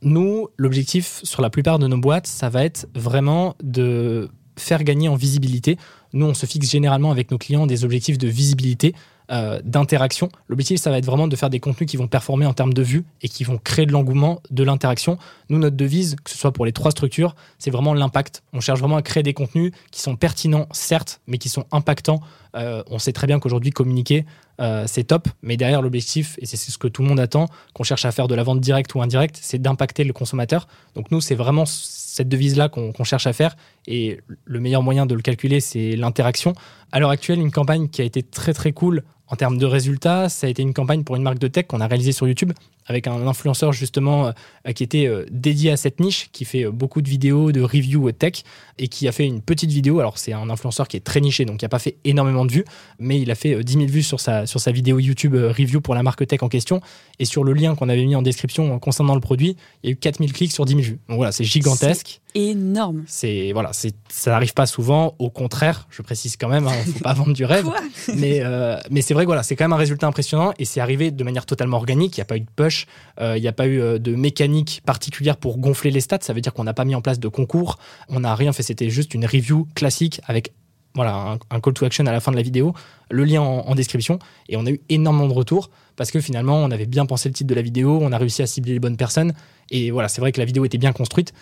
nous, 0.02 0.48
l'objectif 0.56 1.20
sur 1.24 1.42
la 1.42 1.50
plupart 1.50 1.78
de 1.78 1.86
nos 1.86 1.98
boîtes, 1.98 2.26
ça 2.26 2.48
va 2.48 2.64
être 2.64 2.86
vraiment 2.94 3.56
de 3.62 4.28
faire 4.56 4.84
gagner 4.84 5.08
en 5.08 5.16
visibilité. 5.16 5.76
Nous, 6.12 6.26
on 6.26 6.34
se 6.34 6.46
fixe 6.46 6.70
généralement 6.70 7.10
avec 7.10 7.30
nos 7.30 7.38
clients 7.38 7.66
des 7.66 7.84
objectifs 7.84 8.18
de 8.18 8.28
visibilité, 8.28 8.94
euh, 9.30 9.60
d'interaction. 9.62 10.30
L'objectif, 10.48 10.80
ça 10.80 10.90
va 10.90 10.98
être 10.98 11.04
vraiment 11.04 11.28
de 11.28 11.36
faire 11.36 11.50
des 11.50 11.60
contenus 11.60 11.88
qui 11.90 11.96
vont 11.96 12.08
performer 12.08 12.46
en 12.46 12.54
termes 12.54 12.72
de 12.72 12.82
vues 12.82 13.04
et 13.20 13.28
qui 13.28 13.44
vont 13.44 13.58
créer 13.58 13.84
de 13.84 13.92
l'engouement, 13.92 14.40
de 14.50 14.64
l'interaction. 14.64 15.18
Nous, 15.50 15.58
notre 15.58 15.76
devise, 15.76 16.16
que 16.24 16.30
ce 16.30 16.38
soit 16.38 16.52
pour 16.52 16.64
les 16.64 16.72
trois 16.72 16.90
structures, 16.90 17.36
c'est 17.58 17.70
vraiment 17.70 17.92
l'impact. 17.92 18.42
On 18.52 18.60
cherche 18.60 18.80
vraiment 18.80 18.96
à 18.96 19.02
créer 19.02 19.22
des 19.22 19.34
contenus 19.34 19.72
qui 19.90 20.00
sont 20.00 20.16
pertinents, 20.16 20.66
certes, 20.72 21.20
mais 21.26 21.36
qui 21.36 21.50
sont 21.50 21.66
impactants. 21.72 22.20
Euh, 22.56 22.82
on 22.86 22.98
sait 22.98 23.12
très 23.12 23.26
bien 23.26 23.38
qu'aujourd'hui, 23.38 23.70
communiquer, 23.70 24.24
euh, 24.60 24.84
c'est 24.86 25.04
top, 25.04 25.28
mais 25.42 25.56
derrière 25.56 25.82
l'objectif, 25.82 26.36
et 26.40 26.46
c'est 26.46 26.56
ce 26.56 26.78
que 26.78 26.88
tout 26.88 27.02
le 27.02 27.08
monde 27.08 27.20
attend, 27.20 27.46
qu'on 27.74 27.84
cherche 27.84 28.04
à 28.04 28.10
faire 28.10 28.28
de 28.28 28.34
la 28.34 28.42
vente 28.42 28.60
directe 28.60 28.94
ou 28.94 29.02
indirecte, 29.02 29.38
c'est 29.40 29.60
d'impacter 29.60 30.04
le 30.04 30.12
consommateur. 30.12 30.66
Donc 30.94 31.10
nous, 31.10 31.20
c'est 31.20 31.34
vraiment 31.34 31.64
cette 31.66 32.28
devise-là 32.28 32.68
qu'on 32.68 33.04
cherche 33.04 33.26
à 33.26 33.32
faire, 33.32 33.56
et 33.86 34.20
le 34.44 34.60
meilleur 34.60 34.82
moyen 34.82 35.06
de 35.06 35.14
le 35.14 35.22
calculer, 35.22 35.60
c'est 35.60 35.96
l'interaction. 35.96 36.54
À 36.92 36.98
l'heure 36.98 37.10
actuelle, 37.10 37.38
une 37.38 37.52
campagne 37.52 37.88
qui 37.88 38.00
a 38.00 38.04
été 38.04 38.22
très 38.22 38.54
très 38.54 38.72
cool 38.72 39.04
en 39.30 39.36
termes 39.36 39.58
de 39.58 39.66
résultats, 39.66 40.28
ça 40.28 40.46
a 40.46 40.50
été 40.50 40.62
une 40.62 40.72
campagne 40.72 41.04
pour 41.04 41.16
une 41.16 41.22
marque 41.22 41.38
de 41.38 41.48
tech 41.48 41.66
qu'on 41.66 41.80
a 41.80 41.86
réalisée 41.86 42.12
sur 42.12 42.26
YouTube 42.26 42.52
avec 42.88 43.06
un 43.06 43.26
influenceur 43.26 43.72
justement 43.72 44.28
euh, 44.28 44.72
qui 44.72 44.82
était 44.82 45.06
euh, 45.06 45.24
dédié 45.30 45.70
à 45.70 45.76
cette 45.76 46.00
niche, 46.00 46.30
qui 46.32 46.44
fait 46.44 46.64
euh, 46.64 46.70
beaucoup 46.70 47.02
de 47.02 47.08
vidéos, 47.08 47.52
de 47.52 47.60
reviews 47.60 48.10
tech 48.12 48.42
et 48.78 48.88
qui 48.88 49.06
a 49.06 49.12
fait 49.12 49.26
une 49.26 49.42
petite 49.42 49.70
vidéo. 49.70 50.00
Alors 50.00 50.18
c'est 50.18 50.32
un 50.32 50.50
influenceur 50.50 50.88
qui 50.88 50.96
est 50.96 51.00
très 51.00 51.20
niché, 51.20 51.44
donc 51.44 51.60
il 51.62 51.64
n'a 51.64 51.68
pas 51.68 51.78
fait 51.78 51.96
énormément 52.04 52.44
de 52.44 52.52
vues, 52.52 52.64
mais 52.98 53.20
il 53.20 53.30
a 53.30 53.34
fait 53.34 53.62
10 53.62 53.72
000 53.72 53.86
vues 53.86 54.02
sur 54.02 54.20
sa, 54.20 54.46
sur 54.46 54.60
sa 54.60 54.72
vidéo 54.72 54.98
YouTube 54.98 55.34
review 55.34 55.80
pour 55.80 55.94
la 55.94 56.02
marque 56.02 56.26
tech 56.26 56.42
en 56.42 56.48
question. 56.48 56.80
Et 57.18 57.24
sur 57.24 57.44
le 57.44 57.52
lien 57.52 57.74
qu'on 57.74 57.88
avait 57.88 58.04
mis 58.04 58.16
en 58.16 58.22
description 58.22 58.78
concernant 58.78 59.14
le 59.14 59.20
produit, 59.20 59.56
il 59.82 59.90
y 59.90 59.90
a 59.90 59.92
eu 59.92 59.96
4000 59.96 60.32
clics 60.32 60.52
sur 60.52 60.64
10 60.64 60.72
000 60.72 60.82
vues. 60.82 60.98
Donc 61.08 61.18
voilà, 61.18 61.32
c'est 61.32 61.44
gigantesque. 61.44 62.20
Énorme. 62.34 63.04
C'est 63.06 63.52
voilà, 63.52 63.70
c'est 63.72 63.94
ça 64.08 64.30
n'arrive 64.30 64.54
pas 64.54 64.66
souvent. 64.66 65.14
Au 65.18 65.30
contraire, 65.30 65.88
je 65.90 66.02
précise 66.02 66.36
quand 66.36 66.48
même, 66.48 66.64
il 66.64 66.90
hein, 66.90 66.92
faut 66.92 67.00
pas 67.00 67.14
vendre 67.14 67.32
du 67.32 67.44
rêve. 67.44 67.68
mais 68.16 68.42
mais 68.90 69.02
c'est 69.02 69.14
vrai 69.14 69.24
voilà, 69.24 69.42
c'est 69.42 69.56
quand 69.56 69.64
même 69.64 69.72
un 69.72 69.76
résultat 69.76 70.06
impressionnant 70.06 70.52
et 70.58 70.64
c'est 70.64 70.80
arrivé 70.80 71.10
de 71.10 71.24
manière 71.24 71.46
totalement 71.46 71.76
organique. 71.76 72.16
Il 72.16 72.20
n'y 72.20 72.22
a 72.22 72.26
pas 72.26 72.36
eu 72.36 72.40
de 72.40 72.50
push 72.54 72.77
euh, 73.20 73.36
il 73.36 73.40
n'y 73.40 73.48
a 73.48 73.52
pas 73.52 73.66
eu 73.66 73.80
euh, 73.80 73.98
de 73.98 74.14
mécanique 74.14 74.82
particulière 74.84 75.36
pour 75.36 75.58
gonfler 75.58 75.90
les 75.90 76.00
stats. 76.00 76.18
Ça 76.20 76.32
veut 76.32 76.40
dire 76.40 76.52
qu'on 76.52 76.64
n'a 76.64 76.74
pas 76.74 76.84
mis 76.84 76.94
en 76.94 77.00
place 77.00 77.18
de 77.18 77.28
concours. 77.28 77.78
On 78.08 78.20
n'a 78.20 78.34
rien 78.34 78.52
fait. 78.52 78.62
C'était 78.62 78.90
juste 78.90 79.14
une 79.14 79.24
review 79.26 79.66
classique 79.74 80.20
avec 80.26 80.52
voilà, 80.94 81.38
un, 81.50 81.60
call 81.60 81.74
to 81.74 81.84
action 81.84 82.06
à 82.06 82.12
la 82.12 82.20
fin 82.20 82.32
de 82.32 82.36
la 82.36 82.42
vidéo, 82.42 82.74
le 83.10 83.24
lien 83.24 83.40
en, 83.40 83.74
description. 83.74 84.18
Et 84.48 84.56
on 84.56 84.66
a 84.66 84.70
eu 84.70 84.80
énormément 84.88 85.28
de 85.28 85.32
retours 85.32 85.70
parce 85.96 86.10
que 86.10 86.20
finalement, 86.20 86.56
on 86.56 86.70
avait 86.70 86.86
bien 86.86 87.06
pensé 87.06 87.28
le 87.28 87.34
titre 87.34 87.48
de 87.48 87.54
la 87.54 87.62
vidéo, 87.62 87.98
on 88.02 88.10
a 88.10 88.18
réussi 88.18 88.42
à 88.42 88.46
cibler 88.46 88.72
les 88.72 88.80
bonnes 88.80 88.96
personnes. 88.96 89.32
Et 89.70 89.90
voilà, 89.90 90.08
c'est 90.08 90.20
vrai 90.20 90.32
que 90.32 90.40
la 90.40 90.44
vidéo 90.44 90.64
était 90.64 90.78
bien 90.78 90.92
construite 90.92 91.32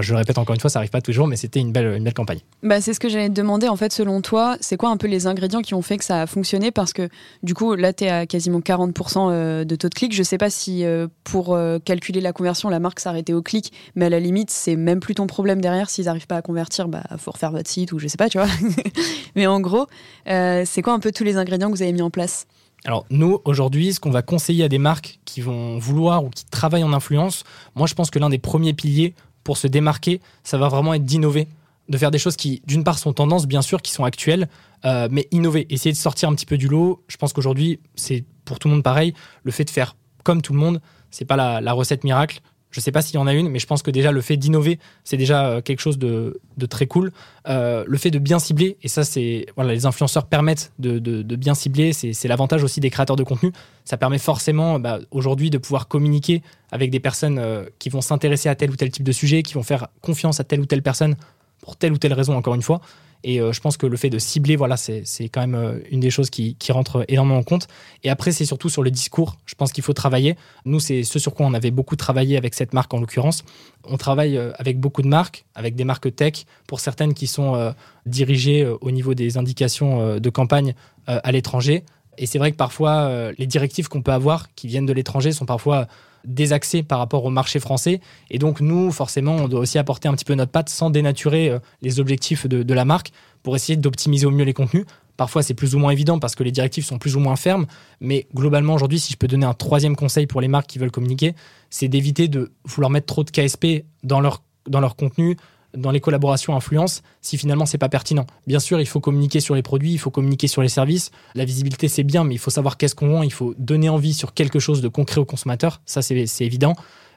je 0.00 0.12
le 0.12 0.18
répète 0.18 0.38
encore 0.38 0.54
une 0.54 0.60
fois, 0.60 0.70
ça 0.70 0.78
n'arrive 0.78 0.90
pas 0.90 1.00
toujours, 1.02 1.26
mais 1.26 1.36
c'était 1.36 1.60
une 1.60 1.72
belle, 1.72 1.96
une 1.96 2.04
belle 2.04 2.14
campagne. 2.14 2.40
Bah, 2.62 2.80
c'est 2.80 2.94
ce 2.94 3.00
que 3.00 3.08
j'allais 3.08 3.28
te 3.28 3.34
demander, 3.34 3.68
en 3.68 3.76
fait, 3.76 3.92
selon 3.92 4.22
toi, 4.22 4.56
c'est 4.60 4.76
quoi 4.76 4.90
un 4.90 4.96
peu 4.96 5.06
les 5.06 5.26
ingrédients 5.26 5.60
qui 5.60 5.74
ont 5.74 5.82
fait 5.82 5.98
que 5.98 6.04
ça 6.04 6.22
a 6.22 6.26
fonctionné? 6.26 6.70
Parce 6.70 6.92
que 6.92 7.08
du 7.42 7.54
coup, 7.54 7.74
là, 7.74 7.92
tu 7.92 8.04
es 8.04 8.08
à 8.08 8.26
quasiment 8.26 8.60
40% 8.60 9.28
euh, 9.30 9.64
de 9.64 9.76
taux 9.76 9.88
de 9.88 9.94
clic. 9.94 10.12
Je 10.12 10.20
ne 10.20 10.24
sais 10.24 10.38
pas 10.38 10.50
si 10.50 10.84
euh, 10.84 11.08
pour 11.24 11.54
euh, 11.54 11.78
calculer 11.78 12.20
la 12.20 12.32
conversion, 12.32 12.68
la 12.68 12.80
marque 12.80 13.00
s'arrêtait 13.00 13.34
au 13.34 13.42
clic, 13.42 13.72
mais 13.94 14.06
à 14.06 14.08
la 14.08 14.20
limite, 14.20 14.50
c'est 14.50 14.76
même 14.76 15.00
plus 15.00 15.14
ton 15.14 15.26
problème 15.26 15.60
derrière. 15.60 15.90
S'ils 15.90 16.06
n'arrivent 16.06 16.26
pas 16.26 16.36
à 16.36 16.42
convertir, 16.42 16.88
bah, 16.88 17.02
faut 17.18 17.32
refaire 17.32 17.52
votre 17.52 17.68
site 17.68 17.92
ou 17.92 17.98
je 17.98 18.08
sais 18.08 18.16
pas, 18.16 18.28
tu 18.28 18.38
vois. 18.38 18.48
mais 19.36 19.46
en 19.46 19.60
gros, 19.60 19.86
c'est 20.26 20.82
quoi 20.82 20.94
un 20.94 21.00
peu 21.00 21.12
tous 21.12 21.24
les 21.24 21.36
ingrédients 21.36 21.70
que 21.70 21.76
vous 21.76 21.82
avez 21.82 21.92
mis 21.92 22.02
en 22.02 22.10
place? 22.10 22.46
Alors 22.84 23.06
nous, 23.10 23.38
aujourd'hui, 23.44 23.92
ce 23.92 24.00
qu'on 24.00 24.10
va 24.10 24.22
conseiller 24.22 24.64
à 24.64 24.68
des 24.68 24.78
marques 24.78 25.20
qui 25.24 25.40
vont 25.40 25.78
vouloir 25.78 26.24
ou 26.24 26.30
qui 26.30 26.44
travaillent 26.46 26.82
en 26.82 26.92
influence, 26.92 27.44
moi 27.76 27.86
je 27.86 27.94
pense 27.94 28.10
que 28.10 28.18
l'un 28.18 28.28
des 28.28 28.38
premiers 28.38 28.72
piliers 28.72 29.14
pour 29.44 29.56
se 29.56 29.66
démarquer, 29.66 30.20
ça 30.44 30.58
va 30.58 30.68
vraiment 30.68 30.94
être 30.94 31.04
d'innover, 31.04 31.48
de 31.88 31.98
faire 31.98 32.10
des 32.10 32.18
choses 32.18 32.36
qui, 32.36 32.62
d'une 32.66 32.84
part, 32.84 32.98
sont 32.98 33.12
tendances, 33.12 33.46
bien 33.46 33.62
sûr, 33.62 33.82
qui 33.82 33.92
sont 33.92 34.04
actuelles, 34.04 34.48
euh, 34.84 35.08
mais 35.10 35.28
innover, 35.30 35.66
essayer 35.70 35.92
de 35.92 35.98
sortir 35.98 36.28
un 36.28 36.34
petit 36.34 36.46
peu 36.46 36.56
du 36.56 36.68
lot. 36.68 37.02
Je 37.08 37.16
pense 37.16 37.32
qu'aujourd'hui, 37.32 37.80
c'est 37.96 38.24
pour 38.44 38.58
tout 38.58 38.68
le 38.68 38.74
monde 38.74 38.82
pareil. 38.82 39.14
Le 39.42 39.52
fait 39.52 39.64
de 39.64 39.70
faire 39.70 39.96
comme 40.24 40.42
tout 40.42 40.52
le 40.52 40.58
monde, 40.58 40.80
c'est 41.10 41.24
pas 41.24 41.36
la 41.36 41.72
recette 41.72 42.04
miracle. 42.04 42.40
Je 42.72 42.80
ne 42.80 42.82
sais 42.82 42.90
pas 42.90 43.02
s'il 43.02 43.16
y 43.16 43.18
en 43.18 43.26
a 43.26 43.34
une, 43.34 43.50
mais 43.50 43.58
je 43.58 43.66
pense 43.66 43.82
que 43.82 43.90
déjà 43.90 44.10
le 44.10 44.20
fait 44.22 44.38
d'innover, 44.38 44.78
c'est 45.04 45.18
déjà 45.18 45.46
euh, 45.46 45.60
quelque 45.60 45.80
chose 45.80 45.98
de, 45.98 46.40
très 46.68 46.86
cool. 46.86 47.12
Euh, 47.46 47.84
le 47.86 47.98
fait 47.98 48.10
de 48.10 48.18
bien 48.18 48.38
cibler, 48.38 48.78
et 48.82 48.88
ça, 48.88 49.04
c'est 49.04 49.46
les 49.62 49.86
influenceurs 49.86 50.24
permettent 50.24 50.72
de, 50.78 51.22
bien 51.36 51.54
cibler. 51.54 51.92
C'est 51.92 52.28
l'avantage 52.28 52.64
aussi 52.64 52.80
des 52.80 52.88
créateurs 52.88 53.16
de 53.16 53.24
contenu. 53.24 53.52
Ça 53.84 53.98
permet 53.98 54.18
forcément 54.18 54.80
bah, 54.80 55.00
aujourd'hui 55.10 55.50
de 55.50 55.58
pouvoir 55.58 55.86
communiquer 55.86 56.42
avec 56.70 56.90
des 56.90 57.00
personnes 57.00 57.38
euh, 57.38 57.66
qui 57.78 57.90
vont 57.90 58.00
s'intéresser 58.00 58.48
à 58.48 58.54
tel 58.54 58.70
ou 58.70 58.76
tel 58.76 58.90
type 58.90 59.04
de 59.04 59.12
sujet, 59.12 59.42
qui 59.42 59.54
vont 59.54 59.62
faire 59.62 59.88
confiance 60.00 60.40
à 60.40 60.44
telle 60.44 60.60
ou 60.60 60.66
telle 60.66 60.82
personne 60.82 61.16
pour 61.60 61.76
telle 61.76 61.92
ou 61.92 61.98
telle 61.98 62.14
raison, 62.14 62.34
encore 62.34 62.54
une 62.54 62.62
fois. 62.62 62.80
Et 63.24 63.38
je 63.38 63.60
pense 63.60 63.76
que 63.76 63.86
le 63.86 63.96
fait 63.96 64.10
de 64.10 64.18
cibler, 64.18 64.56
voilà, 64.56 64.76
c'est 64.76 65.04
quand 65.28 65.40
même 65.46 65.80
une 65.90 66.00
des 66.00 66.10
choses 66.10 66.28
qui, 66.28 66.56
qui 66.56 66.72
rentre 66.72 67.04
énormément 67.08 67.38
en 67.38 67.42
compte. 67.42 67.68
Et 68.02 68.10
après, 68.10 68.32
c'est 68.32 68.44
surtout 68.44 68.68
sur 68.68 68.82
le 68.82 68.90
discours. 68.90 69.36
Je 69.46 69.54
pense 69.54 69.72
qu'il 69.72 69.84
faut 69.84 69.92
travailler. 69.92 70.36
Nous, 70.64 70.80
c'est 70.80 71.04
ce 71.04 71.18
sur 71.18 71.34
quoi 71.34 71.46
on 71.46 71.54
avait 71.54 71.70
beaucoup 71.70 71.96
travaillé 71.96 72.36
avec 72.36 72.54
cette 72.54 72.72
marque 72.72 72.92
en 72.94 73.00
l'occurrence. 73.00 73.44
On 73.84 73.96
travaille 73.96 74.38
avec 74.56 74.80
beaucoup 74.80 75.02
de 75.02 75.08
marques, 75.08 75.44
avec 75.54 75.76
des 75.76 75.84
marques 75.84 76.14
tech, 76.14 76.46
pour 76.66 76.80
certaines 76.80 77.14
qui 77.14 77.26
sont 77.26 77.74
dirigées 78.06 78.66
au 78.80 78.90
niveau 78.90 79.14
des 79.14 79.36
indications 79.36 80.18
de 80.18 80.30
campagne 80.30 80.74
à 81.06 81.30
l'étranger. 81.32 81.84
Et 82.18 82.26
c'est 82.26 82.38
vrai 82.38 82.50
que 82.52 82.56
parfois, 82.56 83.32
les 83.38 83.46
directives 83.46 83.88
qu'on 83.88 84.02
peut 84.02 84.12
avoir 84.12 84.52
qui 84.54 84.66
viennent 84.66 84.86
de 84.86 84.92
l'étranger 84.92 85.32
sont 85.32 85.46
parfois 85.46 85.86
désaxé 86.24 86.82
par 86.82 86.98
rapport 86.98 87.24
au 87.24 87.30
marché 87.30 87.60
français. 87.60 88.00
Et 88.30 88.38
donc, 88.38 88.60
nous, 88.60 88.90
forcément, 88.90 89.36
on 89.36 89.48
doit 89.48 89.60
aussi 89.60 89.78
apporter 89.78 90.08
un 90.08 90.14
petit 90.14 90.24
peu 90.24 90.34
notre 90.34 90.52
patte 90.52 90.68
sans 90.68 90.90
dénaturer 90.90 91.50
euh, 91.50 91.58
les 91.82 92.00
objectifs 92.00 92.46
de, 92.46 92.74
la 92.74 92.84
marque 92.84 93.12
pour 93.42 93.56
essayer 93.56 93.76
d'optimiser 93.76 94.26
au 94.26 94.30
mieux 94.30 94.44
les 94.44 94.54
contenus. 94.54 94.84
Parfois, 95.16 95.42
c'est 95.42 95.54
plus 95.54 95.74
ou 95.74 95.78
moins 95.78 95.90
évident 95.90 96.18
parce 96.18 96.34
que 96.34 96.42
les 96.42 96.52
directives 96.52 96.84
sont 96.84 96.98
plus 96.98 97.16
ou 97.16 97.20
moins 97.20 97.36
fermes. 97.36 97.66
Mais 98.00 98.26
globalement, 98.34 98.74
aujourd'hui, 98.74 98.98
si 98.98 99.12
je 99.12 99.18
peux 99.18 99.28
donner 99.28 99.46
un 99.46 99.54
troisième 99.54 99.94
conseil 99.94 100.26
pour 100.26 100.40
les 100.40 100.48
marques 100.48 100.66
qui 100.66 100.78
veulent 100.78 100.90
communiquer, 100.90 101.34
c'est 101.70 101.88
d'éviter 101.88 102.28
de 102.28 102.52
vouloir 102.64 102.90
mettre 102.90 103.06
trop 103.06 103.24
de 103.24 103.30
KSP 103.30 103.84
dans 104.02 104.20
leur, 104.20 104.42
dans 104.66 104.80
leur 104.80 104.96
contenu, 104.96 105.36
dans 105.76 105.90
les 105.90 106.00
collaborations 106.00 106.54
influence 106.54 107.02
si 107.20 107.38
finalement 107.38 107.66
c'est 107.66 107.78
pas 107.78 107.88
pertinent. 107.88 108.26
Bien 108.46 108.60
sûr, 108.60 108.80
il 108.80 108.86
faut 108.86 109.00
communiquer 109.00 109.40
sur 109.40 109.54
les 109.54 109.62
produits, 109.62 109.92
il 109.92 109.98
faut 109.98 110.10
communiquer 110.10 110.46
sur 110.46 110.62
les 110.62 110.68
services. 110.68 111.10
La 111.34 111.44
visibilité 111.44 111.88
c'est 111.88 112.02
bien, 112.02 112.24
mais 112.24 112.34
il 112.34 112.38
faut 112.38 112.50
savoir 112.50 112.76
qu'est-ce 112.76 112.94
qu'on 112.94 113.08
vend, 113.08 113.22
il 113.22 113.32
faut 113.32 113.54
donner 113.58 113.88
envie 113.88 114.14
sur 114.14 114.34
quelque 114.34 114.58
chose 114.58 114.82
de 114.82 114.88
concret 114.88 115.20
au 115.20 115.24
consommateur. 115.24 115.80
Ça 115.86 116.02
c'est 116.02 116.26
évident. 116.40 116.74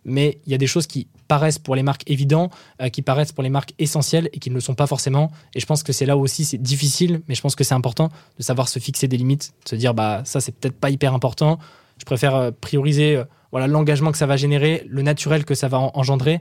Mais 0.08 0.38
il 0.46 0.52
y 0.52 0.56
a 0.56 0.60
des 0.60 0.68
choses 0.68 0.86
qui 0.86 1.08
paraissent 1.28 1.58
pour 1.58 1.76
les 1.76 1.82
marques 1.82 2.04
évidentes, 2.06 2.54
euh, 2.80 2.90
qui 2.90 3.02
paraissent 3.02 3.32
pour 3.32 3.44
les 3.44 3.50
marques 3.50 3.74
essentielles 3.80 4.30
et 4.34 4.40
qui 4.40 4.52
ne 4.52 4.56
le 4.56 4.62
sont 4.62 4.76
pas 4.76 4.86
forcément. 4.86 5.32
Et 5.56 5.60
je 5.60 5.66
pense 5.66 5.82
que 5.82 5.92
c'est 5.92 6.06
là 6.06 6.16
aussi 6.16 6.46
c'est 6.46 6.60
difficile, 6.60 7.22
mais 7.28 7.34
je 7.34 7.42
pense 7.42 7.56
que 7.56 7.64
c'est 7.64 7.74
important 7.74 8.10
de 8.38 8.44
savoir 8.44 8.70
se 8.70 8.78
fixer 8.78 9.08
des 9.08 9.18
limites, 9.18 9.54
de 9.66 9.70
se 9.70 9.76
dire 9.76 9.96
bah 9.96 10.22
ça 10.24 10.40
c'est 10.42 10.52
peut-être 10.52 10.80
pas 10.80 10.92
hyper 10.92 11.14
important. 11.14 11.58
Je 11.98 12.06
préfère 12.06 12.36
euh, 12.36 12.52
prioriser 12.52 13.18
euh, 13.18 13.24
voilà 13.52 13.68
l'engagement 13.68 14.12
que 14.12 14.18
ça 14.18 14.28
va 14.28 14.38
générer, 14.38 14.86
le 14.88 15.02
naturel 15.02 15.44
que 15.44 15.56
ça 15.56 15.68
va 15.68 15.80
engendrer 15.80 16.40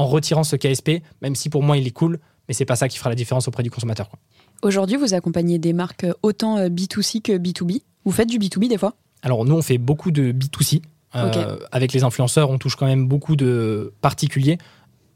en 0.00 0.06
retirant 0.06 0.44
ce 0.44 0.56
KSP, 0.56 1.02
même 1.20 1.34
si 1.34 1.50
pour 1.50 1.62
moi 1.62 1.76
il 1.76 1.86
est 1.86 1.90
cool, 1.90 2.18
mais 2.48 2.54
c'est 2.54 2.64
pas 2.64 2.74
ça 2.74 2.88
qui 2.88 2.96
fera 2.96 3.10
la 3.10 3.16
différence 3.16 3.46
auprès 3.48 3.62
du 3.62 3.70
consommateur. 3.70 4.08
Aujourd'hui, 4.62 4.96
vous 4.96 5.12
accompagnez 5.12 5.58
des 5.58 5.74
marques 5.74 6.06
autant 6.22 6.56
euh, 6.56 6.68
B2C 6.68 7.20
que 7.20 7.32
B2B. 7.32 7.82
Vous 8.06 8.10
faites 8.10 8.28
du 8.28 8.38
B2B 8.38 8.68
des 8.68 8.78
fois? 8.78 8.94
Alors 9.22 9.44
nous, 9.44 9.54
on 9.54 9.60
fait 9.60 9.76
beaucoup 9.76 10.10
de 10.10 10.32
B2C. 10.32 10.80
Euh, 11.16 11.58
avec 11.70 11.92
les 11.92 12.02
influenceurs, 12.02 12.50
on 12.50 12.56
touche 12.56 12.76
quand 12.76 12.86
même 12.86 13.08
beaucoup 13.08 13.36
de 13.36 13.92
particuliers. 14.00 14.56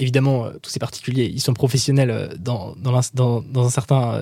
Évidemment, 0.01 0.45
euh, 0.45 0.51
tous 0.61 0.69
ces 0.69 0.81
particuliers, 0.81 1.31
ils 1.33 1.41
sont 1.41 1.55
professionnels 1.55 2.37
dans, 2.39 2.75
dans, 2.77 2.95
un 2.95 3.71
certain 3.71 4.21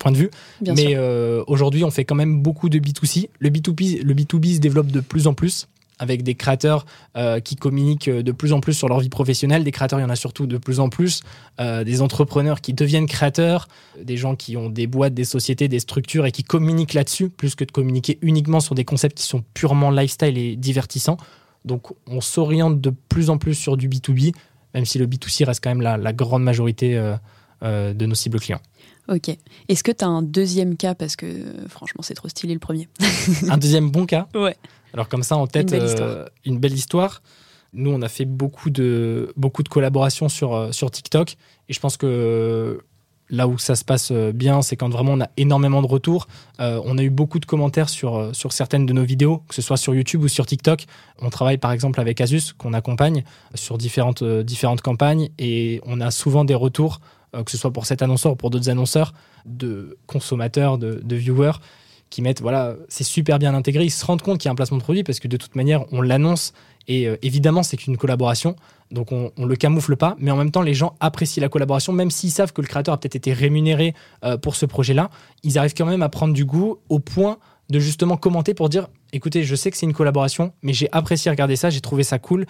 point 0.00 0.10
de 0.10 0.16
vue. 0.16 0.30
mais 0.60 0.98
aujourd'hui, 1.46 1.84
on 1.84 1.92
fait 1.92 2.04
quand 2.04 2.16
même 2.16 2.42
beaucoup 2.42 2.68
de 2.68 2.80
B2C. 2.80 3.28
Le 3.38 3.48
B2B, 3.48 4.02
le 4.02 4.14
B2B 4.14 4.54
se 4.56 4.58
développe 4.58 4.88
de 4.88 4.98
plus 4.98 5.28
en 5.28 5.34
plus 5.34 5.68
avec 6.00 6.22
des 6.22 6.34
créateurs 6.34 6.86
euh, 7.16 7.40
qui 7.40 7.54
communiquent 7.54 8.08
de 8.08 8.32
plus 8.32 8.52
en 8.52 8.60
plus 8.60 8.72
sur 8.72 8.88
leur 8.88 8.98
vie 9.00 9.10
professionnelle. 9.10 9.62
Des 9.62 9.70
créateurs, 9.70 10.00
il 10.00 10.02
y 10.02 10.04
en 10.04 10.10
a 10.10 10.16
surtout 10.16 10.46
de 10.46 10.56
plus 10.56 10.80
en 10.80 10.88
plus. 10.88 11.22
Euh, 11.60 11.84
des 11.84 12.00
entrepreneurs 12.00 12.62
qui 12.62 12.72
deviennent 12.72 13.06
créateurs, 13.06 13.68
des 14.02 14.16
gens 14.16 14.34
qui 14.34 14.56
ont 14.56 14.70
des 14.70 14.86
boîtes, 14.86 15.12
des 15.14 15.24
sociétés, 15.24 15.68
des 15.68 15.78
structures 15.78 16.24
et 16.24 16.32
qui 16.32 16.42
communiquent 16.42 16.94
là-dessus, 16.94 17.28
plus 17.28 17.54
que 17.54 17.64
de 17.64 17.70
communiquer 17.70 18.18
uniquement 18.22 18.60
sur 18.60 18.74
des 18.74 18.84
concepts 18.84 19.18
qui 19.18 19.24
sont 19.24 19.44
purement 19.52 19.90
lifestyle 19.90 20.38
et 20.38 20.56
divertissants. 20.56 21.18
Donc 21.66 21.88
on 22.06 22.22
s'oriente 22.22 22.80
de 22.80 22.90
plus 23.10 23.28
en 23.28 23.36
plus 23.36 23.54
sur 23.54 23.76
du 23.76 23.88
B2B, 23.88 24.32
même 24.72 24.86
si 24.86 24.98
le 24.98 25.06
B2C 25.06 25.44
reste 25.44 25.62
quand 25.62 25.70
même 25.74 25.82
la, 25.82 26.12
grande 26.14 26.42
majorité 26.42 26.96
euh, 27.62 27.92
de 27.92 28.06
nos 28.06 28.14
cibles 28.14 28.40
clients. 28.40 28.62
Ok. 29.08 29.36
Est-ce 29.68 29.82
que 29.82 29.92
tu 29.92 30.04
as 30.04 30.08
un 30.08 30.22
deuxième 30.22 30.76
cas? 30.76 30.94
Parce 30.94 31.16
que 31.16 31.26
franchement, 31.68 32.02
c'est 32.02 32.14
trop 32.14 32.28
stylé 32.28 32.54
le 32.54 32.60
premier. 32.60 32.88
un 33.50 33.58
deuxième 33.58 33.90
bon 33.90 34.06
cas? 34.06 34.28
Ouais. 34.34 34.56
Alors 34.94 35.08
comme 35.08 35.22
ça 35.22 35.36
en 35.36 35.46
tête, 35.46 35.72
euh, 35.72 36.26
une 36.44 36.58
belle, 36.58 36.72
histoire. 36.72 37.22
Nous, 37.72 37.90
on 37.90 38.02
a 38.02 38.08
fait 38.08 38.24
beaucoup 38.24 38.70
de, 38.70 39.32
beaucoup 39.36 39.62
de 39.62 39.68
collaborations 39.68 40.28
sur, 40.28 40.54
euh, 40.54 40.72
sur 40.72 40.90
TikTok. 40.90 41.36
Et 41.68 41.72
je 41.72 41.80
pense 41.80 41.96
que 41.96 42.80
là 43.28 43.46
où 43.46 43.58
ça 43.58 43.76
se 43.76 43.84
passe 43.84 44.10
euh, 44.10 44.32
bien, 44.32 44.60
c'est 44.62 44.74
quand 44.76 44.88
vraiment 44.88 45.12
on 45.12 45.20
a 45.20 45.28
énormément 45.36 45.80
de 45.82 45.86
retours. 45.86 46.26
on 46.58 46.98
a 46.98 47.02
eu 47.02 47.10
beaucoup 47.10 47.38
de 47.38 47.46
commentaires 47.46 47.88
sur, 47.88 48.34
sur 48.34 48.52
certaines 48.52 48.86
de 48.86 48.92
nos 48.92 49.04
vidéos, 49.04 49.42
que 49.48 49.54
ce 49.54 49.62
soit 49.62 49.76
sur 49.76 49.94
YouTube 49.94 50.22
ou 50.22 50.28
sur 50.28 50.46
TikTok. 50.46 50.86
On 51.20 51.30
travaille 51.30 51.58
par 51.58 51.72
exemple 51.72 52.00
avec 52.00 52.20
Asus, 52.20 52.52
qu'on 52.58 52.72
accompagne 52.72 53.22
sur 53.54 53.78
différentes, 53.78 54.24
différentes 54.24 54.82
campagnes. 54.82 55.30
Et 55.38 55.80
on 55.86 56.00
a 56.00 56.10
souvent 56.10 56.44
des 56.44 56.56
retours, 56.56 57.00
que 57.32 57.50
ce 57.50 57.56
soit 57.56 57.72
pour 57.72 57.86
cet 57.86 58.02
annonceur 58.02 58.32
ou 58.32 58.36
pour 58.36 58.50
d'autres 58.50 58.68
annonceurs, 58.68 59.14
de 59.46 59.96
consommateurs, 60.06 60.76
de, 60.76 61.00
de 61.02 61.16
viewers 61.16 61.60
qui 62.10 62.22
mettent, 62.22 62.42
voilà, 62.42 62.74
c'est 62.88 63.04
super 63.04 63.38
bien 63.38 63.54
intégré, 63.54 63.84
ils 63.84 63.90
se 63.90 64.04
rendent 64.04 64.22
compte 64.22 64.38
qu'il 64.38 64.46
y 64.46 64.50
a 64.50 64.52
un 64.52 64.56
placement 64.56 64.78
de 64.78 64.82
produit 64.82 65.04
parce 65.04 65.20
que 65.20 65.28
de 65.28 65.36
toute 65.36 65.54
manière, 65.54 65.84
on 65.92 66.02
l'annonce 66.02 66.52
et 66.88 67.06
euh, 67.06 67.16
évidemment, 67.22 67.62
c'est 67.62 67.76
qu'une 67.76 67.96
collaboration, 67.96 68.56
donc 68.90 69.12
on, 69.12 69.30
ne 69.36 69.46
le 69.46 69.56
camoufle 69.56 69.96
pas, 69.96 70.16
mais 70.18 70.32
en 70.32 70.36
même 70.36 70.50
temps, 70.50 70.62
les 70.62 70.74
gens 70.74 70.96
apprécient 70.98 71.40
la 71.40 71.48
collaboration, 71.48 71.92
même 71.92 72.10
s'ils 72.10 72.32
savent 72.32 72.52
que 72.52 72.60
le 72.60 72.66
créateur 72.66 72.94
a 72.94 72.98
peut-être 72.98 73.16
été 73.16 73.32
rémunéré 73.32 73.94
euh, 74.24 74.36
pour 74.36 74.56
ce 74.56 74.66
projet-là, 74.66 75.10
ils 75.44 75.56
arrivent 75.56 75.74
quand 75.74 75.86
même 75.86 76.02
à 76.02 76.08
prendre 76.08 76.34
du 76.34 76.44
goût 76.44 76.78
au 76.88 76.98
point 76.98 77.38
de 77.68 77.78
justement 77.78 78.16
commenter 78.16 78.54
pour 78.54 78.68
dire, 78.68 78.88
écoutez, 79.12 79.44
je 79.44 79.54
sais 79.54 79.70
que 79.70 79.76
c'est 79.76 79.86
une 79.86 79.92
collaboration, 79.92 80.52
mais 80.62 80.72
j'ai 80.72 80.88
apprécié 80.90 81.30
regarder 81.30 81.54
ça, 81.54 81.70
j'ai 81.70 81.80
trouvé 81.80 82.02
ça 82.02 82.18
cool. 82.18 82.46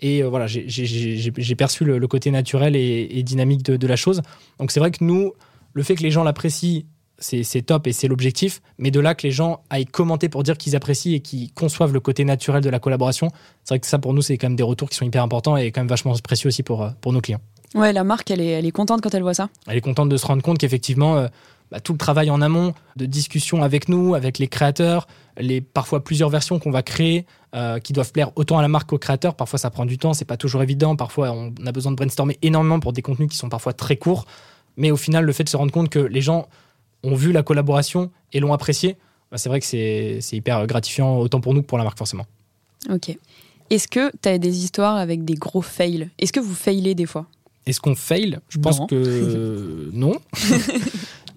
Et 0.00 0.24
euh, 0.24 0.28
voilà, 0.28 0.48
j'ai 0.48 1.54
perçu 1.56 1.84
le, 1.84 2.08
côté 2.08 2.32
naturel 2.32 2.74
et, 2.74 3.22
dynamique 3.22 3.62
de, 3.62 3.76
de 3.76 3.86
la 3.86 3.94
chose. 3.94 4.22
Donc 4.58 4.72
c'est 4.72 4.80
vrai 4.80 4.90
que 4.90 5.04
nous, 5.04 5.32
le 5.72 5.82
fait 5.84 5.94
que 5.94 6.02
les 6.02 6.10
gens 6.10 6.24
l'apprécient 6.24 6.82
c'est 7.18 7.62
top 7.62 7.86
et 7.86 7.92
c'est 7.92 8.08
l'objectif. 8.08 8.60
Mais 8.78 8.90
de 8.90 9.00
là 9.00 9.14
que 9.14 9.22
les 9.22 9.30
gens 9.30 9.62
aillent 9.70 9.86
commenter 9.86 10.28
pour 10.28 10.42
dire 10.42 10.56
qu'ils 10.58 10.76
apprécient 10.76 11.14
et 11.14 11.20
qu'ils 11.20 11.52
conçoivent 11.52 11.92
le 11.92 12.00
côté 12.00 12.24
naturel 12.24 12.62
de 12.62 12.70
la 12.70 12.78
collaboration, 12.78 13.30
c'est 13.62 13.74
vrai 13.74 13.80
que 13.80 13.86
ça 13.86 13.98
pour 13.98 14.14
nous, 14.14 14.22
c'est 14.22 14.36
quand 14.36 14.48
même 14.48 14.56
des 14.56 14.62
retours 14.62 14.88
qui 14.90 14.96
sont 14.96 15.06
hyper 15.06 15.22
importants 15.22 15.56
et 15.56 15.70
quand 15.70 15.80
même 15.80 15.88
vachement 15.88 16.14
précieux 16.22 16.48
aussi 16.48 16.62
pour, 16.62 16.82
euh, 16.82 16.90
pour 17.00 17.12
nos 17.12 17.20
clients. 17.20 17.40
Ouais, 17.74 17.92
la 17.92 18.04
marque, 18.04 18.30
elle 18.30 18.40
est, 18.40 18.50
elle 18.50 18.66
est 18.66 18.70
contente 18.70 19.00
quand 19.00 19.14
elle 19.14 19.22
voit 19.22 19.34
ça. 19.34 19.48
Elle 19.66 19.76
est 19.76 19.80
contente 19.80 20.08
de 20.08 20.16
se 20.16 20.26
rendre 20.26 20.42
compte 20.42 20.58
qu'effectivement, 20.58 21.16
euh, 21.16 21.26
bah, 21.72 21.80
tout 21.80 21.92
le 21.92 21.98
travail 21.98 22.30
en 22.30 22.40
amont 22.40 22.72
de 22.94 23.06
discussion 23.06 23.62
avec 23.62 23.88
nous, 23.88 24.14
avec 24.14 24.38
les 24.38 24.46
créateurs, 24.46 25.08
les 25.38 25.60
parfois 25.60 26.04
plusieurs 26.04 26.30
versions 26.30 26.60
qu'on 26.60 26.70
va 26.70 26.82
créer, 26.82 27.26
euh, 27.54 27.80
qui 27.80 27.92
doivent 27.92 28.12
plaire 28.12 28.30
autant 28.36 28.58
à 28.58 28.62
la 28.62 28.68
marque 28.68 28.90
qu'aux 28.90 28.98
créateurs. 28.98 29.34
Parfois, 29.34 29.58
ça 29.58 29.70
prend 29.70 29.86
du 29.86 29.98
temps, 29.98 30.14
c'est 30.14 30.24
pas 30.24 30.36
toujours 30.36 30.62
évident. 30.62 30.94
Parfois, 30.94 31.32
on 31.32 31.52
a 31.66 31.72
besoin 31.72 31.90
de 31.90 31.96
brainstormer 31.96 32.38
énormément 32.42 32.78
pour 32.78 32.92
des 32.92 33.02
contenus 33.02 33.28
qui 33.28 33.36
sont 33.36 33.48
parfois 33.48 33.72
très 33.72 33.96
courts. 33.96 34.24
Mais 34.76 34.90
au 34.90 34.96
final, 34.96 35.24
le 35.24 35.32
fait 35.32 35.44
de 35.44 35.48
se 35.48 35.56
rendre 35.56 35.72
compte 35.72 35.88
que 35.88 35.98
les 35.98 36.20
gens 36.20 36.48
ont 37.04 37.14
vu 37.14 37.32
la 37.32 37.42
collaboration 37.42 38.10
et 38.32 38.40
l'ont 38.40 38.52
apprécié, 38.52 38.96
bah, 39.30 39.38
c'est 39.38 39.48
vrai 39.48 39.60
que 39.60 39.66
c'est 39.66 40.20
hyper 40.32 40.66
gratifiant, 40.66 41.18
autant 41.18 41.40
pour 41.40 41.54
nous 41.54 41.62
que 41.62 41.66
pour 41.66 41.78
la 41.78 41.84
marque, 41.84 41.98
forcément. 41.98 42.26
Ok. 42.90 43.16
Est-ce 43.70 43.88
que 43.88 44.12
tu 44.22 44.28
as 44.28 44.38
des 44.38 44.64
histoires 44.64 44.96
avec 44.96 45.24
des 45.24 45.34
gros 45.34 45.62
fails? 45.62 46.10
Est-ce 46.18 46.32
que 46.32 46.40
vous 46.40 46.54
failez 46.54 46.94
des 46.94 47.06
fois? 47.06 47.26
Est-ce 47.66 47.80
qu'on 47.80 47.94
fail? 47.94 48.38
Je 48.48 48.58
pense 48.58 48.80
que 48.88 49.90
non. 49.92 50.14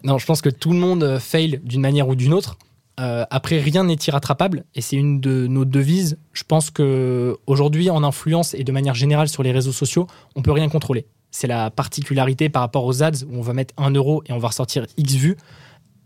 non, 0.03 0.17
je 0.17 0.25
pense 0.25 0.41
que 0.41 0.49
tout 0.49 0.71
le 0.71 0.77
monde 0.77 1.19
fail 1.19 1.61
d'une 1.63 1.81
manière 1.81 2.07
ou 2.09 2.15
d'une 2.15 2.33
autre. 2.33 2.57
Euh, 2.99 3.25
après, 3.29 3.59
rien 3.59 3.83
n'est 3.83 3.97
irrattrapable 4.07 4.65
et 4.73 4.81
c'est 4.81 4.95
une 4.95 5.21
de 5.21 5.47
nos 5.47 5.65
devises. 5.65 6.17
Je 6.33 6.43
pense 6.43 6.71
que 6.71 7.37
aujourd'hui, 7.45 7.89
en 7.89 8.03
influence 8.03 8.53
et 8.55 8.63
de 8.63 8.71
manière 8.71 8.95
générale 8.95 9.29
sur 9.29 9.43
les 9.43 9.51
réseaux 9.51 9.71
sociaux, 9.71 10.07
on 10.35 10.41
peut 10.41 10.51
rien 10.51 10.67
contrôler. 10.67 11.05
C'est 11.39 11.45
la 11.45 11.69
particularité 11.69 12.49
par 12.49 12.63
rapport 12.63 12.83
aux 12.85 13.03
ads 13.03 13.23
où 13.29 13.37
on 13.37 13.41
va 13.41 13.53
mettre 13.53 13.71
1 13.77 13.91
euro 13.91 14.23
et 14.25 14.33
on 14.33 14.39
va 14.39 14.47
ressortir 14.47 14.87
X 14.97 15.13
vues. 15.13 15.37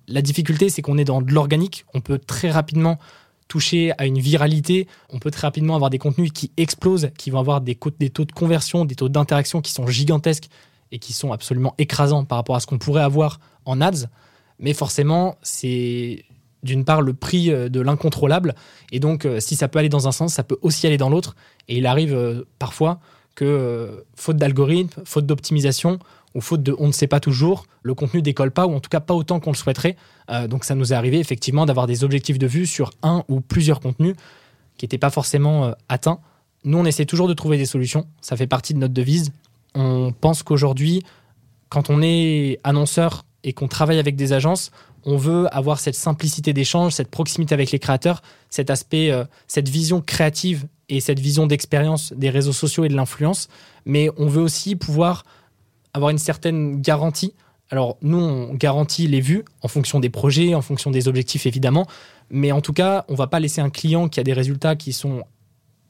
La 0.09 0.21
difficulté, 0.21 0.67
c'est 0.67 0.81
qu'on 0.81 0.97
est 0.97 1.05
dans 1.05 1.21
de 1.21 1.31
l'organique. 1.31 1.85
On 1.93 2.01
peut 2.01 2.19
très 2.19 2.51
rapidement 2.51 2.99
toucher 3.47 3.93
à 3.97 4.07
une 4.07 4.19
viralité. 4.19 4.89
On 5.09 5.19
peut 5.19 5.31
très 5.31 5.47
rapidement 5.47 5.75
avoir 5.75 5.89
des 5.89 5.99
contenus 5.99 6.33
qui 6.33 6.51
explosent, 6.57 7.11
qui 7.17 7.29
vont 7.29 7.39
avoir 7.39 7.61
des, 7.61 7.75
taux 7.75 8.25
de 8.25 8.31
conversion, 8.33 8.83
des 8.83 8.95
taux 8.95 9.07
d'interaction 9.07 9.61
qui 9.61 9.71
sont 9.71 9.87
gigantesques 9.87 10.49
et 10.91 10.99
qui 10.99 11.13
sont 11.13 11.31
absolument 11.31 11.75
écrasants 11.77 12.25
par 12.25 12.37
rapport 12.37 12.57
à 12.57 12.59
ce 12.59 12.67
qu'on 12.67 12.77
pourrait 12.77 13.01
avoir 13.01 13.39
en 13.63 13.79
ads. 13.79 14.09
Mais 14.59 14.73
forcément, 14.73 15.37
c'est 15.43 16.25
d'une 16.61 16.83
part 16.83 17.01
le 17.01 17.13
prix 17.13 17.51
euh, 17.51 17.69
de 17.69 17.79
l'incontrôlable. 17.79 18.53
Et 18.91 18.99
donc, 18.99 19.25
euh, 19.25 19.39
si 19.39 19.55
ça 19.55 19.69
peut 19.69 19.79
aller 19.79 19.87
dans 19.87 20.09
un 20.09 20.11
sens, 20.11 20.33
ça 20.33 20.43
peut 20.43 20.57
aussi 20.61 20.87
aller 20.87 20.97
dans 20.97 21.09
l'autre. 21.09 21.37
Et 21.69 21.77
il 21.77 21.85
arrive 21.85 22.13
euh, 22.13 22.43
parfois 22.59 22.99
que, 23.35 23.45
euh, 23.45 24.01
faute 24.15 24.37
d'algorithme, 24.37 25.01
faute 25.05 25.25
d'optimisation, 25.25 25.99
ou 26.33 26.41
faute 26.41 26.63
de 26.63 26.75
on 26.79 26.87
ne 26.87 26.91
sait 26.91 27.07
pas 27.07 27.19
toujours, 27.19 27.65
le 27.83 27.93
contenu 27.93 28.21
décolle 28.21 28.51
pas, 28.51 28.67
ou 28.67 28.73
en 28.73 28.79
tout 28.79 28.89
cas 28.89 28.99
pas 28.99 29.13
autant 29.13 29.39
qu'on 29.39 29.51
le 29.51 29.57
souhaiterait. 29.57 29.97
Euh, 30.29 30.47
donc 30.47 30.63
ça 30.63 30.75
nous 30.75 30.93
est 30.93 30.95
arrivé 30.95 31.19
effectivement 31.19 31.65
d'avoir 31.65 31.87
des 31.87 32.03
objectifs 32.03 32.39
de 32.39 32.47
vue 32.47 32.65
sur 32.65 32.91
un 33.03 33.23
ou 33.27 33.41
plusieurs 33.41 33.79
contenus 33.79 34.15
qui 34.77 34.85
n'étaient 34.85 34.97
pas 34.97 35.09
forcément 35.09 35.65
euh, 35.65 35.71
atteints. 35.89 36.19
Nous, 36.63 36.77
on 36.77 36.85
essaie 36.85 37.05
toujours 37.05 37.27
de 37.27 37.33
trouver 37.33 37.57
des 37.57 37.65
solutions, 37.65 38.07
ça 38.21 38.37
fait 38.37 38.47
partie 38.47 38.73
de 38.73 38.79
notre 38.79 38.93
devise. 38.93 39.31
On 39.73 40.13
pense 40.13 40.43
qu'aujourd'hui, 40.43 41.03
quand 41.69 41.89
on 41.89 42.01
est 42.01 42.59
annonceur 42.63 43.25
et 43.43 43.53
qu'on 43.53 43.67
travaille 43.67 43.99
avec 43.99 44.15
des 44.15 44.31
agences, 44.31 44.71
on 45.03 45.17
veut 45.17 45.47
avoir 45.51 45.79
cette 45.79 45.95
simplicité 45.95 46.53
d'échange, 46.53 46.93
cette 46.93 47.09
proximité 47.09 47.53
avec 47.55 47.71
les 47.71 47.79
créateurs, 47.79 48.21
cet 48.51 48.69
aspect, 48.69 49.11
cette 49.47 49.67
vision 49.67 50.01
créative 50.01 50.67
et 50.91 50.99
cette 50.99 51.19
vision 51.19 51.47
d'expérience 51.47 52.13
des 52.15 52.29
réseaux 52.29 52.51
sociaux 52.51 52.83
et 52.83 52.89
de 52.89 52.95
l'influence, 52.95 53.47
mais 53.85 54.09
on 54.17 54.27
veut 54.27 54.41
aussi 54.41 54.75
pouvoir 54.75 55.23
avoir 55.93 56.11
une 56.11 56.17
certaine 56.17 56.81
garantie. 56.81 57.33
Alors 57.69 57.97
nous, 58.01 58.19
on 58.19 58.53
garantit 58.53 59.07
les 59.07 59.21
vues 59.21 59.45
en 59.61 59.69
fonction 59.69 60.01
des 60.01 60.09
projets, 60.09 60.53
en 60.53 60.61
fonction 60.61 60.91
des 60.91 61.07
objectifs 61.07 61.45
évidemment, 61.45 61.87
mais 62.29 62.51
en 62.51 62.59
tout 62.59 62.73
cas, 62.73 63.05
on 63.07 63.15
va 63.15 63.27
pas 63.27 63.39
laisser 63.39 63.61
un 63.61 63.69
client 63.69 64.09
qui 64.09 64.19
a 64.19 64.23
des 64.23 64.33
résultats 64.33 64.75
qui 64.75 64.91
sont 64.91 65.23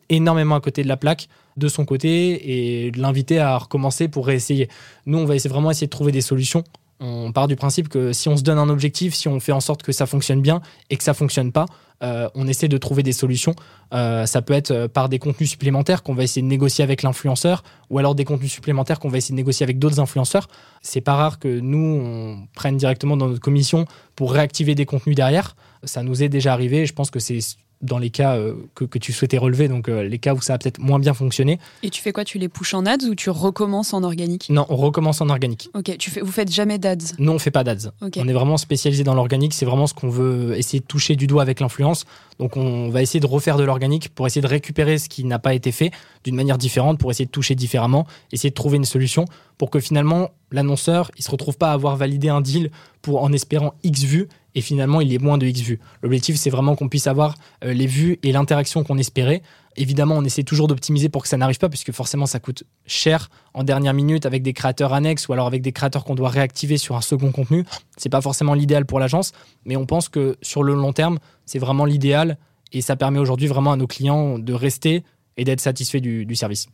énormément 0.09 0.55
à 0.55 0.61
côté 0.61 0.83
de 0.83 0.87
la 0.87 0.97
plaque 0.97 1.27
de 1.57 1.67
son 1.67 1.83
côté 1.83 2.85
et 2.85 2.91
l'inviter 2.91 3.39
à 3.39 3.57
recommencer 3.57 4.07
pour 4.07 4.27
réessayer. 4.27 4.69
Nous, 5.07 5.17
on 5.17 5.25
va 5.25 5.35
essayer 5.35 5.49
vraiment 5.49 5.71
essayer 5.71 5.87
de 5.87 5.91
trouver 5.91 6.11
des 6.11 6.21
solutions. 6.21 6.63
On 6.99 7.31
part 7.31 7.47
du 7.47 7.55
principe 7.55 7.89
que 7.89 8.13
si 8.13 8.29
on 8.29 8.37
se 8.37 8.43
donne 8.43 8.59
un 8.59 8.69
objectif, 8.69 9.15
si 9.15 9.27
on 9.27 9.39
fait 9.39 9.51
en 9.51 9.61
sorte 9.61 9.81
que 9.81 9.91
ça 9.91 10.05
fonctionne 10.05 10.41
bien 10.41 10.61
et 10.91 10.97
que 10.97 11.03
ça 11.03 11.15
fonctionne 11.15 11.51
pas, 11.51 11.65
euh, 12.03 12.29
on 12.35 12.47
essaie 12.47 12.67
de 12.67 12.77
trouver 12.77 13.03
des 13.03 13.11
solutions. 13.11 13.55
Euh, 13.93 14.25
ça 14.25 14.41
peut 14.41 14.53
être 14.53 14.71
euh, 14.71 14.87
par 14.87 15.09
des 15.09 15.19
contenus 15.19 15.49
supplémentaires 15.49 16.03
qu'on 16.03 16.13
va 16.13 16.23
essayer 16.23 16.41
de 16.41 16.47
négocier 16.47 16.83
avec 16.83 17.03
l'influenceur, 17.03 17.63
ou 17.89 17.99
alors 17.99 18.15
des 18.15 18.25
contenus 18.25 18.51
supplémentaires 18.51 18.99
qu'on 18.99 19.09
va 19.09 19.17
essayer 19.17 19.33
de 19.33 19.37
négocier 19.37 19.63
avec 19.63 19.79
d'autres 19.79 19.99
influenceurs. 19.99 20.47
C'est 20.81 21.01
pas 21.01 21.15
rare 21.15 21.39
que 21.39 21.59
nous 21.59 22.01
on 22.03 22.47
prenne 22.55 22.77
directement 22.77 23.17
dans 23.17 23.27
notre 23.27 23.41
commission 23.41 23.85
pour 24.15 24.33
réactiver 24.33 24.75
des 24.75 24.85
contenus 24.85 25.15
derrière. 25.15 25.55
Ça 25.83 26.03
nous 26.03 26.23
est 26.23 26.29
déjà 26.29 26.53
arrivé. 26.53 26.85
Je 26.85 26.93
pense 26.93 27.11
que 27.11 27.19
c'est 27.19 27.39
dans 27.81 27.97
les 27.97 28.09
cas 28.09 28.37
euh, 28.37 28.53
que, 28.75 28.97
tu 28.97 29.13
souhaitais 29.13 29.37
relever, 29.37 29.67
donc 29.67 29.89
euh, 29.89 30.03
les 30.03 30.19
cas 30.19 30.33
où 30.33 30.41
ça 30.41 30.53
a 30.53 30.57
peut-être 30.57 30.79
moins 30.79 30.99
bien 30.99 31.13
fonctionné. 31.13 31.59
Et 31.83 31.89
tu 31.89 32.01
fais 32.01 32.11
quoi? 32.11 32.23
Tu 32.23 32.37
les 32.37 32.49
pushes 32.49 32.73
en 32.73 32.85
ads 32.85 33.05
ou 33.09 33.15
tu 33.15 33.29
recommences 33.29 33.93
en 33.93 34.03
organique? 34.03 34.47
Non, 34.49 34.65
on 34.69 34.75
recommence 34.75 35.21
en 35.21 35.29
organique. 35.29 35.69
Ok, 35.73 35.97
tu 35.97 36.11
fais, 36.11 36.21
vous 36.21 36.31
faites 36.31 36.51
jamais 36.51 36.77
d'ads? 36.77 37.15
Non, 37.19 37.33
on 37.33 37.39
fait 37.39 37.51
pas 37.51 37.63
d'ads. 37.63 37.91
On 38.01 38.27
est 38.27 38.33
vraiment 38.33 38.57
spécialisé 38.57 39.03
dans 39.03 39.13
l'organique, 39.13 39.53
c'est 39.53 39.65
vraiment 39.65 39.87
ce 39.87 39.93
qu'on 39.93 40.09
veut 40.09 40.57
essayer 40.57 40.79
de 40.79 40.85
toucher 40.85 41.15
du 41.15 41.27
doigt 41.27 41.41
avec 41.41 41.59
l'influence. 41.59 42.05
Donc 42.39 42.57
on 42.57 42.89
va 42.89 43.01
essayer 43.01 43.19
de 43.19 43.27
refaire 43.27 43.57
de 43.57 43.63
l'organique 43.63 44.09
pour 44.09 44.25
essayer 44.25 44.41
de 44.41 44.47
récupérer 44.47 44.97
ce 44.97 45.09
qui 45.09 45.23
n'a 45.23 45.39
pas 45.39 45.53
été 45.53 45.71
fait 45.71 45.91
d'une 46.23 46.35
manière 46.35 46.57
différente, 46.57 46.99
pour 46.99 47.11
essayer 47.11 47.25
de 47.25 47.31
toucher 47.31 47.55
différemment, 47.55 48.05
essayer 48.31 48.49
de 48.49 48.55
trouver 48.55 48.77
une 48.77 48.85
solution 48.85 49.25
pour 49.57 49.69
que 49.69 49.79
finalement 49.79 50.31
l'annonceur 50.51 51.11
il 51.17 51.23
se 51.23 51.31
retrouve 51.31 51.57
pas 51.57 51.69
à 51.69 51.73
avoir 51.73 51.95
validé 51.95 52.29
un 52.29 52.41
deal 52.41 52.71
pour 53.01 53.23
en 53.23 53.31
espérant 53.31 53.73
X 53.83 54.03
vues 54.03 54.27
et 54.55 54.61
finalement 54.61 55.01
il 55.01 55.13
ait 55.13 55.19
moins 55.19 55.37
de 55.37 55.45
X 55.45 55.61
vues. 55.61 55.79
L'objectif 56.01 56.35
c'est 56.35 56.49
vraiment 56.49 56.75
qu'on 56.75 56.89
puisse 56.89 57.07
avoir 57.07 57.35
euh, 57.63 57.73
les 57.73 57.87
vues 57.87 58.19
et 58.23 58.31
l'interaction 58.31 58.83
qu'on 58.83 58.97
espérait. 58.97 59.41
Évidemment, 59.77 60.15
on 60.17 60.23
essaie 60.25 60.43
toujours 60.43 60.67
d'optimiser 60.67 61.07
pour 61.07 61.21
que 61.21 61.29
ça 61.29 61.37
n'arrive 61.37 61.57
pas, 61.57 61.69
puisque 61.69 61.93
forcément 61.93 62.25
ça 62.25 62.39
coûte 62.39 62.63
cher 62.85 63.29
en 63.53 63.63
dernière 63.63 63.93
minute 63.93 64.25
avec 64.25 64.43
des 64.43 64.51
créateurs 64.51 64.93
annexes 64.93 65.27
ou 65.27 65.33
alors 65.33 65.47
avec 65.47 65.61
des 65.61 65.71
créateurs 65.71 66.03
qu'on 66.03 66.15
doit 66.15 66.29
réactiver 66.29 66.77
sur 66.77 66.97
un 66.97 67.01
second 67.01 67.31
contenu. 67.31 67.63
C'est 67.95 68.09
pas 68.09 68.21
forcément 68.21 68.53
l'idéal 68.53 68.85
pour 68.85 68.99
l'agence, 68.99 69.31
mais 69.65 69.77
on 69.77 69.85
pense 69.85 70.09
que 70.09 70.37
sur 70.41 70.63
le 70.63 70.73
long 70.73 70.91
terme, 70.91 71.19
c'est 71.45 71.59
vraiment 71.59 71.85
l'idéal 71.85 72.37
et 72.73 72.81
ça 72.81 72.95
permet 72.95 73.19
aujourd'hui 73.19 73.47
vraiment 73.47 73.71
à 73.71 73.77
nos 73.77 73.87
clients 73.87 74.39
de 74.39 74.53
rester 74.53 75.03
et 75.37 75.43
d'être 75.43 75.61
satisfaits 75.61 75.99
du, 75.99 76.35
service. 76.35 76.67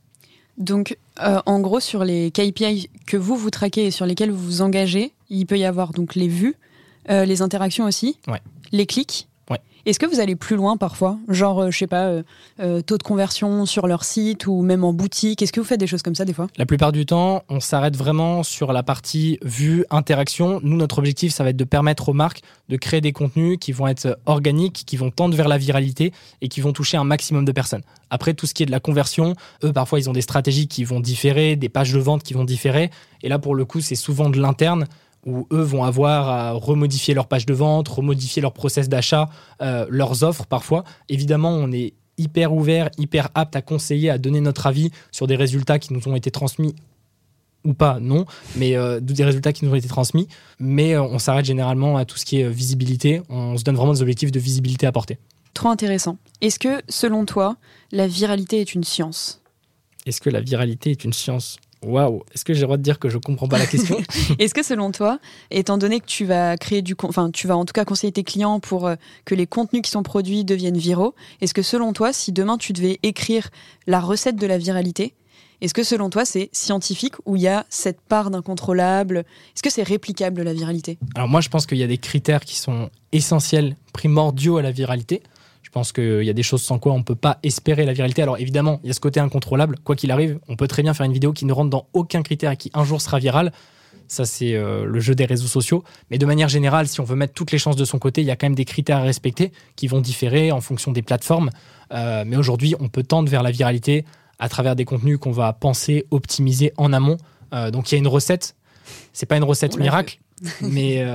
Donc, 0.58 0.98
euh, 1.20 1.40
en 1.46 1.60
gros, 1.60 1.80
sur 1.80 2.04
les 2.04 2.32
KPI 2.32 2.90
que 3.06 3.18
vous 3.18 3.36
vous 3.36 3.52
traquez 3.52 3.86
et 3.86 3.92
sur 3.92 4.06
lesquels 4.06 4.32
vous 4.32 4.44
vous 4.44 4.62
engagez, 4.62 5.14
il 5.30 5.46
peut 5.46 5.58
y 5.58 5.66
avoir 5.66 5.92
donc 5.92 6.16
les 6.16 6.28
vues, 6.28 6.56
euh, 7.10 7.26
les 7.26 7.42
interactions 7.42 7.86
aussi, 7.86 8.18
les 8.72 8.86
clics. 8.86 9.28
Est-ce 9.88 10.00
que 10.00 10.06
vous 10.06 10.20
allez 10.20 10.36
plus 10.36 10.58
loin 10.58 10.76
parfois 10.76 11.18
Genre, 11.30 11.62
euh, 11.62 11.72
je 11.72 11.78
sais 11.78 11.88
pas, 11.88 12.12
euh, 12.60 12.82
taux 12.82 12.98
de 12.98 13.04
conversion 13.04 13.66
sur 13.66 13.88
leur 13.88 14.04
site 14.04 14.46
ou 14.46 14.62
même 14.62 14.84
en 14.84 14.92
boutique 14.92 15.42
Est-ce 15.42 15.54
que 15.54 15.62
vous 15.62 15.66
faites 15.66 15.80
des 15.80 15.88
choses 15.88 16.02
comme 16.02 16.14
ça 16.14 16.26
des 16.26 16.34
fois? 16.34 16.48
La 16.58 16.66
plupart 16.66 16.92
du 16.92 17.06
temps, 17.06 17.44
on 17.48 17.62
s'arrête 17.62 17.96
vraiment 17.96 18.44
sur 18.44 18.74
la 18.74 18.84
partie 18.84 19.40
vue, 19.44 19.86
interaction. 19.90 20.60
Nous, 20.62 20.76
notre 20.76 20.98
objectif, 20.98 21.32
ça 21.32 21.46
va 21.46 21.52
être 21.52 21.56
de 21.56 21.64
permettre 21.64 22.10
aux 22.10 22.14
marques 22.14 22.42
de 22.68 22.76
créer 22.76 23.00
des 23.00 23.14
contenus 23.14 23.60
qui 23.62 23.72
vont 23.72 23.88
être 23.88 24.20
organiques, 24.26 24.84
qui 24.86 24.98
vont 24.98 25.10
tendre 25.10 25.38
vers 25.38 25.48
la 25.48 25.58
viralité 25.58 26.12
et 26.42 26.50
qui 26.50 26.60
vont 26.60 26.74
toucher 26.74 26.98
un 26.98 27.06
maximum 27.06 27.46
de 27.46 27.54
personnes. 27.54 27.84
Après, 28.10 28.34
tout 28.34 28.46
ce 28.46 28.54
qui 28.54 28.64
est 28.64 28.66
de 28.66 28.72
la 28.72 28.82
conversion, 28.82 29.36
eux, 29.64 29.72
parfois, 29.72 30.00
ils 30.00 30.10
ont 30.10 30.14
des 30.14 30.20
stratégies 30.20 30.68
qui 30.68 30.84
vont 30.84 31.00
différer, 31.00 31.56
des 31.56 31.70
pages 31.70 31.94
de 31.94 32.00
vente 32.00 32.24
qui 32.24 32.34
vont 32.34 32.44
différer. 32.44 32.92
Et 33.24 33.30
là, 33.30 33.40
pour 33.40 33.56
le 33.56 33.64
coup, 33.64 33.80
c'est 33.80 33.96
souvent 33.96 34.30
de 34.30 34.38
l'interne 34.38 34.86
où 35.26 35.48
eux 35.52 35.62
vont 35.62 35.84
avoir 35.84 36.30
à 36.30 36.52
remodifier 36.52 37.14
leur 37.14 37.28
page 37.28 37.46
de 37.46 37.54
vente, 37.54 37.88
remodifier 37.88 38.42
leur 38.42 38.54
process 38.54 38.88
d'achat, 38.90 39.30
euh, 39.62 39.86
leurs 39.90 40.24
offres 40.24 40.46
parfois. 40.46 40.84
Évidemment, 41.10 41.52
on 41.52 41.72
est 41.72 41.94
hyper 42.18 42.54
ouvert, 42.54 42.90
hyper 42.98 43.30
apte 43.36 43.56
à 43.56 43.62
conseiller, 43.62 44.10
à 44.10 44.18
donner 44.18 44.42
notre 44.42 44.68
avis 44.68 44.92
sur 45.12 45.28
des 45.28 45.36
résultats 45.36 45.80
qui 45.80 45.94
nous 45.94 46.08
ont 46.08 46.16
été 46.16 46.32
transmis 46.32 46.76
ou 47.64 47.74
pas, 47.74 48.00
non, 48.00 48.26
mais 48.56 48.78
euh, 48.78 49.00
des 49.02 49.26
résultats 49.26 49.52
qui 49.52 49.66
nous 49.66 49.72
ont 49.72 49.76
été 49.76 49.90
transmis. 49.90 50.28
Mais 50.60 50.94
euh, 50.94 51.04
on 51.04 51.20
s'arrête 51.20 51.46
généralement 51.46 51.98
à 51.98 52.06
tout 52.06 52.18
ce 52.18 52.26
qui 52.26 52.40
est 52.40 52.50
visibilité. 52.50 53.22
On 53.30 53.58
se 53.58 53.64
donne 53.64 53.76
vraiment 53.76 53.94
des 53.94 54.02
objectifs 54.02 54.32
de 54.32 54.40
visibilité 54.40 54.88
à 54.88 54.92
porter. 54.92 55.18
Trop 55.54 55.70
intéressant. 55.70 56.18
Est-ce 56.42 56.60
que, 56.60 56.82
selon 56.88 57.26
toi, 57.26 57.58
la 57.92 58.08
viralité 58.08 58.62
est 58.62 58.74
une 58.74 58.84
science? 58.84 59.42
Est-ce 60.06 60.22
que 60.22 60.30
la 60.30 60.40
viralité 60.40 60.92
est 60.92 61.04
une 61.04 61.14
science? 61.14 61.58
Waouh, 61.84 62.24
est-ce 62.34 62.44
que 62.44 62.54
j'ai 62.54 62.62
le 62.62 62.66
droit 62.66 62.78
de 62.78 62.82
dire 62.82 62.98
que 62.98 63.10
je 63.10 63.18
comprends 63.18 63.48
pas 63.48 63.60
la 63.60 63.68
question? 63.68 63.98
Est-ce 64.40 64.54
que 64.54 64.64
selon 64.64 64.92
toi, 64.92 65.20
étant 65.52 65.78
donné 65.78 66.00
que 66.00 66.06
tu 66.06 66.26
vas 66.26 66.58
créer 66.58 66.82
du, 66.82 66.96
enfin 67.04 67.30
tu 67.30 67.46
vas 67.48 67.56
en 67.56 67.66
tout 67.66 67.74
cas 67.74 67.86
conseiller 67.86 68.12
tes 68.12 68.24
clients 68.24 68.60
pour 68.60 68.88
euh, 68.88 68.96
que 69.26 69.36
les 69.36 69.46
contenus 69.46 69.84
qui 69.84 69.92
sont 69.92 70.02
produits 70.02 70.44
deviennent 70.44 70.78
viraux, 70.78 71.14
est-ce 71.40 71.54
que 71.54 71.62
selon 71.62 71.94
toi, 71.94 72.14
si 72.14 72.32
demain 72.32 72.58
tu 72.58 72.74
devais 72.74 73.00
écrire 73.04 73.50
la 73.86 74.00
recette 74.00 74.38
de 74.38 74.48
la 74.48 74.58
viralité, 74.58 75.14
est-ce 75.62 75.74
que 75.74 75.84
selon 75.84 76.10
toi 76.10 76.26
c'est 76.26 76.50
scientifique 76.52 77.16
ou 77.26 77.36
il 77.36 77.44
y 77.44 77.48
a 77.48 77.66
cette 77.70 78.02
part 78.02 78.32
d'incontrôlable? 78.32 79.18
Est-ce 79.18 79.64
que 79.64 79.70
c'est 79.70 79.84
réplicable 79.84 80.44
la 80.44 80.54
viralité? 80.54 80.98
Alors 81.16 81.28
moi 81.28 81.42
je 81.42 81.50
pense 81.50 81.66
qu'il 81.66 81.78
y 81.78 81.84
a 81.84 81.88
des 81.88 81.98
critères 81.98 82.46
qui 82.46 82.56
sont 82.56 82.90
essentiels, 83.12 83.76
primordiaux 83.94 84.58
à 84.58 84.62
la 84.62 84.72
viralité. 84.72 85.22
Je 85.68 85.72
pense 85.74 85.92
qu'il 85.92 86.24
y 86.24 86.30
a 86.30 86.34
des 86.34 86.44
choses 86.44 86.62
sans 86.62 86.80
quoi 86.80 86.94
on 86.94 87.00
ne 87.00 87.04
peut 87.04 87.14
pas 87.14 87.40
espérer 87.44 87.84
la 87.84 87.92
viralité. 87.92 88.22
Alors 88.22 88.38
évidemment, 88.38 88.80
il 88.84 88.88
y 88.88 88.90
a 88.90 88.94
ce 88.94 89.02
côté 89.02 89.20
incontrôlable. 89.20 89.76
Quoi 89.84 89.98
qu'il 89.98 90.12
arrive, 90.12 90.40
on 90.48 90.56
peut 90.56 90.66
très 90.66 90.82
bien 90.82 90.94
faire 90.94 91.06
une 91.06 91.12
vidéo 91.12 91.34
qui 91.34 91.44
ne 91.44 91.52
rentre 91.52 91.70
dans 91.70 91.88
aucun 91.92 92.22
critère 92.22 92.52
et 92.52 92.58
qui 92.58 92.72
un 92.74 92.86
jour 92.86 93.02
sera 93.02 93.20
virale. 93.20 93.52
Ça, 94.08 94.24
c'est 94.24 94.56
euh, 94.56 94.86
le 94.86 95.00
jeu 95.02 95.14
des 95.14 95.26
réseaux 95.26 95.48
sociaux. 95.48 95.84
Mais 96.10 96.18
de 96.18 96.26
manière 96.26 96.48
générale, 96.48 96.88
si 96.88 97.02
on 97.02 97.04
veut 97.04 97.18
mettre 97.18 97.34
toutes 97.34 97.52
les 97.52 97.58
chances 97.58 97.76
de 97.76 97.84
son 97.84 98.00
côté, 98.00 98.22
il 98.22 98.28
y 98.28 98.32
a 98.32 98.38
quand 98.38 98.46
même 98.46 98.56
des 98.56 98.64
critères 98.64 99.00
à 99.00 99.02
respecter 99.02 99.52
qui 99.76 99.88
vont 99.88 100.00
différer 100.00 100.54
en 100.54 100.62
fonction 100.62 100.94
des 100.94 101.02
plateformes. 101.02 101.50
Euh, 101.92 102.24
mais 102.26 102.38
aujourd'hui, 102.38 102.74
on 102.80 102.88
peut 102.88 103.04
tendre 103.04 103.30
vers 103.30 103.44
la 103.44 103.52
viralité 103.52 104.06
à 104.40 104.48
travers 104.48 104.74
des 104.74 104.86
contenus 104.86 105.18
qu'on 105.18 105.32
va 105.32 105.52
penser, 105.52 106.06
optimiser 106.12 106.72
en 106.78 106.94
amont. 106.94 107.18
Euh, 107.54 107.72
donc 107.72 107.92
il 107.92 107.96
y 107.96 107.98
a 107.98 108.00
une 108.00 108.08
recette. 108.08 108.56
C'est 109.12 109.26
pas 109.26 109.36
une 109.36 109.44
recette 109.44 109.78
miracle, 109.78 110.20
mais 110.62 111.06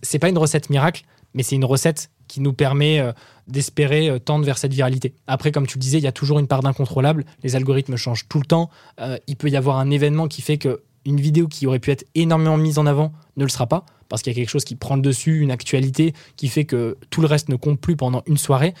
c'est 0.00 0.20
pas 0.20 0.28
une 0.28 0.38
recette 0.38 0.70
miracle, 0.70 1.02
mais 1.34 1.42
c'est 1.42 1.56
une 1.56 1.64
recette 1.64 2.10
qui 2.28 2.40
nous 2.40 2.52
permet 2.52 3.00
euh, 3.00 3.12
d'espérer 3.48 4.08
euh, 4.08 4.18
tendre 4.18 4.44
vers 4.44 4.58
cette 4.58 4.72
viralité. 4.72 5.14
Après, 5.26 5.50
comme 5.50 5.66
tu 5.66 5.78
le 5.78 5.82
disais, 5.82 5.98
il 5.98 6.04
y 6.04 6.06
a 6.06 6.12
toujours 6.12 6.38
une 6.38 6.46
part 6.46 6.62
d'incontrôlable. 6.62 7.24
Les 7.42 7.56
algorithmes 7.56 7.96
changent 7.96 8.28
tout 8.28 8.38
le 8.38 8.46
temps. 8.46 8.70
Euh, 9.00 9.18
il 9.26 9.36
peut 9.36 9.48
y 9.48 9.56
avoir 9.56 9.78
un 9.78 9.90
événement 9.90 10.28
qui 10.28 10.42
fait 10.42 10.58
que 10.58 10.82
une 11.04 11.20
vidéo 11.20 11.48
qui 11.48 11.66
aurait 11.66 11.78
pu 11.78 11.90
être 11.90 12.04
énormément 12.14 12.56
mise 12.56 12.78
en 12.78 12.86
avant 12.86 13.12
ne 13.36 13.44
le 13.44 13.48
sera 13.48 13.66
pas 13.66 13.86
parce 14.08 14.22
qu'il 14.22 14.32
y 14.32 14.36
a 14.36 14.38
quelque 14.38 14.50
chose 14.50 14.64
qui 14.64 14.74
prend 14.74 14.96
le 14.96 15.02
dessus, 15.02 15.40
une 15.40 15.50
actualité 15.50 16.12
qui 16.36 16.48
fait 16.48 16.64
que 16.64 16.98
tout 17.10 17.20
le 17.20 17.26
reste 17.26 17.48
ne 17.48 17.56
compte 17.56 17.80
plus 17.80 17.96
pendant 17.96 18.22
une 18.26 18.36
soirée. 18.36 18.74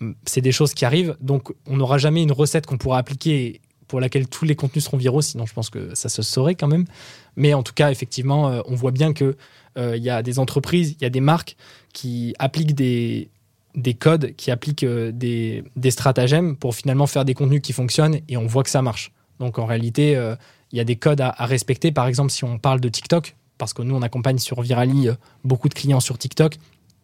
Hum, 0.00 0.14
c'est 0.24 0.42
des 0.42 0.52
choses 0.52 0.74
qui 0.74 0.84
arrivent, 0.84 1.16
donc 1.20 1.52
on 1.66 1.76
n'aura 1.78 1.98
jamais 1.98 2.22
une 2.22 2.32
recette 2.32 2.66
qu'on 2.66 2.78
pourra 2.78 2.98
appliquer 2.98 3.60
pour 3.88 4.00
laquelle 4.00 4.28
tous 4.28 4.44
les 4.44 4.54
contenus 4.54 4.84
seront 4.84 4.98
viraux, 4.98 5.22
sinon 5.22 5.46
je 5.46 5.54
pense 5.54 5.70
que 5.70 5.94
ça 5.94 6.08
se 6.08 6.22
saurait 6.22 6.54
quand 6.54 6.68
même. 6.68 6.84
Mais 7.36 7.54
en 7.54 7.62
tout 7.62 7.72
cas, 7.74 7.90
effectivement, 7.90 8.62
on 8.66 8.74
voit 8.74 8.90
bien 8.90 9.12
que 9.12 9.36
euh, 9.78 9.96
y 9.96 10.10
a 10.10 10.22
des 10.22 10.38
entreprises, 10.38 10.96
il 10.98 11.02
y 11.02 11.06
a 11.06 11.10
des 11.10 11.20
marques 11.20 11.56
qui 11.92 12.34
appliquent 12.38 12.74
des, 12.74 13.28
des 13.74 13.94
codes, 13.94 14.34
qui 14.36 14.50
appliquent 14.50 14.82
euh, 14.82 15.12
des, 15.12 15.64
des, 15.76 15.90
stratagèmes 15.90 16.56
pour 16.56 16.74
finalement 16.74 17.06
faire 17.06 17.24
des 17.24 17.34
contenus 17.34 17.60
qui 17.62 17.72
fonctionnent 17.72 18.18
et 18.28 18.36
on 18.36 18.46
voit 18.46 18.64
que 18.64 18.70
ça 18.70 18.82
marche. 18.82 19.12
Donc 19.38 19.58
en 19.58 19.66
réalité, 19.66 20.16
euh, 20.16 20.34
il 20.72 20.78
y 20.78 20.80
a 20.80 20.84
des 20.84 20.96
codes 20.96 21.20
à, 21.20 21.30
respecter. 21.46 21.92
Par 21.92 22.08
exemple, 22.08 22.32
si 22.32 22.44
on 22.44 22.58
parle 22.58 22.80
de 22.80 22.88
TikTok, 22.88 23.36
parce 23.56 23.72
que 23.72 23.82
nous, 23.82 23.94
on 23.94 24.02
accompagne 24.02 24.38
sur 24.38 24.60
Virali 24.62 25.08
beaucoup 25.44 25.68
de 25.68 25.74
clients 25.74 26.00
sur 26.00 26.18
TikTok, 26.18 26.56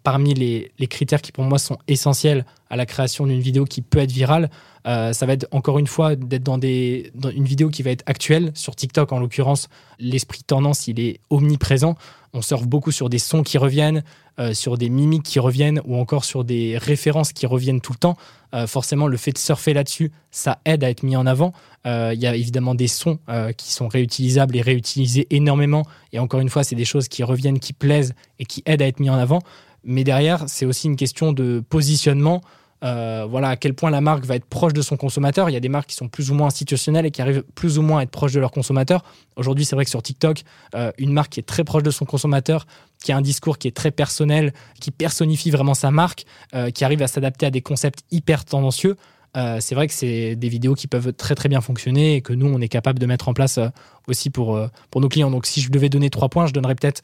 parmi 0.04 0.34
les, 0.34 0.86
critères 0.86 1.20
qui 1.20 1.32
pour 1.32 1.42
moi 1.42 1.58
sont 1.58 1.78
essentiels 1.88 2.46
à 2.70 2.76
la 2.76 2.86
création 2.86 3.26
d'une 3.26 3.40
vidéo 3.40 3.64
qui 3.64 3.82
peut 3.82 3.98
être 3.98 4.12
virale, 4.12 4.50
ça 4.84 5.26
va 5.26 5.32
être 5.32 5.48
encore 5.50 5.78
une 5.78 5.86
fois 5.86 6.14
d'être 6.14 6.42
dans, 6.42 6.60
une 6.60 7.44
vidéo 7.44 7.70
qui 7.70 7.82
va 7.82 7.90
être 7.90 8.04
actuelle. 8.06 8.52
Sur 8.54 8.76
TikTok, 8.76 9.12
en 9.12 9.18
l'occurrence, 9.18 9.68
l'esprit 9.98 10.42
tendance, 10.42 10.86
il 10.86 11.00
est 11.00 11.20
omniprésent 11.30 11.96
on 12.34 12.42
surfe 12.42 12.66
beaucoup 12.66 12.90
sur 12.90 13.08
des 13.08 13.18
sons 13.18 13.42
qui 13.42 13.56
reviennent, 13.58 14.02
euh, 14.40 14.52
sur 14.52 14.76
des 14.76 14.90
mimiques 14.90 15.22
qui 15.22 15.38
reviennent 15.38 15.80
ou 15.86 15.96
encore 15.96 16.24
sur 16.24 16.44
des 16.44 16.76
références 16.76 17.32
qui 17.32 17.46
reviennent 17.46 17.80
tout 17.80 17.92
le 17.92 17.98
temps. 17.98 18.16
Euh, 18.54 18.66
forcément, 18.66 19.06
le 19.06 19.16
fait 19.16 19.30
de 19.30 19.38
surfer 19.38 19.72
là-dessus, 19.72 20.10
ça 20.32 20.58
aide 20.64 20.82
à 20.82 20.90
être 20.90 21.04
mis 21.04 21.16
en 21.16 21.26
avant. 21.26 21.52
Euh, 21.86 22.10
il 22.12 22.20
y 22.20 22.26
a 22.26 22.34
évidemment 22.34 22.74
des 22.74 22.88
sons 22.88 23.18
qui 23.56 23.72
sont 23.72 23.88
réutilisables 23.88 24.56
et 24.56 24.62
réutilisés 24.62 25.26
énormément. 25.30 25.84
Et 26.12 26.18
encore 26.18 26.40
une 26.40 26.48
fois, 26.48 26.64
c'est 26.64 26.74
des 26.74 26.84
choses 26.84 27.08
qui 27.08 27.22
reviennent, 27.22 27.60
qui 27.60 27.72
plaisent 27.72 28.14
et 28.40 28.44
qui 28.44 28.62
aident 28.66 28.82
à 28.82 28.86
être 28.86 29.00
mis 29.00 29.10
en 29.10 29.14
avant. 29.16 29.40
Mais 29.84 30.04
derrière, 30.04 30.44
c'est 30.48 30.66
aussi 30.66 30.86
une 30.86 30.96
question 30.96 31.32
de 31.32 31.62
positionnement. 31.68 32.42
Euh, 32.84 33.26
voilà 33.28 33.48
à 33.48 33.56
quel 33.56 33.72
point 33.72 33.90
la 33.90 34.02
marque 34.02 34.26
va 34.26 34.36
être 34.36 34.44
proche 34.44 34.74
de 34.74 34.82
son 34.82 34.96
consommateur. 34.96 35.48
Il 35.48 35.54
y 35.54 35.56
a 35.56 35.60
des 35.60 35.70
marques 35.70 35.88
qui 35.88 35.96
sont 35.96 36.08
plus 36.08 36.30
ou 36.30 36.34
moins 36.34 36.48
institutionnelles 36.48 37.06
et 37.06 37.10
qui 37.10 37.22
arrivent 37.22 37.44
plus 37.54 37.78
ou 37.78 37.82
moins 37.82 38.00
à 38.00 38.02
être 38.02 38.10
proches 38.10 38.32
de 38.32 38.40
leur 38.40 38.50
consommateur. 38.50 39.02
Aujourd'hui, 39.36 39.64
c'est 39.64 39.74
vrai 39.74 39.84
que 39.84 39.90
sur 39.90 40.02
TikTok, 40.02 40.42
euh, 40.74 40.92
une 40.98 41.12
marque 41.12 41.32
qui 41.32 41.40
est 41.40 41.44
très 41.44 41.64
proche 41.64 41.82
de 41.82 41.90
son 41.90 42.04
consommateur, 42.04 42.66
qui 43.02 43.12
a 43.12 43.16
un 43.16 43.22
discours 43.22 43.58
qui 43.58 43.68
est 43.68 43.76
très 43.76 43.90
personnel, 43.90 44.52
qui 44.80 44.90
personnifie 44.90 45.50
vraiment 45.50 45.74
sa 45.74 45.90
marque, 45.90 46.26
euh, 46.54 46.70
qui 46.70 46.84
arrive 46.84 47.00
à 47.02 47.06
s'adapter 47.06 47.46
à 47.46 47.50
des 47.50 47.62
concepts 47.62 48.00
hyper 48.10 48.44
tendancieux, 48.44 48.96
euh, 49.36 49.58
c'est 49.60 49.74
vrai 49.74 49.88
que 49.88 49.94
c'est 49.94 50.36
des 50.36 50.48
vidéos 50.48 50.74
qui 50.74 50.86
peuvent 50.86 51.12
très 51.12 51.34
très 51.34 51.48
bien 51.48 51.60
fonctionner 51.60 52.16
et 52.16 52.20
que 52.20 52.32
nous, 52.32 52.46
on 52.46 52.60
est 52.60 52.68
capable 52.68 52.98
de 52.98 53.06
mettre 53.06 53.28
en 53.28 53.34
place 53.34 53.58
euh, 53.58 53.68
aussi 54.06 54.30
pour, 54.30 54.56
euh, 54.56 54.68
pour 54.90 55.00
nos 55.00 55.08
clients. 55.08 55.30
Donc 55.30 55.46
si 55.46 55.60
je 55.60 55.70
devais 55.70 55.88
donner 55.88 56.10
trois 56.10 56.28
points, 56.28 56.46
je 56.46 56.52
donnerais 56.52 56.74
peut-être 56.74 57.02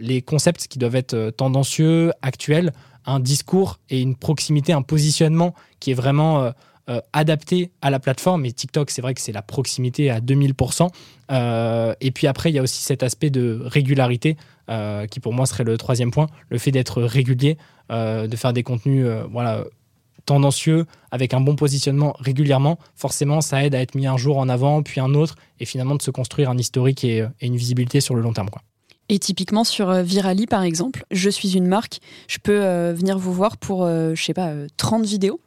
les 0.00 0.22
concepts 0.22 0.68
qui 0.68 0.78
doivent 0.78 0.94
être 0.94 1.30
tendancieux, 1.30 2.12
actuels, 2.22 2.72
un 3.06 3.18
discours 3.18 3.80
et 3.90 4.00
une 4.00 4.14
proximité, 4.14 4.72
un 4.72 4.82
positionnement 4.82 5.54
qui 5.80 5.90
est 5.90 5.94
vraiment... 5.94 6.52
adapté 7.12 7.70
à 7.80 7.90
la 7.90 7.98
plateforme. 7.98 8.44
Et 8.44 8.52
TikTok, 8.52 8.90
c'est 8.90 9.00
vrai 9.02 9.14
que 9.14 9.20
c'est 9.20 9.32
la 9.32 9.40
proximité 9.40 10.10
à 10.10 10.20
2000%. 10.20 10.88
et 12.00 12.10
puis 12.10 12.26
après, 12.26 12.50
il 12.50 12.54
y 12.54 12.58
a 12.58 12.62
aussi 12.62 12.82
cet 12.82 13.02
aspect 13.02 13.30
de 13.30 13.62
régularité 13.64 14.36
qui 15.10 15.20
pour 15.20 15.32
moi 15.32 15.46
serait 15.46 15.64
le 15.64 15.78
troisième 15.78 16.10
point, 16.10 16.26
le 16.50 16.58
fait 16.58 16.70
d'être 16.70 17.02
régulier, 17.02 17.56
de 17.90 18.36
faire 18.36 18.52
des 18.52 18.62
contenus 18.62 19.06
voilà, 19.30 19.64
tendancieux, 20.24 20.86
avec 21.10 21.34
un 21.34 21.40
bon 21.40 21.56
positionnement 21.56 22.14
régulièrement, 22.18 22.78
forcément, 22.94 23.40
ça 23.40 23.64
aide 23.64 23.74
à 23.74 23.80
être 23.80 23.94
mis 23.94 24.06
un 24.06 24.16
jour 24.16 24.38
en 24.38 24.48
avant, 24.48 24.82
puis 24.82 25.00
un 25.00 25.14
autre, 25.14 25.36
et 25.60 25.64
finalement 25.64 25.94
de 25.94 26.02
se 26.02 26.10
construire 26.10 26.50
un 26.50 26.58
historique 26.58 27.04
et, 27.04 27.24
une 27.40 27.56
visibilité 27.56 28.00
sur 28.00 28.14
le 28.14 28.22
long 28.22 28.32
terme. 28.32 28.50
Quoi. 28.50 28.62
Et 29.08 29.18
typiquement 29.18 29.64
sur 29.64 29.90
euh, 29.90 30.02
Virali, 30.02 30.46
par 30.46 30.62
exemple, 30.62 31.04
je 31.10 31.28
suis 31.28 31.56
une 31.56 31.66
marque, 31.66 32.00
je 32.28 32.38
peux 32.42 32.64
euh, 32.64 32.92
venir 32.94 33.18
vous 33.18 33.32
voir 33.32 33.56
pour, 33.56 33.84
euh, 33.84 34.14
je 34.14 34.22
sais 34.22 34.34
pas, 34.34 34.52
30 34.76 35.04
vidéos 35.04 35.40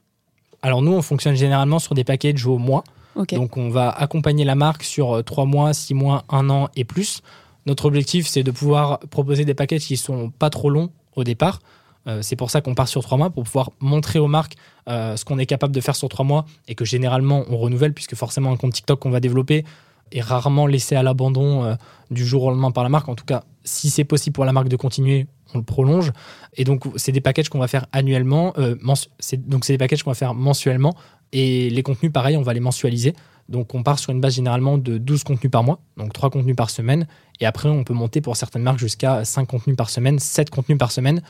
Alors 0.62 0.82
nous, 0.82 0.94
on 0.94 1.02
fonctionne 1.02 1.36
généralement 1.36 1.80
sur 1.80 1.96
des 1.96 2.04
packages 2.04 2.46
au 2.46 2.58
mois. 2.58 2.84
Donc 3.32 3.56
on 3.56 3.70
va 3.70 3.90
accompagner 3.90 4.44
la 4.44 4.56
marque 4.56 4.84
sur 4.84 5.24
3 5.24 5.46
mois, 5.46 5.74
6 5.74 5.94
mois, 5.94 6.26
1 6.28 6.50
an 6.50 6.68
et 6.76 6.84
plus. 6.84 7.22
Notre 7.66 7.86
objectif, 7.86 8.28
c'est 8.28 8.44
de 8.44 8.52
pouvoir 8.52 9.00
proposer 9.00 9.46
des 9.46 9.54
packages 9.54 9.86
qui 9.86 9.96
sont 9.96 10.32
pas 10.32 10.50
trop 10.50 10.70
longs 10.70 10.90
au 11.16 11.24
départ. 11.24 11.60
Euh, 12.08 12.22
c'est 12.22 12.36
pour 12.36 12.52
ça 12.52 12.62
qu'on 12.62 12.76
part 12.76 12.88
sur 12.88 13.02
trois 13.04 13.18
mois, 13.18 13.30
pour 13.30 13.44
pouvoir 13.44 13.72
montrer 13.80 14.20
aux 14.20 14.28
marques 14.28 14.56
euh, 14.90 15.16
ce 15.16 15.26
qu'on 15.26 15.40
est 15.40 15.46
capable 15.46 15.74
de 15.74 15.82
faire 15.82 15.96
sur 15.96 16.10
trois 16.10 16.26
mois 16.26 16.46
et 16.68 16.76
que 16.76 16.86
généralement 16.86 17.46
on 17.50 17.58
renouvelle, 17.58 17.94
puisque 17.94 18.16
forcément 18.16 18.52
un 18.52 18.58
compte 18.58 18.74
TikTok 18.74 19.00
qu'on 19.00 19.10
va 19.10 19.20
développer 19.20 19.66
est 20.12 20.22
rarement 20.22 20.68
laissé 20.68 20.96
à 20.96 21.02
l'abandon 21.02 21.64
euh, 21.64 21.76
du 22.12 22.26
jour 22.26 22.44
au 22.44 22.50
lendemain 22.52 22.72
par 22.72 22.84
la 22.84 22.90
marque. 22.90 23.10
En 23.10 23.16
tout 23.16 23.26
cas, 23.26 23.44
si 23.64 23.90
c'est 23.90 24.04
possible 24.04 24.36
pour 24.36 24.46
la 24.46 24.54
marque 24.54 24.68
de 24.68 24.76
continuer, 24.76 25.26
on 25.54 25.58
le 25.58 25.64
prolonge. 25.64 26.12
Et 26.56 26.64
donc, 26.64 26.84
c'est 26.96 27.12
des 27.12 27.22
packages 27.22 27.50
qu'on 27.50 27.60
va 27.60 27.68
faire 27.68 27.88
annuellement. 27.92 28.54
donc, 28.58 29.66
c'est 29.66 29.74
des 29.74 29.78
packages 29.78 30.04
qu'on 30.04 30.12
va 30.12 30.16
faire 30.16 30.36
mensuellement. 30.36 30.96
Et 31.32 31.70
les 31.70 31.82
contenus, 31.82 32.12
pareil, 32.12 32.38
on 32.38 32.44
va 32.44 32.54
les 32.54 32.60
mensualiser. 32.60 33.14
Donc, 33.50 33.76
on 33.76 33.84
part 33.84 34.00
sur 34.00 34.12
une 34.12 34.22
base 34.22 34.36
généralement 34.36 34.78
de 34.78 34.98
12 34.98 35.24
contenus 35.24 35.52
par 35.52 35.64
mois, 35.64 35.80
donc 35.98 36.14
3 36.14 36.30
contenus 36.30 36.56
par 36.56 36.70
semaine. 36.70 37.08
Et 37.40 37.46
après, 37.46 37.70
on 37.70 37.84
peut 37.84 37.94
monter 37.94 38.22
pour 38.22 38.36
certaines 38.38 38.64
marques 38.64 38.80
jusqu'à 38.80 39.24
5 39.24 39.46
contenus 39.46 39.76
par 39.76 39.90
semaine, 39.90 40.20
7 40.20 40.50
contenus 40.50 40.78
par 40.78 40.92
semaine. 40.92 41.22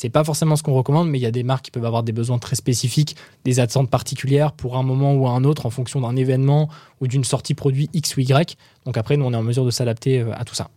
C'est 0.00 0.10
pas 0.10 0.22
forcément 0.22 0.54
ce 0.54 0.62
qu'on 0.62 0.74
recommande, 0.74 1.10
mais 1.10 1.18
il 1.18 1.22
y 1.22 1.26
a 1.26 1.32
des 1.32 1.42
marques 1.42 1.64
qui 1.64 1.70
peuvent 1.72 1.84
avoir 1.84 2.04
des 2.04 2.12
besoins 2.12 2.38
très 2.38 2.54
spécifiques, 2.54 3.16
des 3.44 3.58
attentes 3.58 3.90
particulières 3.90 4.52
pour 4.52 4.76
un 4.76 4.84
moment 4.84 5.12
ou 5.12 5.26
un 5.26 5.42
autre 5.42 5.66
en 5.66 5.70
fonction 5.70 6.02
d'un 6.02 6.14
événement 6.14 6.68
ou 7.00 7.08
d'une 7.08 7.24
sortie 7.24 7.54
produit 7.54 7.90
X 7.92 8.16
ou 8.16 8.20
Y. 8.20 8.56
Donc 8.84 8.96
après, 8.96 9.16
nous, 9.16 9.24
on 9.24 9.32
est 9.32 9.36
en 9.36 9.42
mesure 9.42 9.64
de 9.64 9.72
s'adapter 9.72 10.20
euh, 10.20 10.30
à 10.36 10.44
tout 10.44 10.54
ça. 10.54 10.70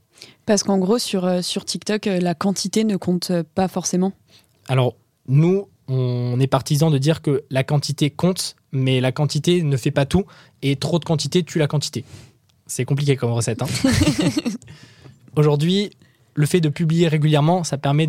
Parce 0.47 0.63
qu'en 0.63 0.79
gros, 0.79 0.97
sur, 0.97 1.25
euh, 1.25 1.43
sur 1.43 1.65
TikTok, 1.65 2.07
euh, 2.07 2.19
la 2.19 2.33
quantité 2.33 2.83
ne 2.83 2.97
compte 2.97 3.31
pas 3.53 3.67
forcément 3.67 4.11
Alors, 4.67 4.95
nous, 5.27 5.67
on 5.87 6.39
est 6.39 6.47
partisans 6.47 6.91
de 6.91 6.97
dire 6.97 7.21
que 7.21 7.43
la 7.51 7.63
quantité 7.63 8.09
compte, 8.09 8.55
mais 8.71 9.01
la 9.01 9.11
quantité 9.11 9.61
ne 9.61 9.77
fait 9.77 9.91
pas 9.91 10.07
tout, 10.07 10.25
et 10.63 10.77
trop 10.77 10.97
de 10.97 11.05
quantité 11.05 11.43
tue 11.43 11.59
la 11.59 11.67
quantité. 11.67 12.05
C'est 12.65 12.85
compliqué 12.85 13.17
comme 13.17 13.33
recette. 13.33 13.61
Hein. 13.61 13.67
Aujourd'hui, 15.35 15.91
le 16.33 16.45
fait 16.45 16.61
de 16.61 16.69
publier 16.69 17.07
régulièrement, 17.07 17.63
ça 17.63 17.77
permet 17.77 18.07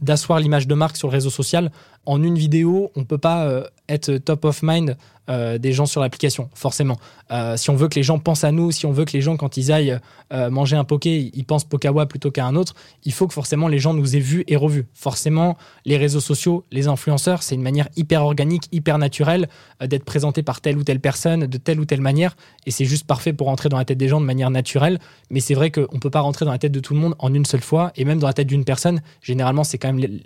d'asseoir 0.00 0.40
l'image 0.40 0.66
de 0.66 0.74
marque 0.74 0.96
sur 0.96 1.08
le 1.08 1.12
réseau 1.12 1.30
social. 1.30 1.70
En 2.06 2.22
une 2.22 2.36
vidéo, 2.36 2.90
on 2.96 3.00
ne 3.00 3.04
peut 3.04 3.18
pas 3.18 3.44
euh, 3.44 3.64
être 3.88 4.16
top 4.16 4.46
of 4.46 4.62
mind 4.62 4.96
euh, 5.28 5.58
des 5.58 5.72
gens 5.72 5.84
sur 5.84 6.00
l'application, 6.00 6.48
forcément. 6.54 6.96
Euh, 7.30 7.58
si 7.58 7.68
on 7.68 7.76
veut 7.76 7.88
que 7.88 7.94
les 7.94 8.02
gens 8.02 8.18
pensent 8.18 8.42
à 8.42 8.52
nous, 8.52 8.72
si 8.72 8.86
on 8.86 8.90
veut 8.90 9.04
que 9.04 9.12
les 9.12 9.20
gens, 9.20 9.36
quand 9.36 9.56
ils 9.58 9.70
aillent 9.70 9.98
manger 10.32 10.76
un 10.76 10.84
poké, 10.84 11.30
ils 11.34 11.44
pensent 11.44 11.64
Pokawa 11.64 12.06
plutôt 12.06 12.30
qu'à 12.30 12.46
un 12.46 12.56
autre, 12.56 12.74
il 13.04 13.12
faut 13.12 13.26
que 13.26 13.34
forcément 13.34 13.66
les 13.66 13.80
gens 13.80 13.94
nous 13.94 14.16
aient 14.16 14.20
vus 14.20 14.44
et 14.46 14.56
revus. 14.56 14.86
Forcément, 14.94 15.56
les 15.84 15.96
réseaux 15.96 16.20
sociaux, 16.20 16.64
les 16.70 16.86
influenceurs, 16.86 17.42
c'est 17.42 17.56
une 17.56 17.62
manière 17.62 17.88
hyper 17.96 18.24
organique, 18.24 18.64
hyper 18.70 18.98
naturelle 18.98 19.48
d'être 19.80 20.04
présenté 20.04 20.44
par 20.44 20.60
telle 20.60 20.78
ou 20.78 20.84
telle 20.84 21.00
personne, 21.00 21.46
de 21.46 21.58
telle 21.58 21.80
ou 21.80 21.84
telle 21.84 22.00
manière, 22.00 22.36
et 22.64 22.70
c'est 22.70 22.84
juste 22.84 23.06
parfait 23.06 23.32
pour 23.32 23.48
rentrer 23.48 23.68
dans 23.68 23.78
la 23.78 23.84
tête 23.84 23.98
des 23.98 24.08
gens 24.08 24.20
de 24.20 24.26
manière 24.26 24.50
naturelle. 24.50 25.00
Mais 25.30 25.40
c'est 25.40 25.54
vrai 25.54 25.72
qu'on 25.72 25.82
ne 25.92 25.98
peut 26.00 26.10
pas 26.10 26.20
rentrer 26.20 26.44
dans 26.44 26.52
la 26.52 26.58
tête 26.58 26.72
de 26.72 26.80
tout 26.80 26.94
le 26.94 27.00
monde 27.00 27.16
en 27.18 27.34
une 27.34 27.44
seule 27.44 27.60
fois, 27.60 27.92
et 27.96 28.04
même 28.04 28.20
dans 28.20 28.28
la 28.28 28.32
tête 28.32 28.46
d'une 28.46 28.64
personne, 28.64 29.02
généralement, 29.20 29.64
c'est 29.64 29.78
quand 29.78 29.92
même 29.92 30.20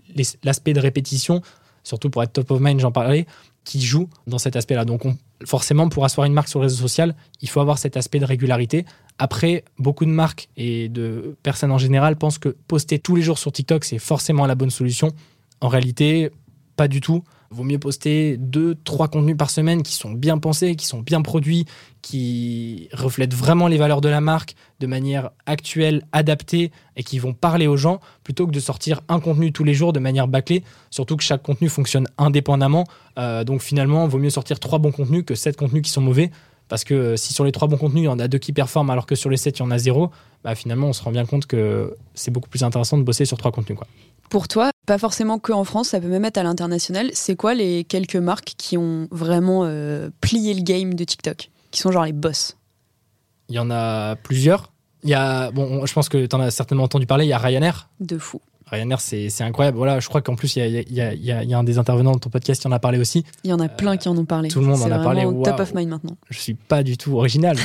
l'aspect 0.44 0.74
de 0.74 0.80
répétition 0.80 1.40
surtout 1.85 2.11
pour 2.11 2.22
être 2.22 2.32
top 2.32 2.51
of 2.51 2.61
mind, 2.61 2.80
j'en 2.80 2.91
parlais, 2.91 3.26
qui 3.62 3.80
joue 3.80 4.09
dans 4.26 4.39
cet 4.39 4.57
aspect-là. 4.57 4.85
Donc 4.85 5.03
forcément, 5.45 5.89
pour 5.89 6.05
asseoir 6.05 6.26
une 6.26 6.32
marque 6.32 6.49
sur 6.49 6.59
le 6.59 6.64
réseau 6.64 6.82
social, 6.82 7.14
il 7.41 7.49
faut 7.49 7.61
avoir 7.61 7.78
cet 7.78 7.97
aspect 7.97 8.18
de 8.18 8.24
régularité. 8.24 8.85
Après, 9.18 9.64
beaucoup 9.78 10.05
de 10.05 10.11
marques 10.11 10.49
et 10.57 10.89
de 10.89 11.37
personnes 11.43 11.70
en 11.70 11.78
général 11.78 12.16
pensent 12.16 12.39
que 12.39 12.49
poster 12.49 12.99
tous 12.99 13.14
les 13.14 13.22
jours 13.22 13.39
sur 13.39 13.53
TikTok, 13.53 13.85
c'est 13.85 13.99
forcément 13.99 14.47
la 14.47 14.55
bonne 14.55 14.70
solution. 14.70 15.12
En 15.61 15.68
réalité, 15.68 16.30
pas 16.76 16.89
du 16.89 17.01
tout 17.01 17.22
vaut 17.55 17.64
mieux 17.64 17.78
poster 17.78 18.36
deux, 18.36 18.74
trois 18.74 19.09
contenus 19.09 19.36
par 19.36 19.50
semaine 19.50 19.82
qui 19.82 19.94
sont 19.94 20.11
bien 20.11 20.38
pensés, 20.38 20.76
qui 20.76 20.86
sont 20.86 21.00
bien 21.00 21.22
produits, 21.22 21.64
qui 22.02 22.88
reflètent 22.92 23.34
vraiment 23.34 23.68
les 23.68 23.78
valeurs 23.78 24.00
de 24.00 24.09
la 24.09 24.20
marque 24.20 24.55
de 24.80 24.86
manière 24.86 25.30
actuelle, 25.46 26.02
adaptée 26.12 26.72
et 26.96 27.02
qui 27.02 27.18
vont 27.18 27.32
parler 27.32 27.66
aux 27.66 27.76
gens, 27.76 28.00
plutôt 28.24 28.46
que 28.46 28.52
de 28.52 28.61
sortir 28.61 29.00
un 29.09 29.20
contenu 29.20 29.52
tous 29.52 29.64
les 29.64 29.74
jours 29.74 29.92
de 29.92 30.00
manière 30.00 30.28
bâclée, 30.28 30.64
surtout 30.90 31.16
que 31.16 31.22
chaque 31.22 31.42
contenu 31.42 31.68
fonctionne 31.68 32.07
indépendamment. 32.18 32.84
Euh, 33.18 33.44
donc 33.44 33.62
finalement, 33.62 34.07
vaut 34.09 34.18
mieux 34.18 34.30
sortir 34.30 34.61
trois 34.61 34.78
bons 34.78 34.92
contenus 34.92 35.24
que 35.24 35.34
sept 35.34 35.57
contenus 35.57 35.82
qui 35.82 35.90
sont 35.90 36.02
mauvais. 36.02 36.30
Parce 36.68 36.84
que 36.84 37.16
si 37.16 37.34
sur 37.34 37.44
les 37.44 37.52
trois 37.52 37.68
bons 37.68 37.76
contenus, 37.76 38.02
il 38.02 38.06
y 38.06 38.08
en 38.08 38.18
a 38.18 38.28
deux 38.28 38.38
qui 38.38 38.52
performent 38.52 38.90
alors 38.90 39.06
que 39.06 39.14
sur 39.14 39.30
les 39.30 39.36
sept, 39.36 39.58
il 39.58 39.60
y 39.60 39.64
en 39.64 39.70
a 39.70 39.78
zéro, 39.78 40.10
bah 40.42 40.54
finalement, 40.54 40.88
on 40.88 40.92
se 40.92 41.02
rend 41.02 41.10
bien 41.10 41.26
compte 41.26 41.46
que 41.46 41.94
c'est 42.14 42.30
beaucoup 42.30 42.48
plus 42.48 42.62
intéressant 42.62 42.98
de 42.98 43.02
bosser 43.02 43.24
sur 43.24 43.36
trois 43.38 43.52
contenus. 43.52 43.78
Quoi. 43.78 43.86
Pour 44.30 44.48
toi, 44.48 44.70
pas 44.86 44.98
forcément 44.98 45.38
que 45.38 45.52
en 45.52 45.64
France, 45.64 45.88
ça 45.88 46.00
peut 46.00 46.08
même 46.08 46.24
être 46.24 46.38
à 46.38 46.42
l'international. 46.42 47.10
C'est 47.12 47.36
quoi 47.36 47.54
les 47.54 47.84
quelques 47.84 48.16
marques 48.16 48.54
qui 48.56 48.76
ont 48.78 49.08
vraiment 49.10 49.62
euh, 49.64 50.10
plié 50.20 50.54
le 50.54 50.62
game 50.62 50.94
de 50.94 51.04
TikTok? 51.04 51.50
Qui 51.70 51.80
sont 51.80 51.92
genre 51.92 52.04
les 52.04 52.12
boss? 52.12 52.56
Il 53.48 53.54
y 53.54 53.58
en 53.58 53.70
a 53.70 54.16
plusieurs. 54.16 54.72
Il 55.02 55.10
y 55.10 55.14
a, 55.14 55.50
bon, 55.50 55.84
je 55.84 55.92
pense 55.92 56.08
que 56.08 56.24
tu 56.24 56.34
en 56.34 56.40
as 56.40 56.50
certainement 56.50 56.84
entendu 56.84 57.06
parler, 57.06 57.26
il 57.26 57.28
y 57.28 57.34
a 57.34 57.38
Ryanair. 57.38 57.90
De 58.00 58.16
fou. 58.16 58.40
Ryanair, 58.74 59.00
c'est 59.00 59.42
incroyable. 59.42 59.76
Voilà, 59.76 60.00
je 60.00 60.08
crois 60.08 60.22
qu'en 60.22 60.34
plus, 60.34 60.56
il 60.56 60.84
y, 60.90 61.32
a, 61.32 61.58
un 61.58 61.64
des 61.64 61.78
intervenants 61.78 62.12
de 62.12 62.18
ton 62.18 62.30
podcast 62.30 62.60
qui 62.60 62.68
en 62.68 62.72
a 62.72 62.78
parlé 62.78 62.98
aussi. 62.98 63.24
Il 63.44 63.50
y 63.50 63.52
en 63.52 63.60
a 63.60 63.68
plein 63.68 63.96
qui 63.96 64.08
en 64.08 64.16
ont 64.16 64.24
parlé. 64.24 64.48
Tout 64.48 64.60
le 64.60 64.66
monde 64.66 64.82
en 64.82 64.90
a 64.90 64.98
parlé. 64.98 65.22
Top 65.44 65.60
of 65.60 65.74
mind 65.74 65.88
maintenant. 65.88 66.16
Je 66.30 66.38
suis 66.38 66.54
pas 66.54 66.82
du 66.82 66.96
tout 66.96 67.16
original. 67.16 67.56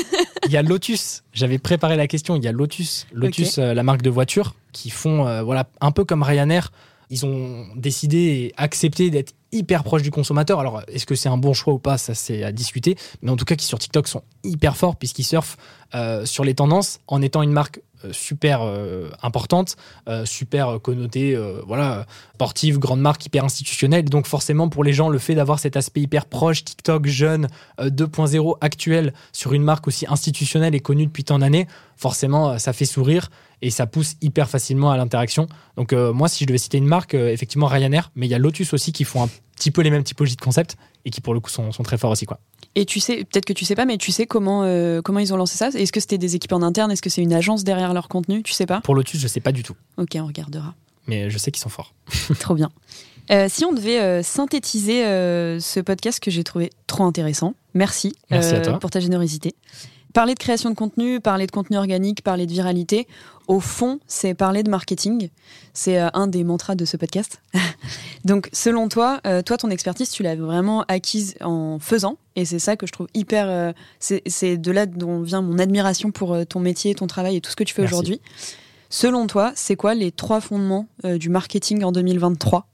il 0.46 0.52
y 0.52 0.56
a 0.56 0.62
Lotus. 0.62 1.22
J'avais 1.32 1.58
préparé 1.58 1.96
la 1.96 2.06
question. 2.06 2.36
Il 2.36 2.44
y 2.44 2.48
a 2.48 2.52
Lotus. 2.52 3.06
Lotus, 3.12 3.58
euh, 3.58 3.74
la 3.74 3.82
marque 3.82 4.02
de 4.02 4.10
voiture, 4.10 4.54
qui 4.72 4.90
font, 4.90 5.26
euh, 5.26 5.42
voilà, 5.42 5.68
un 5.80 5.90
peu 5.90 6.04
comme 6.04 6.22
Ryanair. 6.22 6.70
Ils 7.10 7.24
ont 7.24 7.66
décidé 7.74 8.18
et 8.18 8.54
accepté 8.56 9.10
d'être 9.10 9.32
hyper 9.50 9.82
proches 9.82 10.02
du 10.02 10.10
consommateur. 10.10 10.60
Alors, 10.60 10.82
est-ce 10.88 11.06
que 11.06 11.14
c'est 11.14 11.28
un 11.28 11.38
bon 11.38 11.54
choix 11.54 11.72
ou 11.72 11.78
pas? 11.78 11.96
Ça, 11.96 12.14
c'est 12.14 12.44
à 12.44 12.52
discuter. 12.52 12.96
Mais 13.22 13.30
en 13.30 13.36
tout 13.36 13.46
cas, 13.46 13.56
qui 13.56 13.64
sur 13.64 13.78
TikTok 13.78 14.08
sont 14.08 14.22
hyper 14.44 14.76
forts 14.76 14.96
puisqu'ils 14.96 15.24
surfent 15.24 15.56
euh, 15.94 16.26
sur 16.26 16.44
les 16.44 16.54
tendances 16.54 17.00
en 17.06 17.22
étant 17.22 17.42
une 17.42 17.52
marque 17.52 17.80
euh, 18.04 18.12
super 18.12 18.60
euh, 18.62 19.10
importante, 19.22 19.76
super 20.24 20.80
connotée, 20.80 21.38
voilà, 21.66 22.06
sportive, 22.34 22.78
grande 22.78 23.00
marque, 23.00 23.24
hyper 23.26 23.44
institutionnelle. 23.44 24.04
Donc 24.04 24.26
forcément, 24.26 24.68
pour 24.68 24.84
les 24.84 24.92
gens, 24.92 25.08
le 25.08 25.18
fait 25.18 25.34
d'avoir 25.34 25.58
cet 25.58 25.76
aspect 25.76 26.00
hyper 26.00 26.26
proche, 26.26 26.64
TikTok, 26.64 27.06
jeune, 27.06 27.48
2.0 27.78 28.56
actuel, 28.60 29.12
sur 29.32 29.52
une 29.52 29.62
marque 29.62 29.86
aussi 29.88 30.06
institutionnelle 30.08 30.74
et 30.74 30.80
connue 30.80 31.06
depuis 31.06 31.24
tant 31.24 31.38
d'années, 31.38 31.66
forcément, 31.96 32.58
ça 32.58 32.72
fait 32.72 32.84
sourire 32.84 33.30
et 33.60 33.70
ça 33.70 33.86
pousse 33.86 34.14
hyper 34.20 34.48
facilement 34.48 34.90
à 34.90 34.96
l'interaction. 34.96 35.46
Donc 35.76 35.92
moi, 35.92 36.28
si 36.28 36.44
je 36.44 36.48
devais 36.48 36.58
citer 36.58 36.78
une 36.78 36.86
marque, 36.86 37.14
effectivement 37.14 37.66
Ryanair, 37.66 38.10
mais 38.14 38.26
il 38.26 38.30
y 38.30 38.34
a 38.34 38.38
Lotus 38.38 38.72
aussi 38.72 38.92
qui 38.92 39.04
font 39.04 39.24
un 39.24 39.28
petit 39.56 39.70
peu 39.70 39.82
les 39.82 39.90
mêmes 39.90 40.04
typologies 40.04 40.36
de 40.36 40.40
concepts 40.40 40.76
et 41.04 41.10
qui 41.10 41.20
pour 41.20 41.34
le 41.34 41.40
coup 41.40 41.50
sont 41.50 41.70
très 41.82 41.98
forts 41.98 42.12
aussi. 42.12 42.26
quoi. 42.26 42.40
Et 42.74 42.84
tu 42.84 43.00
sais, 43.00 43.24
peut-être 43.24 43.44
que 43.44 43.52
tu 43.52 43.64
sais 43.64 43.74
pas, 43.74 43.84
mais 43.84 43.98
tu 43.98 44.12
sais 44.12 44.26
comment, 44.26 44.62
euh, 44.64 45.00
comment 45.02 45.18
ils 45.18 45.34
ont 45.34 45.36
lancé 45.36 45.56
ça? 45.56 45.68
Est-ce 45.68 45.92
que 45.92 46.00
c'était 46.00 46.18
des 46.18 46.36
équipes 46.36 46.52
en 46.52 46.62
interne? 46.62 46.90
Est-ce 46.90 47.02
que 47.02 47.10
c'est 47.10 47.22
une 47.22 47.32
agence 47.32 47.64
derrière 47.64 47.92
leur 47.92 48.08
contenu? 48.08 48.42
Tu 48.42 48.52
sais 48.52 48.66
pas? 48.66 48.80
Pour 48.80 48.94
Lotus, 48.94 49.20
je 49.20 49.26
sais 49.26 49.40
pas 49.40 49.52
du 49.52 49.62
tout. 49.62 49.74
Ok, 49.96 50.10
on 50.16 50.26
regardera. 50.26 50.74
Mais 51.06 51.30
je 51.30 51.38
sais 51.38 51.50
qu'ils 51.50 51.62
sont 51.62 51.70
forts. 51.70 51.94
trop 52.38 52.54
bien. 52.54 52.70
Euh, 53.30 53.46
si 53.48 53.64
on 53.64 53.72
devait 53.72 54.00
euh, 54.00 54.22
synthétiser 54.22 55.02
ce 55.02 55.80
podcast 55.80 56.20
que 56.20 56.30
j'ai 56.30 56.44
trouvé 56.44 56.70
trop 56.86 57.04
intéressant, 57.04 57.54
merci, 57.74 58.14
merci 58.30 58.54
à 58.54 58.60
toi. 58.60 58.78
pour 58.78 58.90
ta 58.90 59.00
générosité. 59.00 59.54
Parler 60.18 60.34
de 60.34 60.40
création 60.40 60.70
de 60.70 60.74
contenu, 60.74 61.20
parler 61.20 61.46
de 61.46 61.52
contenu 61.52 61.76
organique, 61.76 62.22
parler 62.22 62.46
de 62.46 62.50
viralité, 62.50 63.06
au 63.46 63.60
fond, 63.60 64.00
c'est 64.08 64.34
parler 64.34 64.64
de 64.64 64.68
marketing. 64.68 65.28
C'est 65.74 66.00
euh, 66.00 66.08
un 66.12 66.26
des 66.26 66.42
mantras 66.42 66.74
de 66.74 66.84
ce 66.84 66.96
podcast. 66.96 67.40
Donc, 68.24 68.48
selon 68.52 68.88
toi, 68.88 69.20
euh, 69.28 69.42
toi, 69.42 69.56
ton 69.58 69.70
expertise, 69.70 70.10
tu 70.10 70.24
l'as 70.24 70.34
vraiment 70.34 70.82
acquise 70.88 71.36
en 71.40 71.78
faisant. 71.78 72.18
Et 72.34 72.44
c'est 72.44 72.58
ça 72.58 72.74
que 72.74 72.84
je 72.84 72.90
trouve 72.90 73.06
hyper. 73.14 73.46
Euh, 73.48 73.72
c'est 74.00 74.56
de 74.56 74.72
là 74.72 74.86
dont 74.86 75.22
vient 75.22 75.40
mon 75.40 75.60
admiration 75.60 76.10
pour 76.10 76.36
ton 76.48 76.58
métier, 76.58 76.96
ton 76.96 77.06
travail 77.06 77.36
et 77.36 77.40
tout 77.40 77.52
ce 77.52 77.56
que 77.56 77.62
tu 77.62 77.72
fais 77.72 77.84
aujourd'hui. 77.84 78.20
Selon 78.90 79.28
toi, 79.28 79.52
c'est 79.54 79.76
quoi 79.76 79.94
les 79.94 80.10
trois 80.10 80.40
fondements 80.40 80.88
du 81.04 81.28
marketing 81.28 81.84
en 81.84 81.92
2023 81.92 82.66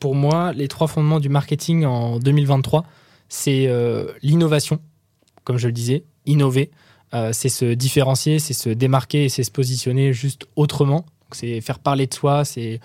Pour 0.00 0.16
moi, 0.16 0.52
les 0.52 0.66
trois 0.66 0.88
fondements 0.88 1.20
du 1.20 1.28
marketing 1.28 1.84
en 1.84 2.18
2023, 2.18 2.84
c'est 3.28 3.72
l'innovation, 4.20 4.80
comme 5.44 5.58
je 5.58 5.68
le 5.68 5.72
disais, 5.72 6.02
innover. 6.26 6.72
C'est 7.32 7.48
se 7.48 7.64
différencier, 7.64 8.38
c'est 8.38 8.54
se 8.54 8.68
démarquer 8.68 9.24
et 9.24 9.28
c'est 9.28 9.44
se 9.44 9.50
positionner 9.50 10.12
juste 10.12 10.46
autrement. 10.56 11.06
C'est 11.32 11.60
faire 11.60 11.78
parler 11.78 12.06
de 12.06 12.14
soi, 12.14 12.44
c'est 12.44 12.80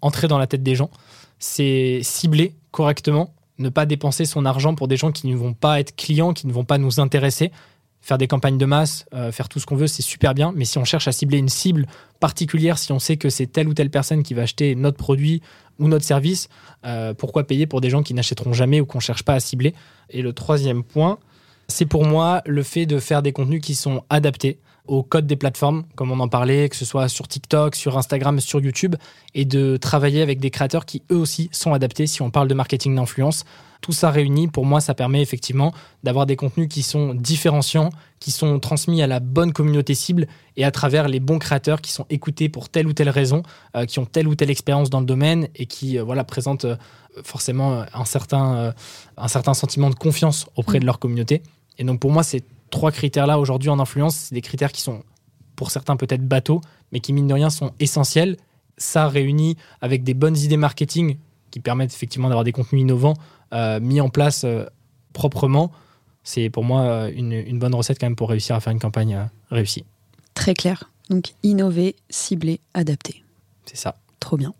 entrer 0.00 0.28
dans 0.28 0.38
la 0.38 0.46
tête 0.46 0.62
des 0.62 0.74
gens, 0.74 0.90
c'est 1.38 2.00
cibler 2.02 2.54
correctement, 2.70 3.34
ne 3.58 3.68
pas 3.68 3.86
dépenser 3.86 4.24
son 4.24 4.44
argent 4.44 4.74
pour 4.74 4.88
des 4.88 4.96
gens 4.96 5.12
qui 5.12 5.26
ne 5.28 5.36
vont 5.36 5.54
pas 5.54 5.80
être 5.80 5.94
clients, 5.96 6.32
qui 6.32 6.46
ne 6.46 6.52
vont 6.52 6.64
pas 6.64 6.78
nous 6.78 7.00
intéresser. 7.00 7.52
Faire 8.00 8.18
des 8.18 8.26
campagnes 8.26 8.58
de 8.58 8.66
masse, 8.66 9.06
euh, 9.14 9.32
faire 9.32 9.48
tout 9.48 9.60
ce 9.60 9.64
qu'on 9.64 9.76
veut, 9.76 9.86
c'est 9.86 10.02
super 10.02 10.34
bien. 10.34 10.52
Mais 10.54 10.66
si 10.66 10.76
on 10.76 10.84
cherche 10.84 11.08
à 11.08 11.12
cibler 11.12 11.38
une 11.38 11.48
cible 11.48 11.86
particulière, 12.20 12.76
si 12.76 12.92
on 12.92 12.98
sait 12.98 13.16
que 13.16 13.30
c'est 13.30 13.46
telle 13.46 13.66
ou 13.66 13.72
telle 13.72 13.88
personne 13.88 14.22
qui 14.22 14.34
va 14.34 14.42
acheter 14.42 14.74
notre 14.74 14.98
produit 14.98 15.40
ou 15.78 15.88
notre 15.88 16.04
service, 16.04 16.48
euh, 16.84 17.14
pourquoi 17.14 17.46
payer 17.46 17.66
pour 17.66 17.80
des 17.80 17.88
gens 17.88 18.02
qui 18.02 18.12
n'achèteront 18.12 18.52
jamais 18.52 18.80
ou 18.80 18.86
qu'on 18.86 18.98
ne 18.98 19.02
cherche 19.02 19.22
pas 19.22 19.34
à 19.34 19.40
cibler? 19.40 19.74
Et 20.10 20.20
le 20.20 20.34
troisième 20.34 20.82
point, 20.82 21.18
c'est 21.68 21.86
pour 21.86 22.04
moi 22.04 22.42
le 22.46 22.62
fait 22.62 22.86
de 22.86 22.98
faire 22.98 23.22
des 23.22 23.32
contenus 23.32 23.60
qui 23.62 23.74
sont 23.74 24.04
adaptés 24.10 24.58
au 24.86 25.02
code 25.02 25.26
des 25.26 25.36
plateformes, 25.36 25.84
comme 25.94 26.10
on 26.10 26.20
en 26.20 26.28
parlait, 26.28 26.68
que 26.68 26.76
ce 26.76 26.84
soit 26.84 27.08
sur 27.08 27.26
TikTok, 27.26 27.74
sur 27.74 27.96
Instagram, 27.96 28.38
sur 28.40 28.60
YouTube, 28.60 28.96
et 29.34 29.44
de 29.44 29.76
travailler 29.76 30.20
avec 30.20 30.40
des 30.40 30.50
créateurs 30.50 30.84
qui 30.84 31.02
eux 31.10 31.16
aussi 31.16 31.48
sont 31.52 31.72
adaptés 31.72 32.06
si 32.06 32.20
on 32.22 32.30
parle 32.30 32.48
de 32.48 32.54
marketing 32.54 32.94
d'influence. 32.94 33.44
Tout 33.80 33.92
ça 33.92 34.10
réuni, 34.10 34.48
pour 34.48 34.64
moi, 34.64 34.80
ça 34.80 34.94
permet 34.94 35.20
effectivement 35.20 35.74
d'avoir 36.02 36.26
des 36.26 36.36
contenus 36.36 36.68
qui 36.68 36.82
sont 36.82 37.14
différenciants, 37.14 37.90
qui 38.18 38.30
sont 38.30 38.58
transmis 38.58 39.02
à 39.02 39.06
la 39.06 39.20
bonne 39.20 39.52
communauté 39.52 39.94
cible 39.94 40.26
et 40.56 40.64
à 40.64 40.70
travers 40.70 41.08
les 41.08 41.20
bons 41.20 41.38
créateurs 41.38 41.82
qui 41.82 41.92
sont 41.92 42.06
écoutés 42.08 42.48
pour 42.48 42.68
telle 42.70 42.86
ou 42.86 42.94
telle 42.94 43.10
raison, 43.10 43.42
euh, 43.76 43.84
qui 43.84 43.98
ont 43.98 44.06
telle 44.06 44.28
ou 44.28 44.34
telle 44.34 44.50
expérience 44.50 44.88
dans 44.88 45.00
le 45.00 45.06
domaine 45.06 45.48
et 45.54 45.66
qui 45.66 45.98
euh, 45.98 46.02
voilà, 46.02 46.24
présentent 46.24 46.64
euh, 46.64 46.76
forcément 47.22 47.84
un 47.92 48.04
certain, 48.04 48.74
un 49.16 49.28
certain 49.28 49.54
sentiment 49.54 49.88
de 49.88 49.94
confiance 49.94 50.46
auprès 50.56 50.80
de 50.80 50.86
leur 50.86 50.98
communauté. 50.98 51.42
Et 51.78 51.84
donc 51.84 52.00
pour 52.00 52.10
moi, 52.10 52.22
c'est 52.22 52.42
trois 52.74 52.90
critères-là 52.90 53.38
aujourd'hui 53.38 53.70
en 53.70 53.78
influence, 53.78 54.16
c'est 54.16 54.34
des 54.34 54.40
critères 54.40 54.72
qui 54.72 54.82
sont 54.82 55.04
pour 55.54 55.70
certains 55.70 55.96
peut-être 55.96 56.26
bateaux, 56.26 56.60
mais 56.90 56.98
qui 56.98 57.12
mine 57.12 57.28
de 57.28 57.32
rien 57.32 57.48
sont 57.48 57.72
essentiels. 57.78 58.36
Ça 58.76 59.06
réuni 59.06 59.56
avec 59.80 60.02
des 60.02 60.12
bonnes 60.12 60.36
idées 60.36 60.56
marketing 60.56 61.16
qui 61.52 61.60
permettent 61.60 61.94
effectivement 61.94 62.28
d'avoir 62.28 62.42
des 62.42 62.50
contenus 62.50 62.82
innovants 62.82 63.14
euh, 63.52 63.78
mis 63.78 64.00
en 64.00 64.08
place 64.08 64.42
euh, 64.42 64.64
proprement, 65.12 65.70
c'est 66.24 66.50
pour 66.50 66.64
moi 66.64 66.80
euh, 66.80 67.12
une, 67.14 67.60
bonne 67.60 67.76
recette 67.76 68.00
quand 68.00 68.06
même 68.06 68.16
pour 68.16 68.28
réussir 68.28 68.56
à 68.56 68.60
faire 68.60 68.72
une 68.72 68.80
campagne 68.80 69.28
réussie. 69.52 69.84
Très 70.34 70.54
clair. 70.54 70.90
Donc 71.10 71.34
innover, 71.44 71.94
cibler, 72.10 72.58
adapter. 72.72 73.22
C'est 73.66 73.76
ça. 73.76 73.94
Trop 74.18 74.36
bien. 74.36 74.52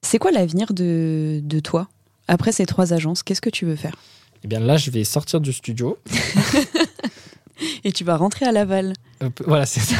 C'est 0.00 0.18
quoi 0.18 0.30
l'avenir 0.30 0.72
de, 0.72 1.40
de 1.44 1.60
toi 1.60 1.88
après 2.26 2.52
ces 2.52 2.64
trois 2.64 2.94
agences? 2.94 3.22
Qu'est-ce 3.22 3.42
que 3.42 3.50
tu 3.50 3.66
veux 3.66 3.76
faire? 3.76 3.96
Eh 4.42 4.48
bien 4.48 4.60
là, 4.60 4.78
je 4.78 4.90
vais 4.90 5.04
sortir 5.04 5.42
du 5.42 5.52
studio. 5.52 5.98
Et 7.90 7.92
tu 7.92 8.04
vas 8.04 8.16
rentrer 8.16 8.46
à 8.46 8.52
Laval. 8.52 8.92
voilà, 9.44 9.66
c'est 9.66 9.80
ça. 9.80 9.96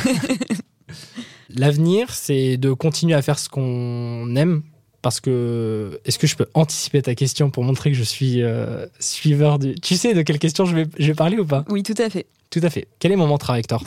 L'avenir, 1.49 2.15
c'est 2.15 2.57
de 2.57 2.73
continuer 2.73 3.15
à 3.15 3.23
faire 3.23 3.37
ce 3.37 3.49
qu'on 3.49 4.37
aime. 4.37 4.63
Parce 5.03 5.19
que, 5.19 6.01
est-ce 6.05 6.21
que 6.21 6.29
je 6.29 6.37
peux 6.37 6.47
anticiper 6.55 7.03
ta 7.03 7.17
question 7.17 7.51
pour 7.51 7.65
montrer 7.65 7.91
que 7.91 7.97
je 7.97 8.05
suis 8.05 8.45
euh, 8.45 8.87
suiveur 9.01 9.59
du. 9.59 9.75
Tu 9.75 9.97
sais 9.97 10.15
de 10.15 10.23
quelle 10.23 10.39
question 10.39 10.67
je 10.67 10.77
vais, 10.77 10.87
je 11.01 11.09
vais 11.09 11.15
parler 11.15 11.37
ou 11.37 11.45
pas? 11.45 11.65
Oui, 11.69 11.83
tout 11.83 11.97
à 11.99 12.09
fait. 12.09 12.27
Tout 12.49 12.61
à 12.63 12.71
fait. 12.71 12.87
Quel 13.01 13.11
est 13.11 13.17
mon 13.17 13.27
mantra, 13.27 13.59
Hector? 13.59 13.83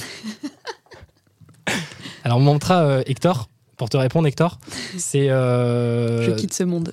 Alors, 2.25 2.41
mon 2.41 2.51
mantra, 2.55 2.83
euh, 2.83 3.03
Hector, 3.05 3.47
pour 3.77 3.87
te 3.87 3.95
répondre, 3.95 4.27
Hector, 4.27 4.59
c'est. 4.97 5.29
Euh, 5.29 6.25
je 6.25 6.31
quitte 6.31 6.53
ce 6.53 6.65
monde. 6.65 6.91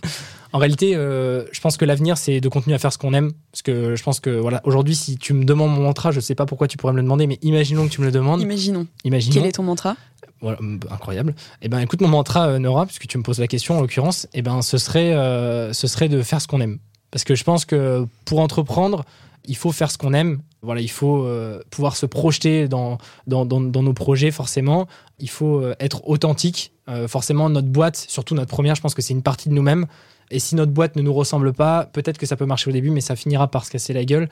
En 0.52 0.58
réalité, 0.58 0.96
euh, 0.96 1.44
je 1.52 1.60
pense 1.60 1.76
que 1.76 1.84
l'avenir, 1.84 2.18
c'est 2.18 2.40
de 2.40 2.48
continuer 2.48 2.74
à 2.74 2.78
faire 2.78 2.92
ce 2.92 2.98
qu'on 2.98 3.14
aime. 3.14 3.32
Parce 3.52 3.62
que 3.62 3.94
je 3.94 4.02
pense 4.02 4.20
que, 4.20 4.30
voilà, 4.30 4.60
aujourd'hui, 4.64 4.94
si 4.94 5.16
tu 5.16 5.32
me 5.32 5.44
demandes 5.44 5.70
mon 5.70 5.82
mantra, 5.82 6.10
je 6.10 6.20
sais 6.20 6.34
pas 6.34 6.46
pourquoi 6.46 6.66
tu 6.66 6.76
pourrais 6.76 6.92
me 6.92 6.98
le 6.98 7.04
demander, 7.04 7.26
mais 7.26 7.38
imaginons 7.42 7.86
que 7.86 7.92
tu 7.92 8.00
me 8.00 8.06
le 8.06 8.12
demandes. 8.12 8.40
Imaginons. 8.40 8.86
Imaginons. 9.04 9.34
Quel 9.34 9.46
est 9.46 9.52
ton 9.52 9.62
mantra? 9.62 9.96
Voilà, 10.40 10.58
incroyable. 10.90 11.34
Eh 11.62 11.68
ben, 11.68 11.78
écoute, 11.80 12.00
mon 12.00 12.08
mantra, 12.08 12.48
euh, 12.48 12.58
Nora, 12.58 12.86
puisque 12.86 13.06
tu 13.06 13.18
me 13.18 13.22
poses 13.22 13.38
la 13.38 13.46
question 13.46 13.78
en 13.78 13.80
l'occurrence, 13.80 14.26
eh 14.32 14.42
ben, 14.42 14.62
ce 14.62 14.78
serait, 14.78 15.14
euh, 15.14 15.72
ce 15.72 15.86
serait 15.86 16.08
de 16.08 16.22
faire 16.22 16.40
ce 16.40 16.48
qu'on 16.48 16.60
aime. 16.60 16.78
Parce 17.10 17.24
que 17.24 17.34
je 17.34 17.44
pense 17.44 17.64
que 17.64 18.06
pour 18.24 18.40
entreprendre, 18.40 19.04
il 19.44 19.56
faut 19.56 19.72
faire 19.72 19.90
ce 19.90 19.98
qu'on 19.98 20.14
aime. 20.14 20.40
Voilà, 20.62 20.80
il 20.80 20.90
faut 20.90 21.26
pouvoir 21.70 21.96
se 21.96 22.04
projeter 22.04 22.68
dans 22.68 22.98
dans, 23.26 23.46
dans, 23.46 23.82
nos 23.82 23.92
projets, 23.94 24.30
forcément. 24.30 24.86
Il 25.18 25.30
faut 25.30 25.64
être 25.80 26.06
authentique. 26.06 26.72
forcément, 27.08 27.48
notre 27.48 27.66
boîte, 27.66 27.96
surtout 27.96 28.34
notre 28.34 28.50
première, 28.50 28.74
je 28.74 28.82
pense 28.82 28.94
que 28.94 29.00
c'est 29.00 29.14
une 29.14 29.22
partie 29.22 29.48
de 29.48 29.54
nous-mêmes. 29.54 29.86
Et 30.30 30.38
si 30.38 30.54
notre 30.54 30.72
boîte 30.72 30.96
ne 30.96 31.02
nous 31.02 31.12
ressemble 31.12 31.52
pas, 31.52 31.86
peut-être 31.92 32.18
que 32.18 32.26
ça 32.26 32.36
peut 32.36 32.46
marcher 32.46 32.70
au 32.70 32.72
début, 32.72 32.90
mais 32.90 33.00
ça 33.00 33.16
finira 33.16 33.48
par 33.48 33.64
se 33.64 33.70
casser 33.70 33.92
la 33.92 34.04
gueule. 34.04 34.28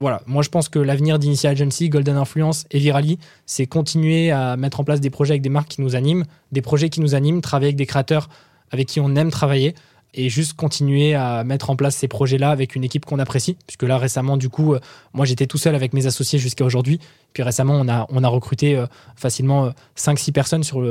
Voilà, 0.00 0.22
moi 0.26 0.42
je 0.42 0.48
pense 0.48 0.68
que 0.68 0.78
l'avenir 0.78 1.18
d'Initial 1.18 1.52
Agency, 1.52 1.88
Golden 1.88 2.16
Influence 2.16 2.64
et 2.70 2.78
Virali, 2.78 3.18
c'est 3.46 3.66
continuer 3.66 4.30
à 4.32 4.56
mettre 4.56 4.80
en 4.80 4.84
place 4.84 5.00
des 5.00 5.10
projets 5.10 5.32
avec 5.32 5.42
des 5.42 5.48
marques 5.48 5.68
qui 5.68 5.80
nous 5.80 5.94
animent, 5.94 6.24
des 6.50 6.62
projets 6.62 6.88
qui 6.88 7.00
nous 7.00 7.14
animent, 7.14 7.40
travailler 7.40 7.68
avec 7.68 7.76
des 7.76 7.86
créateurs 7.86 8.28
avec 8.72 8.88
qui 8.88 9.00
on 9.00 9.14
aime 9.14 9.30
travailler 9.30 9.74
et 10.14 10.28
juste 10.28 10.54
continuer 10.54 11.14
à 11.14 11.42
mettre 11.42 11.70
en 11.70 11.76
place 11.76 11.96
ces 11.96 12.08
projets-là 12.08 12.50
avec 12.50 12.76
une 12.76 12.84
équipe 12.84 13.06
qu'on 13.06 13.18
apprécie. 13.18 13.56
Puisque 13.66 13.84
là, 13.84 13.96
récemment, 13.96 14.36
du 14.36 14.48
coup, 14.48 14.74
euh, 14.74 14.80
moi 15.14 15.24
j'étais 15.24 15.46
tout 15.46 15.58
seul 15.58 15.74
avec 15.74 15.94
mes 15.94 16.06
associés 16.06 16.38
jusqu'à 16.38 16.64
aujourd'hui. 16.64 17.00
Puis 17.32 17.42
récemment, 17.42 17.74
on 17.74 17.88
a, 17.88 18.06
on 18.10 18.22
a 18.22 18.28
recruté 18.28 18.76
euh, 18.76 18.86
facilement 19.16 19.72
5-6 19.96 20.28
euh, 20.28 20.32
personnes 20.32 20.64
sur 20.64 20.82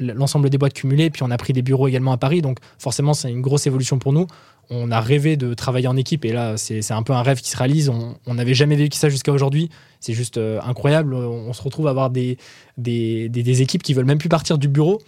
l'ensemble 0.00 0.48
des 0.48 0.56
boîtes 0.56 0.72
cumulées. 0.72 1.10
Puis 1.10 1.22
on 1.22 1.30
a 1.30 1.36
pris 1.36 1.52
des 1.52 1.62
bureaux 1.62 1.88
également 1.88 2.12
à 2.12 2.16
Paris. 2.16 2.40
Donc 2.40 2.58
forcément, 2.78 3.12
c'est 3.12 3.30
une 3.30 3.42
grosse 3.42 3.66
évolution 3.66 3.98
pour 3.98 4.14
nous. 4.14 4.26
On 4.70 4.90
a 4.92 5.00
rêvé 5.00 5.36
de 5.36 5.52
travailler 5.52 5.88
en 5.88 5.96
équipe 5.96 6.24
et 6.24 6.32
là, 6.32 6.56
c'est 6.56 6.92
un 6.92 7.02
peu 7.02 7.12
un 7.12 7.22
rêve 7.22 7.40
qui 7.40 7.50
se 7.50 7.56
réalise. 7.56 7.90
On 7.90 8.34
n'avait 8.34 8.54
jamais 8.54 8.76
vécu 8.76 8.96
ça 8.96 9.08
jusqu'à 9.08 9.32
aujourd'hui. 9.32 9.68
C'est 9.98 10.12
juste 10.12 10.38
incroyable. 10.38 11.12
On, 11.12 11.52
se 11.52 11.60
retrouve 11.60 11.88
à 11.88 11.90
avoir 11.90 12.08
des, 12.08 12.38
des, 12.78 13.28
des, 13.28 13.42
des 13.42 13.62
équipes 13.62 13.82
qui 13.82 13.94
veulent 13.94 14.04
même 14.04 14.18
plus 14.18 14.28
partir 14.28 14.58
du 14.58 14.68
bureau 14.68 15.00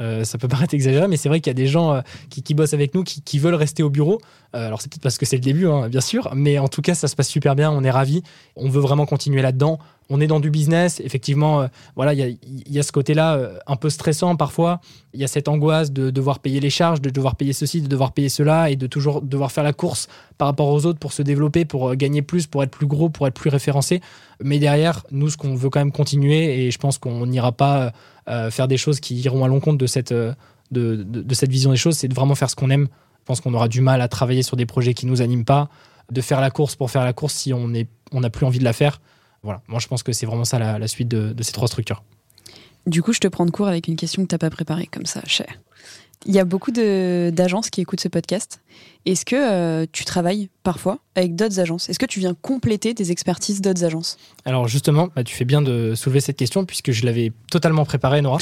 euh, 0.00 0.24
ça 0.24 0.38
peut 0.38 0.48
paraître 0.48 0.74
exagéré, 0.74 1.08
mais 1.08 1.16
c'est 1.16 1.28
vrai 1.28 1.40
qu'il 1.40 1.50
y 1.50 1.52
a 1.52 1.54
des 1.54 1.66
gens 1.66 1.94
euh, 1.94 2.00
qui, 2.30 2.54
bossent 2.54 2.74
avec 2.74 2.94
nous 2.94 3.04
qui, 3.04 3.38
veulent 3.38 3.54
rester 3.54 3.82
au 3.82 3.90
bureau. 3.90 4.20
Euh, 4.54 4.66
alors 4.66 4.80
c'est 4.80 4.90
peut-être 4.90 5.02
parce 5.02 5.18
que 5.18 5.26
c'est 5.26 5.36
le 5.36 5.42
début, 5.42 5.66
hein, 5.66 5.88
bien 5.88 6.00
sûr, 6.00 6.30
mais 6.34 6.58
en 6.58 6.68
tout 6.68 6.82
cas 6.82 6.94
ça 6.94 7.08
se 7.08 7.16
passe 7.16 7.28
super 7.28 7.54
bien, 7.54 7.70
on 7.70 7.84
est 7.84 7.90
ravis, 7.90 8.22
on 8.56 8.68
veut 8.68 8.80
vraiment 8.80 9.06
continuer 9.06 9.42
là-dedans. 9.42 9.78
On 10.10 10.20
est 10.20 10.26
dans 10.26 10.40
du 10.40 10.50
business, 10.50 11.00
effectivement, 11.04 11.68
voilà, 11.94 12.14
il 12.14 12.38
y, 12.66 12.78
a, 12.78 12.82
ce 12.82 12.92
côté-là 12.92 13.50
un 13.66 13.76
peu 13.76 13.90
stressant 13.90 14.36
parfois. 14.36 14.80
Il 15.12 15.20
y 15.20 15.24
a 15.24 15.26
cette 15.26 15.48
angoisse 15.48 15.92
de 15.92 16.08
devoir 16.08 16.38
payer 16.38 16.60
les 16.60 16.70
charges, 16.70 17.02
de 17.02 17.10
devoir 17.10 17.36
payer 17.36 17.52
ceci, 17.52 17.82
de 17.82 17.88
devoir 17.88 18.12
payer 18.12 18.30
cela, 18.30 18.70
et 18.70 18.76
de 18.76 18.86
toujours 18.86 19.20
devoir 19.20 19.52
faire 19.52 19.64
la 19.64 19.74
course 19.74 20.08
par 20.38 20.48
rapport 20.48 20.68
aux 20.68 20.86
autres 20.86 20.98
pour 20.98 21.12
se 21.12 21.20
développer, 21.20 21.66
pour 21.66 21.94
gagner 21.94 22.22
plus, 22.22 22.46
pour 22.46 22.62
être 22.62 22.70
plus 22.70 22.86
gros, 22.86 23.10
pour 23.10 23.26
être 23.26 23.34
plus 23.34 23.50
référencé. 23.50 24.00
Mais 24.42 24.58
derrière, 24.58 25.04
nous, 25.10 25.28
ce 25.28 25.36
qu'on 25.36 25.54
veut 25.54 25.68
quand 25.68 25.80
même 25.80 25.92
continuer, 25.92 26.66
et 26.66 26.70
je 26.70 26.78
pense 26.78 26.96
qu'on 26.96 27.26
n'ira 27.26 27.52
pas 27.52 27.92
euh, 28.28 28.50
faire 28.50 28.68
des 28.68 28.76
choses 28.76 29.00
qui 29.00 29.16
iront 29.16 29.44
à 29.44 29.48
l'encontre 29.48 29.78
de 29.78 29.86
cette, 29.86 30.12
euh, 30.12 30.34
de, 30.70 31.02
de, 31.02 31.34
cette 31.34 31.50
vision 31.50 31.70
des 31.70 31.76
choses, 31.76 31.96
c'est 31.96 32.08
de 32.08 32.14
vraiment 32.14 32.34
faire 32.34 32.50
ce 32.50 32.56
qu'on 32.56 32.70
aime. 32.70 32.88
Je 33.20 33.24
pense 33.24 33.40
qu'on 33.40 33.54
aura 33.54 33.68
du 33.68 33.80
mal 33.80 34.02
à 34.02 34.08
travailler 34.08 34.42
sur 34.42 34.56
des 34.56 34.66
projets 34.66 34.94
qui 34.94 35.06
ne 35.06 35.10
nous 35.10 35.22
animent 35.22 35.44
pas, 35.44 35.70
de 36.10 36.20
faire 36.20 36.40
la 36.40 36.50
course 36.50 36.76
pour 36.76 36.90
faire 36.90 37.04
la 37.04 37.12
course 37.12 37.34
si 37.34 37.52
on 37.52 37.68
n'a 37.68 37.80
on 38.12 38.20
plus 38.22 38.46
envie 38.46 38.58
de 38.58 38.64
la 38.64 38.72
faire. 38.72 39.00
Voilà, 39.42 39.62
moi 39.68 39.78
je 39.78 39.86
pense 39.86 40.02
que 40.02 40.12
c'est 40.12 40.26
vraiment 40.26 40.44
ça 40.44 40.58
la, 40.58 40.78
la 40.78 40.88
suite 40.88 41.08
de, 41.08 41.32
de, 41.32 41.42
ces 41.42 41.52
trois 41.52 41.68
structures. 41.68 42.02
Du 42.86 43.02
coup, 43.02 43.12
je 43.12 43.20
te 43.20 43.28
prends 43.28 43.46
de 43.46 43.50
court 43.50 43.68
avec 43.68 43.88
une 43.88 43.96
question 43.96 44.22
que 44.22 44.28
tu 44.28 44.34
n'as 44.34 44.38
pas 44.38 44.50
préparée 44.50 44.86
comme 44.86 45.06
ça, 45.06 45.20
cher. 45.26 45.60
Il 46.26 46.34
y 46.34 46.40
a 46.40 46.44
beaucoup 46.44 46.72
d'agences 46.72 47.70
qui 47.70 47.80
écoutent 47.80 48.00
ce 48.00 48.08
podcast. 48.08 48.60
Est-ce 49.06 49.24
que 49.24 49.36
euh, 49.36 49.86
tu 49.92 50.04
travailles 50.04 50.48
parfois 50.64 50.98
avec 51.14 51.36
d'autres 51.36 51.60
agences? 51.60 51.88
Est-ce 51.88 51.98
que 51.98 52.06
tu 52.06 52.18
viens 52.18 52.34
compléter 52.34 52.92
des 52.92 53.12
expertises 53.12 53.60
d'autres 53.60 53.84
agences? 53.84 54.18
Alors 54.44 54.66
justement, 54.66 55.08
bah, 55.14 55.22
tu 55.22 55.34
fais 55.34 55.44
bien 55.44 55.62
de 55.62 55.94
soulever 55.94 56.20
cette 56.20 56.36
question 56.36 56.64
puisque 56.64 56.90
je 56.90 57.06
l'avais 57.06 57.32
totalement 57.50 57.84
préparée, 57.84 58.20
Nora. 58.20 58.38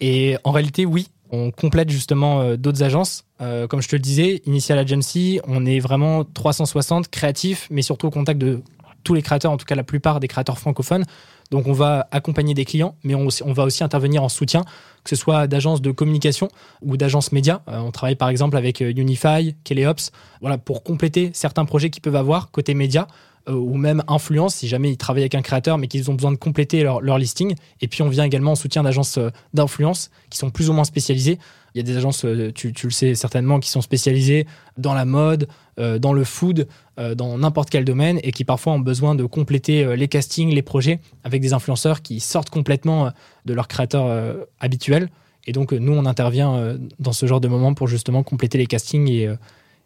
Et 0.00 0.36
en 0.44 0.52
réalité, 0.52 0.86
oui, 0.86 1.08
on 1.30 1.50
complète 1.50 1.90
justement 1.90 2.40
euh, 2.40 2.56
d'autres 2.56 2.82
agences. 2.82 3.24
Euh, 3.40 3.66
comme 3.66 3.82
je 3.82 3.88
te 3.88 3.96
le 3.96 4.00
disais, 4.00 4.42
Initial 4.46 4.78
Agency, 4.78 5.40
on 5.46 5.66
est 5.66 5.80
vraiment 5.80 6.24
360 6.24 7.08
créatifs, 7.08 7.68
mais 7.70 7.82
surtout 7.82 8.06
au 8.06 8.10
contact 8.10 8.40
de 8.40 8.62
tous 9.06 9.14
les 9.14 9.22
créateurs, 9.22 9.52
en 9.52 9.56
tout 9.56 9.64
cas 9.64 9.76
la 9.76 9.84
plupart 9.84 10.18
des 10.18 10.26
créateurs 10.26 10.58
francophones. 10.58 11.04
Donc 11.52 11.68
on 11.68 11.72
va 11.72 12.08
accompagner 12.10 12.54
des 12.54 12.64
clients, 12.64 12.96
mais 13.04 13.14
on, 13.14 13.28
va 13.52 13.62
aussi 13.62 13.84
intervenir 13.84 14.24
en 14.24 14.28
soutien, 14.28 14.64
que 15.06 15.16
ce 15.16 15.22
soit 15.22 15.46
d'agences 15.46 15.80
de 15.80 15.92
communication 15.92 16.48
ou 16.82 16.96
d'agences 16.96 17.30
médias. 17.30 17.60
Euh, 17.68 17.78
on 17.78 17.92
travaille 17.92 18.16
par 18.16 18.28
exemple 18.28 18.56
avec 18.56 18.82
euh, 18.82 18.92
Unify, 18.94 19.54
Keleops, 19.62 20.10
voilà, 20.40 20.58
pour 20.58 20.82
compléter 20.82 21.30
certains 21.32 21.64
projets 21.64 21.90
qu'ils 21.90 22.02
peuvent 22.02 22.16
avoir 22.16 22.50
côté 22.50 22.74
médias 22.74 23.06
euh, 23.48 23.52
ou 23.52 23.76
même 23.76 24.02
influence 24.08 24.56
si 24.56 24.66
jamais 24.66 24.90
ils 24.90 24.96
travaillent 24.96 25.22
avec 25.22 25.36
un 25.36 25.42
créateur 25.42 25.78
mais 25.78 25.86
qu'ils 25.86 26.10
ont 26.10 26.14
besoin 26.14 26.32
de 26.32 26.36
compléter 26.36 26.82
leur, 26.82 27.18
listing. 27.18 27.54
Et 27.80 27.86
puis 27.86 28.02
on 28.02 28.08
vient 28.08 28.24
également 28.24 28.52
en 28.52 28.56
soutien 28.56 28.82
d'agences 28.82 29.20
d'influence 29.54 30.10
qui 30.28 30.38
sont 30.38 30.50
plus 30.50 30.68
ou 30.68 30.72
moins 30.72 30.84
spécialisées 30.84 31.38
il 31.74 31.80
y 31.80 31.80
a 31.80 31.82
des 31.82 31.98
agences, 31.98 32.24
tu, 32.54 32.72
le 32.84 32.90
sais 32.90 33.14
certainement, 33.14 33.60
qui 33.60 33.68
sont 33.68 33.82
spécialisées 33.82 34.46
dans 34.78 34.94
la 34.94 35.04
mode, 35.04 35.46
dans 35.76 36.14
le 36.14 36.24
food, 36.24 36.66
dans 36.96 37.36
n'importe 37.36 37.68
quel 37.68 37.84
domaine 37.84 38.18
et 38.22 38.32
qui 38.32 38.44
parfois 38.44 38.72
ont 38.72 38.78
besoin 38.78 39.14
de 39.14 39.26
compléter 39.26 39.94
les 39.94 40.08
castings, 40.08 40.54
les 40.54 40.62
projets 40.62 41.00
avec 41.22 41.42
des 41.42 41.52
influenceurs 41.52 42.00
qui 42.00 42.18
sortent 42.18 42.48
complètement 42.48 43.12
de 43.46 43.54
leur 43.54 43.68
créateur 43.68 44.36
habituel. 44.60 45.08
Et 45.46 45.52
donc, 45.52 45.72
nous, 45.72 45.92
on 45.92 46.06
intervient 46.06 46.76
dans 46.98 47.12
ce 47.12 47.26
genre 47.26 47.40
de 47.40 47.48
moment 47.48 47.74
pour 47.74 47.88
justement 47.88 48.22
compléter 48.22 48.58
les 48.58 48.66
castings 48.66 49.08
et, 49.08 49.32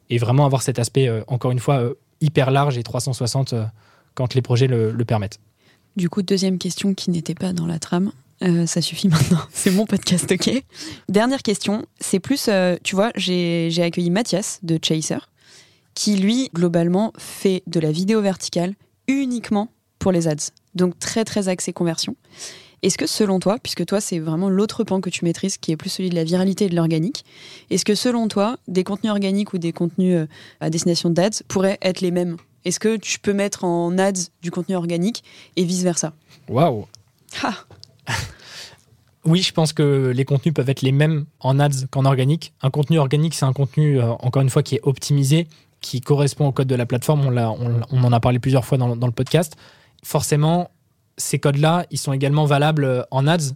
et 0.08 0.18
vraiment 0.18 0.46
avoir 0.46 0.62
cet 0.62 0.78
aspect, 0.78 1.10
encore 1.28 1.50
une 1.50 1.58
fois, 1.58 1.92
hyper 2.20 2.50
large 2.50 2.78
et 2.78 2.82
360 2.82 3.54
quand 4.14 4.34
les 4.34 4.42
projets 4.42 4.66
le, 4.66 5.04
permettent. 5.04 5.38
Du 5.96 6.08
coup, 6.08 6.22
deuxième 6.22 6.58
question 6.58 6.94
qui 6.94 7.10
n'était 7.10 7.34
pas 7.34 7.52
dans 7.52 7.66
la 7.66 7.78
trame. 7.78 8.12
ça 8.66 8.80
suffit 8.80 9.08
maintenant, 9.10 9.42
c'est 9.52 9.70
mon 9.70 9.86
podcast, 9.86 10.30
ok? 10.32 10.62
Dernière 11.08 11.42
question, 11.42 11.86
c'est 12.00 12.20
plus, 12.20 12.48
tu 12.82 12.94
vois, 12.94 13.12
j'ai 13.16 13.82
accueilli 13.82 14.10
Mathias 14.10 14.60
de 14.62 14.78
Chaser, 14.82 15.18
qui 15.94 16.16
lui, 16.16 16.48
globalement, 16.54 17.12
fait 17.18 17.62
de 17.66 17.80
la 17.80 17.92
vidéo 17.92 18.22
verticale 18.22 18.74
uniquement 19.08 19.68
pour 19.98 20.12
les 20.12 20.28
ads. 20.28 20.52
Donc 20.74 20.98
très 20.98 21.24
très 21.24 21.48
axé 21.48 21.72
conversion. 21.72 22.16
Est-ce 22.82 22.96
que 22.96 23.06
selon 23.06 23.40
toi, 23.40 23.58
puisque 23.62 23.84
toi 23.84 24.00
c'est 24.00 24.18
vraiment 24.18 24.48
l'autre 24.48 24.84
pan 24.84 25.00
que 25.00 25.10
tu 25.10 25.24
maîtrises, 25.24 25.58
qui 25.58 25.72
est 25.72 25.76
plus 25.76 25.90
celui 25.90 26.10
de 26.10 26.14
la 26.14 26.24
viralité 26.24 26.66
et 26.66 26.68
de 26.68 26.76
l'organique, 26.76 27.24
est-ce 27.70 27.84
que 27.84 27.94
selon 27.94 28.28
toi, 28.28 28.56
des 28.68 28.84
contenus 28.84 29.10
organiques 29.10 29.52
ou 29.52 29.58
des 29.58 29.72
contenus 29.72 30.16
euh, 30.16 30.26
à 30.60 30.70
destination 30.70 31.10
d'ads 31.10 31.42
pourraient 31.48 31.78
être 31.82 32.00
les 32.00 32.10
mêmes? 32.10 32.36
Est-ce 32.64 32.80
que 32.80 32.96
tu 32.96 33.18
peux 33.18 33.32
mettre 33.32 33.64
en 33.64 33.96
ads 33.98 34.28
du 34.42 34.50
contenu 34.50 34.76
organique 34.76 35.24
et 35.56 35.64
vice-versa? 35.64 36.12
Waouh 36.48 36.86
Oui, 39.24 39.42
je 39.42 39.52
pense 39.52 39.72
que 39.72 40.12
les 40.14 40.24
contenus 40.24 40.54
peuvent 40.54 40.68
être 40.68 40.82
les 40.82 40.92
mêmes 40.92 41.26
en 41.40 41.58
ads 41.58 41.86
qu'en 41.90 42.04
organique. 42.06 42.54
Un 42.62 42.70
contenu 42.70 42.98
organique, 42.98 43.34
c'est 43.34 43.44
un 43.44 43.52
contenu, 43.52 44.00
euh, 44.00 44.12
encore 44.20 44.42
une 44.42 44.50
fois, 44.50 44.62
qui 44.62 44.76
est 44.76 44.80
optimisé, 44.82 45.46
qui 45.80 46.00
correspond 46.00 46.46
au 46.46 46.52
code 46.52 46.68
de 46.68 46.74
la 46.74 46.86
plateforme. 46.86 47.26
On, 47.26 47.80
on, 47.90 48.04
en 48.04 48.12
a 48.12 48.20
parlé 48.20 48.38
plusieurs 48.38 48.64
fois 48.64 48.78
dans, 48.78 48.94
le 48.94 49.12
podcast. 49.12 49.56
Forcément, 50.02 50.70
ces 51.20 51.38
codes-là, 51.38 51.86
ils 51.90 51.98
sont 51.98 52.12
également 52.12 52.46
valables 52.46 52.84
euh, 52.84 53.02
en 53.10 53.26
ads. 53.26 53.54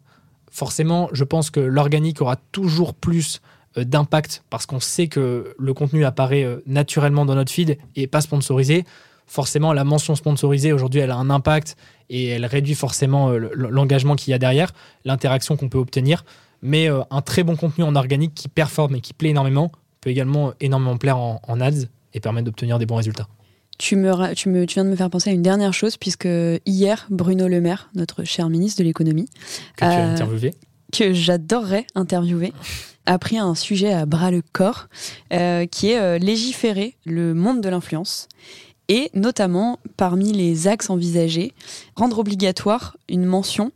Forcément, 0.51 1.09
je 1.13 1.25
pense 1.25 1.51
que 1.51 1.61
l'organique 1.61 2.21
aura 2.21 2.37
toujours 2.53 2.95
plus 2.95 3.41
euh, 3.77 3.85
d'impact 3.85 4.45
parce 4.51 4.67
qu'on 4.67 4.81
sait 4.81 5.09
que 5.09 5.55
le 5.59 5.75
contenu 5.75 6.05
apparaît 6.05 6.45
euh, 6.45 6.63
naturellement 6.67 7.25
dans 7.25 7.35
notre 7.35 7.51
feed 7.51 7.79
et 7.97 8.07
pas 8.07 8.21
sponsorisé. 8.21 8.85
Forcément, 9.27 9.73
la 9.73 9.85
mention 9.85 10.15
sponsorisée, 10.15 10.73
aujourd'hui, 10.73 11.01
elle 11.01 11.11
a 11.11 11.17
un 11.17 11.31
impact 11.31 11.77
et 12.11 12.29
elle 12.29 12.45
réduit 12.45 12.75
forcément 12.75 13.31
l'engagement 13.31 14.17
qu'il 14.17 14.33
y 14.33 14.35
a 14.35 14.39
derrière, 14.39 14.71
l'interaction 15.07 15.57
qu'on 15.57 15.71
peut 15.71 15.79
obtenir. 15.79 16.27
Mais 16.61 16.89
un 16.89 17.23
très 17.23 17.43
bon 17.43 17.57
contenu 17.57 17.85
en 17.85 17.97
organique 17.97 18.35
qui 18.35 18.49
performe 18.49 18.97
et 18.97 19.01
qui 19.01 19.15
plaît 19.15 19.31
énormément 19.31 19.73
peut 20.03 20.11
également 20.11 20.53
énormément 20.61 20.99
plaire 20.99 21.17
en 21.17 21.61
ads 21.63 21.87
et 22.13 22.21
permettre 22.21 22.45
d'obtenir 22.45 22.79
des 22.79 22.85
bons 22.85 22.97
résultats. 22.97 23.27
Tu, 23.79 23.97
me, 23.97 24.35
tu, 24.35 24.49
me, 24.49 24.67
tu 24.67 24.75
viens 24.75 24.85
de 24.85 24.91
me 24.91 24.97
faire 24.97 25.11
penser 25.11 25.31
à 25.31 25.33
une 25.33 25.43
dernière 25.43 25.75
chose, 25.75 25.97
puisque 25.97 26.29
hier, 26.65 27.07
Bruno 27.11 27.49
Le 27.49 27.61
Maire, 27.61 27.91
notre 27.95 28.25
cher 28.25 28.49
ministre 28.49 28.79
de 28.81 28.85
l'économie, 28.85 29.27
que 29.77 29.85
tu 29.85 29.85
as 29.85 30.11
interviewé, 30.13 30.55
que 30.93 31.13
j'adorerais 31.13 31.87
interviewer, 31.95 32.53
a 33.07 33.19
pris 33.19 33.39
un 33.39 33.55
sujet 33.55 33.93
à 33.93 34.07
bras 34.07 34.31
le 34.31 34.43
corps, 34.53 34.87
euh, 35.33 35.67
qui 35.67 35.91
est 35.91 35.99
euh, 35.99 36.19
légiférer 36.19 36.97
le 37.05 37.35
monde 37.35 37.61
de 37.61 37.69
l'influence. 37.69 38.29
Et 38.89 39.11
notamment, 39.15 39.79
parmi 39.97 40.33
les 40.33 40.69
axes 40.69 40.91
envisagés, 40.91 41.53
rendre 41.97 42.19
obligatoire 42.19 42.97
une 43.09 43.25
mention 43.25 43.73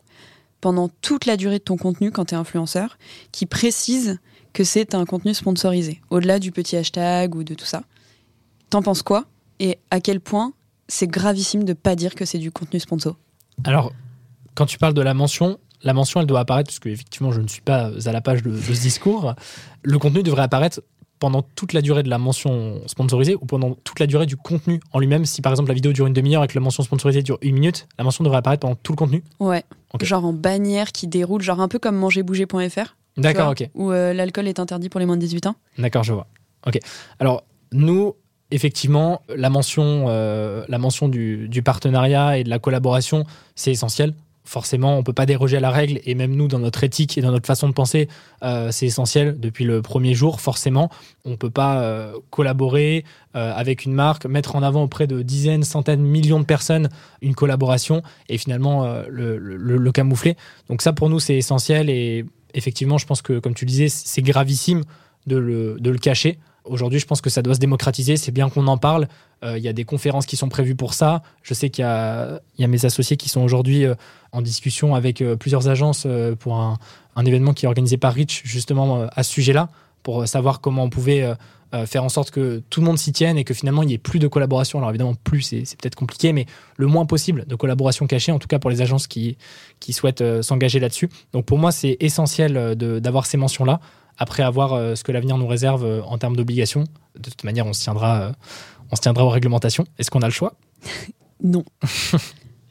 pendant 0.61 0.88
toute 0.88 1.26
la 1.26 1.36
durée 1.36 1.59
de 1.59 1.64
ton 1.64 1.76
contenu 1.76 2.11
quand 2.11 2.26
tu 2.26 2.34
es 2.34 2.38
influenceur, 2.38 2.99
qui 3.32 3.46
précise 3.46 4.18
que 4.53 4.64
c'est 4.64 4.94
un 4.94 5.05
contenu 5.05 5.34
sponsorisé, 5.34 6.01
au-delà 6.11 6.38
du 6.38 6.53
petit 6.53 6.76
hashtag 6.76 7.34
ou 7.34 7.44
de 7.44 7.55
tout 7.55 7.64
ça. 7.64 7.82
T'en 8.70 8.82
penses 8.82 9.03
quoi? 9.03 9.26
Et 9.61 9.78
à 9.90 10.00
quel 10.00 10.20
point 10.20 10.52
c'est 10.88 11.06
gravissime 11.06 11.64
de 11.64 11.72
pas 11.72 11.96
dire 11.96 12.14
que 12.14 12.24
c'est 12.24 12.38
du 12.38 12.50
contenu 12.50 12.80
sponsor? 12.80 13.16
Alors, 13.64 13.92
quand 14.54 14.66
tu 14.66 14.78
parles 14.78 14.94
de 14.94 15.02
la 15.02 15.14
mention, 15.14 15.59
la 15.82 15.92
mention, 15.92 16.20
elle 16.20 16.26
doit 16.26 16.40
apparaître, 16.40 16.68
parce 16.68 16.78
que 16.78 16.88
effectivement, 16.88 17.32
je 17.32 17.40
ne 17.40 17.48
suis 17.48 17.61
pas 17.61 17.90
à 18.04 18.12
la 18.12 18.20
page 18.20 18.42
de, 18.42 18.56
ce 18.56 18.72
discours. 18.72 19.34
Le 19.82 19.98
contenu 19.98 20.22
devrait 20.22 20.42
apparaître 20.42 20.82
pendant 21.18 21.42
toute 21.42 21.72
la 21.72 21.82
durée 21.82 22.02
de 22.02 22.11
la 22.11 22.18
mention 22.18 22.80
sponsorisée 22.86 23.34
ou 23.34 23.44
pendant 23.44 23.76
toute 23.82 23.98
la 23.98 24.06
durée 24.06 24.26
du 24.26 24.36
contenu 24.36 24.80
en 24.92 25.00
lui-même. 25.00 25.24
Si 25.24 25.42
par 25.42 25.52
exemple 25.52 25.68
la 25.68 25.74
vidéo 25.74 25.92
dure 25.92 26.06
une 26.06 26.12
demi-heure 26.12 26.44
et 26.44 26.46
que 26.46 26.54
la 26.54 26.61
mention 26.61 26.84
sponsorisée 26.84 27.22
dure 27.22 27.38
une 27.42 27.54
minute, 27.54 27.88
la 27.98 28.04
mention 28.04 28.22
devrait 28.22 28.38
apparaître 28.38 28.61
pendant 28.61 28.76
tout 28.76 28.92
le 28.92 28.96
contenu 28.96 29.24
Ouais. 29.40 29.64
Genre 30.00 30.24
en 30.24 30.32
bannière 30.32 30.92
qui 30.92 31.09
déroule, 31.09 31.42
genre 31.42 31.61
un 31.61 31.68
peu 31.68 31.80
comme 31.80 31.96
mangerbouger.fr. 31.96 32.96
D'accord, 33.16 33.50
ok. 33.50 33.68
Où 33.74 33.90
euh, 33.90 34.12
l'alcool 34.12 34.46
est 34.46 34.61
interdit 34.61 34.88
pour 34.88 35.00
les 35.00 35.06
moins 35.06 35.16
de 35.16 35.20
18 35.22 35.46
ans. 35.48 35.56
D'accord, 35.76 36.04
je 36.04 36.12
vois. 36.12 36.28
Ok. 36.66 36.78
Alors, 37.18 37.42
nous, 37.72 38.14
effectivement, 38.51 39.22
la 39.34 39.51
mention, 39.51 40.07
euh, 40.09 40.64
la 40.68 40.78
mention 40.78 41.09
du, 41.09 41.62
partenariat 41.64 42.38
et 42.38 42.44
de 42.44 42.51
la 42.51 42.59
collaboration, 42.59 43.24
c'est 43.55 43.70
essentiel. 43.70 44.14
Forcément, 44.44 44.94
on 44.94 44.99
ne 44.99 45.03
peut 45.03 45.12
pas 45.12 45.26
déroger 45.26 45.59
à 45.59 45.61
la 45.61 45.70
règle, 45.70 46.01
et 46.07 46.14
même 46.14 46.34
nous, 46.34 46.49
dans 46.49 46.59
notre 46.59 46.82
éthique 46.82 47.18
et 47.18 47.20
dans 47.20 47.30
notre 47.30 47.46
façon 47.46 47.68
de 47.68 47.74
penser, 47.74 48.09
euh, 48.42 48.70
c'est 48.70 48.86
essentiel 48.86 49.38
depuis 49.38 49.66
le 49.66 49.82
premier 49.82 50.14
jour. 50.14 50.40
Forcément, 50.40 50.88
on 51.26 51.32
ne 51.32 51.36
peut 51.36 51.51
pas 51.51 51.82
euh, 51.82 52.14
collaborer 52.30 53.05
avec 53.34 53.84
une 53.84 53.92
marque, 53.92 54.26
mettre 54.26 54.57
en 54.57 54.64
avant 54.64 54.82
auprès 54.82 55.07
de 55.07 55.22
dizaines, 55.22 55.62
centaines, 55.62 56.01
millions 56.01 56.40
de 56.40 56.44
personnes 56.44 56.88
une 57.22 57.36
collaboration 57.36 58.03
et 58.28 58.36
finalement 58.36 58.84
le, 59.09 59.92
camoufler. 59.92 60.36
Donc 60.68 60.82
ça, 60.82 60.92
pour 60.92 61.09
nous, 61.09 61.20
c'est 61.20 61.36
essentiel, 61.36 61.88
et 61.88 62.24
effectivement, 62.55 62.99
je 62.99 63.07
pense 63.07 63.22
que, 63.22 63.38
comme 63.38 63.55
tu 63.55 63.64
le 63.64 63.70
disais, 63.70 63.88
c'est 63.88 64.22
gravissime 64.22 64.82
de 65.26 65.36
le 65.36 65.99
cacher. 65.99 66.40
Aujourd'hui, 66.68 66.98
je 66.98 67.06
pense 67.06 67.20
que 67.20 67.30
ça 67.30 67.42
doit 67.42 67.54
se 67.54 67.60
démocratiser. 67.60 68.16
C'est 68.16 68.32
bien 68.32 68.48
qu'on 68.48 68.66
en 68.66 68.78
parle. 68.78 69.08
Euh, 69.44 69.58
il 69.58 69.64
y 69.64 69.68
a 69.68 69.72
des 69.72 69.84
conférences 69.84 70.26
qui 70.26 70.36
sont 70.36 70.48
prévues 70.48 70.74
pour 70.74 70.94
ça. 70.94 71.22
Je 71.42 71.54
sais 71.54 71.70
qu'il 71.70 71.82
y, 71.84 71.84
a 71.84 72.40
mes 72.66 72.84
associés 72.84 73.16
qui 73.16 73.28
sont 73.28 73.40
aujourd'hui 73.40 73.84
euh, 73.84 73.94
en 74.32 74.42
discussion 74.42 74.94
avec 74.94 75.20
euh, 75.22 75.36
plusieurs 75.36 75.68
agences 75.68 76.06
pour 76.38 76.56
un, 76.56 76.78
événement 77.24 77.52
qui 77.52 77.64
est 77.64 77.68
organisé 77.68 77.96
par 77.96 78.14
Rich, 78.14 78.42
justement 78.44 79.08
à 79.10 79.22
ce 79.24 79.32
sujet-là, 79.32 79.70
pour 80.04 80.28
savoir 80.28 80.60
comment 80.60 80.84
on 80.84 80.88
pouvait 80.88 81.28
faire 81.84 82.04
en 82.04 82.08
sorte 82.08 82.30
que 82.30 82.62
tout 82.70 82.80
le 82.80 82.86
monde 82.86 82.96
s'y 82.96 83.10
tienne 83.10 83.36
et 83.36 83.42
que 83.42 83.54
finalement 83.54 83.82
il 83.82 83.86
n'y 83.86 83.94
ait 83.94 83.98
plus 83.98 84.20
de 84.20 84.28
collaboration. 84.28 84.78
Alors 84.78 84.90
évidemment, 84.90 85.16
plus 85.24 85.42
c'est 85.42 85.76
peut-être 85.76 85.96
compliqué, 85.96 86.32
mais 86.32 86.46
le 86.76 86.86
moins 86.86 87.06
possible 87.06 87.44
de 87.44 87.56
collaboration 87.56 88.06
cachée, 88.06 88.30
en 88.30 88.38
tout 88.38 88.46
cas 88.46 88.60
pour 88.60 88.70
les 88.70 88.82
agences 88.82 89.08
qui, 89.08 89.36
qui 89.80 89.92
souhaitent 89.92 90.42
s'engager 90.42 90.78
là-dessus. 90.78 91.10
Donc 91.32 91.44
pour 91.44 91.58
moi, 91.58 91.72
c'est 91.72 91.96
essentiel 91.98 92.76
d'avoir 92.76 93.26
ces 93.26 93.36
mentions-là 93.36 93.80
après 94.18 94.42
avoir 94.42 94.74
euh, 94.74 94.94
ce 94.94 95.04
que 95.04 95.12
l'avenir 95.12 95.38
nous 95.38 95.46
réserve 95.46 95.84
euh, 95.84 96.02
en 96.02 96.18
termes 96.18 96.36
d'obligations. 96.36 96.84
De 97.18 97.30
toute 97.30 97.44
manière, 97.44 97.66
on 97.66 97.72
se 97.72 97.82
tiendra, 97.82 98.20
euh, 98.20 98.32
on 98.90 98.96
se 98.96 99.00
tiendra 99.00 99.24
aux 99.24 99.30
réglementations. 99.30 99.86
Est-ce 99.98 100.10
qu'on 100.10 100.20
a 100.20 100.26
le 100.26 100.32
choix? 100.32 100.54
Non. 101.40 101.64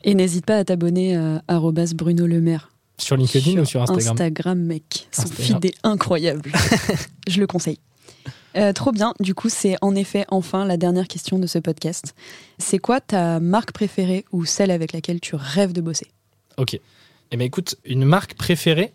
Et 0.04 0.14
n'hésite 0.14 0.46
pas 0.46 0.58
à 0.58 0.66
t'abonner 0.66 1.16
à 1.16 1.60
Bruno 1.96 2.28
Le 2.28 2.42
Maire. 2.42 2.74
Sur 2.98 3.16
LinkedIn 3.16 3.62
ou 3.62 3.64
sur 3.64 3.82
Instagram? 3.82 4.12
Instagram, 4.12 4.60
mec. 4.60 5.08
Son 5.10 5.28
feed 5.28 5.64
est 5.64 5.76
incroyable. 5.84 6.52
Je 7.30 7.40
le 7.40 7.48
conseille. 7.48 7.80
trop 8.76 8.92
bien. 8.92 9.14
Du 9.22 9.34
coup, 9.34 9.48
c'est 9.48 9.78
en 9.82 9.96
effet 9.96 10.26
enfin 10.28 10.66
la 10.66 10.76
dernière 10.76 11.08
question 11.08 11.40
de 11.40 11.48
ce 11.48 11.60
podcast. 11.60 12.14
C'est 12.58 12.80
quoi 12.80 13.00
ta 13.00 13.40
marque 13.40 13.72
préférée 13.72 14.26
ou 14.34 14.44
celle 14.44 14.72
avec 14.72 14.92
laquelle 14.92 15.22
tu 15.22 15.36
rêves 15.38 15.72
de 15.72 15.80
bosser? 15.80 16.08
Ok. 16.58 16.78
Eh 17.32 17.38
bien, 17.38 17.46
écoute, 17.46 17.78
une 17.86 18.04
marque 18.04 18.34
préférée? 18.34 18.92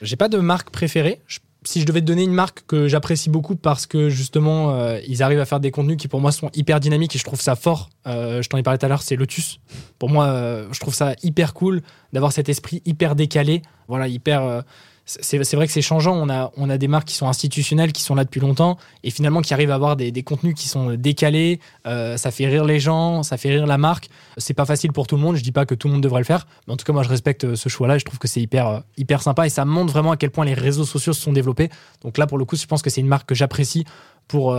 J'ai 0.00 0.14
pas 0.14 0.28
de 0.28 0.38
marque 0.38 0.70
préférée. 0.70 1.20
Je 1.26 1.40
si 1.66 1.80
je 1.80 1.86
devais 1.86 2.00
te 2.00 2.06
donner 2.06 2.22
une 2.22 2.32
marque 2.32 2.64
que 2.66 2.88
j'apprécie 2.88 3.28
beaucoup 3.28 3.56
parce 3.56 3.86
que 3.86 4.08
justement 4.08 4.74
euh, 4.74 5.00
ils 5.06 5.22
arrivent 5.22 5.40
à 5.40 5.44
faire 5.44 5.60
des 5.60 5.70
contenus 5.70 5.96
qui 5.96 6.08
pour 6.08 6.20
moi 6.20 6.32
sont 6.32 6.50
hyper 6.54 6.80
dynamiques 6.80 7.14
et 7.16 7.18
je 7.18 7.24
trouve 7.24 7.40
ça 7.40 7.56
fort, 7.56 7.90
euh, 8.06 8.42
je 8.42 8.48
t'en 8.48 8.58
ai 8.58 8.62
parlé 8.62 8.78
tout 8.78 8.86
à 8.86 8.88
l'heure, 8.88 9.02
c'est 9.02 9.16
Lotus. 9.16 9.58
Pour 9.98 10.08
moi, 10.08 10.26
euh, 10.26 10.68
je 10.72 10.80
trouve 10.80 10.94
ça 10.94 11.14
hyper 11.22 11.54
cool 11.54 11.82
d'avoir 12.12 12.32
cet 12.32 12.48
esprit 12.48 12.82
hyper 12.84 13.16
décalé, 13.16 13.62
voilà, 13.88 14.08
hyper 14.08 14.62
c'est 15.06 15.54
vrai 15.54 15.68
que 15.68 15.72
c'est 15.72 15.82
changeant. 15.82 16.16
On 16.56 16.68
a, 16.70 16.78
des 16.78 16.88
marques 16.88 17.06
qui 17.06 17.14
sont 17.14 17.28
institutionnelles, 17.28 17.92
qui 17.92 18.02
sont 18.02 18.16
là 18.16 18.24
depuis 18.24 18.40
longtemps, 18.40 18.76
et 19.04 19.10
finalement 19.10 19.40
qui 19.40 19.54
arrivent 19.54 19.70
à 19.70 19.76
avoir 19.76 19.96
des, 19.96 20.22
contenus 20.22 20.54
qui 20.54 20.68
sont 20.68 20.94
décalés. 20.94 21.60
Euh, 21.86 22.16
ça 22.16 22.32
fait 22.32 22.46
rire 22.46 22.64
les 22.64 22.80
gens, 22.80 23.22
ça 23.22 23.36
fait 23.36 23.50
rire 23.50 23.66
la 23.66 23.78
marque. 23.78 24.08
C'est 24.36 24.54
pas 24.54 24.64
facile 24.64 24.92
pour 24.92 25.06
tout 25.06 25.14
le 25.14 25.22
monde. 25.22 25.36
Je 25.36 25.42
dis 25.42 25.52
pas 25.52 25.64
que 25.64 25.74
tout 25.74 25.86
le 25.86 25.94
monde 25.94 26.02
devrait 26.02 26.20
le 26.20 26.26
faire, 26.26 26.46
mais 26.66 26.74
en 26.74 26.76
tout 26.76 26.84
cas, 26.84 26.92
moi, 26.92 27.04
je 27.04 27.08
respecte 27.08 27.44
euh, 27.44 27.54
ce 27.54 27.68
choix-là. 27.68 27.98
Je 27.98 28.04
trouve 28.04 28.18
que 28.18 28.26
c'est 28.26 28.40
hyper, 28.40 28.66
euh, 28.66 28.80
hyper 28.96 29.22
sympa 29.22 29.46
et 29.46 29.50
ça 29.50 29.64
montre 29.64 29.92
vraiment 29.92 30.10
à 30.10 30.16
quel 30.16 30.30
point 30.30 30.44
les 30.44 30.54
réseaux 30.54 30.84
sociaux 30.84 31.12
se 31.12 31.20
sont 31.20 31.32
développés. 31.32 31.70
Donc 32.02 32.18
là, 32.18 32.26
pour 32.26 32.38
le 32.38 32.44
coup, 32.44 32.56
je 32.56 32.66
pense 32.66 32.82
que 32.82 32.90
c'est 32.90 33.00
une 33.00 33.06
marque 33.06 33.28
que 33.28 33.34
j'apprécie 33.34 33.84
pour 34.28 34.56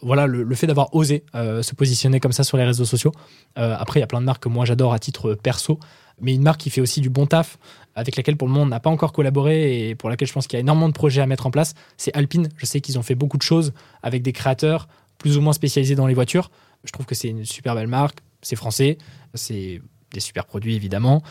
voilà 0.00 0.28
le, 0.28 0.54
fait 0.54 0.68
d'avoir 0.68 0.94
osé 0.94 1.24
se 1.34 1.74
positionner 1.74 2.20
comme 2.20 2.30
ça 2.30 2.44
sur 2.44 2.56
les 2.56 2.62
réseaux 2.62 2.84
sociaux. 2.84 3.10
après, 3.56 3.98
il 3.98 4.02
y 4.02 4.04
a 4.04 4.06
plein 4.06 4.20
de 4.20 4.26
marques 4.26 4.44
que 4.44 4.48
moi 4.48 4.64
j'adore 4.64 4.92
à 4.92 5.00
titre 5.00 5.34
perso, 5.34 5.80
mais 6.20 6.34
une 6.34 6.42
marque 6.42 6.60
qui 6.60 6.70
fait 6.70 6.80
aussi 6.80 7.00
du 7.00 7.10
bon 7.10 7.26
taf, 7.26 7.58
avec 7.94 8.16
laquelle 8.16 8.36
pour 8.36 8.48
le 8.48 8.52
moment 8.52 8.64
on 8.64 8.68
n'a 8.68 8.80
pas 8.80 8.90
encore 8.90 9.12
collaboré 9.12 9.88
et 9.88 9.94
pour 9.94 10.08
laquelle 10.08 10.28
je 10.28 10.32
pense 10.32 10.46
qu'il 10.46 10.56
y 10.56 10.58
a 10.58 10.60
énormément 10.60 10.88
de 10.88 10.94
projets 10.94 11.20
à 11.20 11.26
mettre 11.26 11.46
en 11.46 11.50
place, 11.50 11.74
c'est 11.96 12.14
Alpine. 12.16 12.48
Je 12.56 12.66
sais 12.66 12.80
qu'ils 12.80 12.98
ont 12.98 13.02
fait 13.02 13.14
beaucoup 13.14 13.36
de 13.36 13.42
choses 13.42 13.72
avec 14.02 14.22
des 14.22 14.32
créateurs 14.32 14.88
plus 15.18 15.36
ou 15.36 15.40
moins 15.40 15.52
spécialisés 15.52 15.94
dans 15.94 16.06
les 16.06 16.14
voitures. 16.14 16.50
Je 16.84 16.92
trouve 16.92 17.06
que 17.06 17.14
c'est 17.14 17.28
une 17.28 17.44
super 17.44 17.74
belle 17.74 17.86
marque, 17.86 18.18
c'est 18.40 18.56
français, 18.56 18.98
c'est 19.34 19.80
des 20.12 20.20
super 20.20 20.46
produits 20.46 20.74
évidemment. 20.74 21.22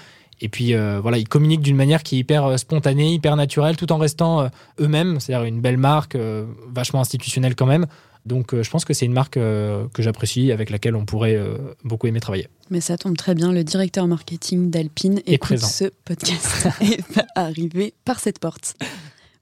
Et 0.42 0.50
puis 0.50 0.74
euh, 0.74 1.00
voilà, 1.00 1.18
ils 1.18 1.28
communiquent 1.28 1.62
d'une 1.62 1.76
manière 1.76 2.04
qui 2.04 2.16
est 2.16 2.20
hyper 2.20 2.46
euh, 2.46 2.58
spontanée, 2.58 3.14
hyper 3.14 3.36
naturelle, 3.36 3.78
tout 3.78 3.92
en 3.92 3.98
restant 3.98 4.42
euh, 4.42 4.50
eux-mêmes, 4.80 5.20
c'est-à-dire 5.20 5.46
une 5.46 5.62
belle 5.62 5.78
marque, 5.78 6.18
vachement 6.74 7.02
institutionnelle 7.02 7.56
quand 7.56 7.68
même. 7.68 7.86
Donc 8.26 8.54
euh, 8.54 8.64
je 8.64 8.70
pense 8.70 8.86
que 8.86 8.94
c'est 8.94 9.06
une 9.06 9.14
marque 9.14 9.38
euh, 9.38 9.88
que 9.94 10.02
j'apprécie, 10.02 10.52
avec 10.52 10.70
laquelle 10.70 10.96
on 10.96 11.06
pourrait 11.06 11.36
euh, 11.36 11.58
beaucoup 11.84 12.08
aimer 12.08 12.20
travailler. 12.20 12.48
Mais 12.70 12.82
ça 12.82 12.98
tombe 12.98 13.18
très 13.18 13.36
bien, 13.36 13.52
le 13.52 13.64
directeur 13.64 14.08
marketing 14.08 14.70
d'Alpine 14.70 15.22
est 15.26 15.38
présent. 15.38 15.68
ce 15.68 15.86
podcast 16.06 16.68
et 16.82 17.00
va 17.14 17.26
arriver 17.36 17.94
par 18.06 18.20
cette 18.20 18.40
porte. 18.40 18.76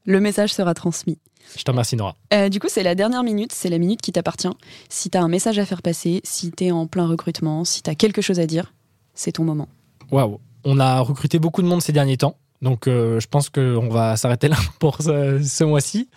Le 0.05 0.19
message 0.19 0.53
sera 0.53 0.73
transmis. 0.73 1.17
Je 1.57 1.63
te 1.63 1.71
remercie, 1.71 1.95
Nora. 1.95 2.15
Du 2.49 2.59
coup, 2.59 2.67
c'est 2.69 2.83
la 2.83 2.93
dernière 2.93 3.23
minute, 3.23 3.51
c'est 3.51 3.69
la 3.69 3.79
minute 3.79 4.01
qui 4.01 4.11
t'appartient. 4.11 4.49
Si 4.87 5.09
tu 5.09 5.17
as 5.17 5.21
un 5.21 5.27
message 5.27 5.57
à 5.57 5.65
faire 5.65 5.81
passer, 5.81 6.21
si 6.23 6.51
tu 6.51 6.65
es 6.65 6.71
en 6.71 6.85
plein 6.85 7.07
recrutement, 7.07 7.65
si 7.65 7.81
tu 7.81 7.89
as 7.89 7.95
quelque 7.95 8.21
chose 8.21 8.39
à 8.39 8.45
dire, 8.45 8.71
c'est 9.15 9.33
ton 9.33 9.43
moment. 9.43 9.67
Waouh. 10.11 10.39
On 10.63 10.79
a 10.79 10.99
recruté 10.99 11.39
beaucoup 11.39 11.63
de 11.63 11.67
monde 11.67 11.81
ces 11.81 11.91
derniers 11.91 12.17
temps. 12.17 12.35
Donc, 12.61 12.83
je 12.85 13.27
pense 13.27 13.49
qu'on 13.49 13.89
va 13.89 14.15
s'arrêter 14.15 14.47
là 14.47 14.57
pour 14.79 15.01
ce, 15.01 15.41
ce 15.43 15.63
mois-ci. 15.63 16.07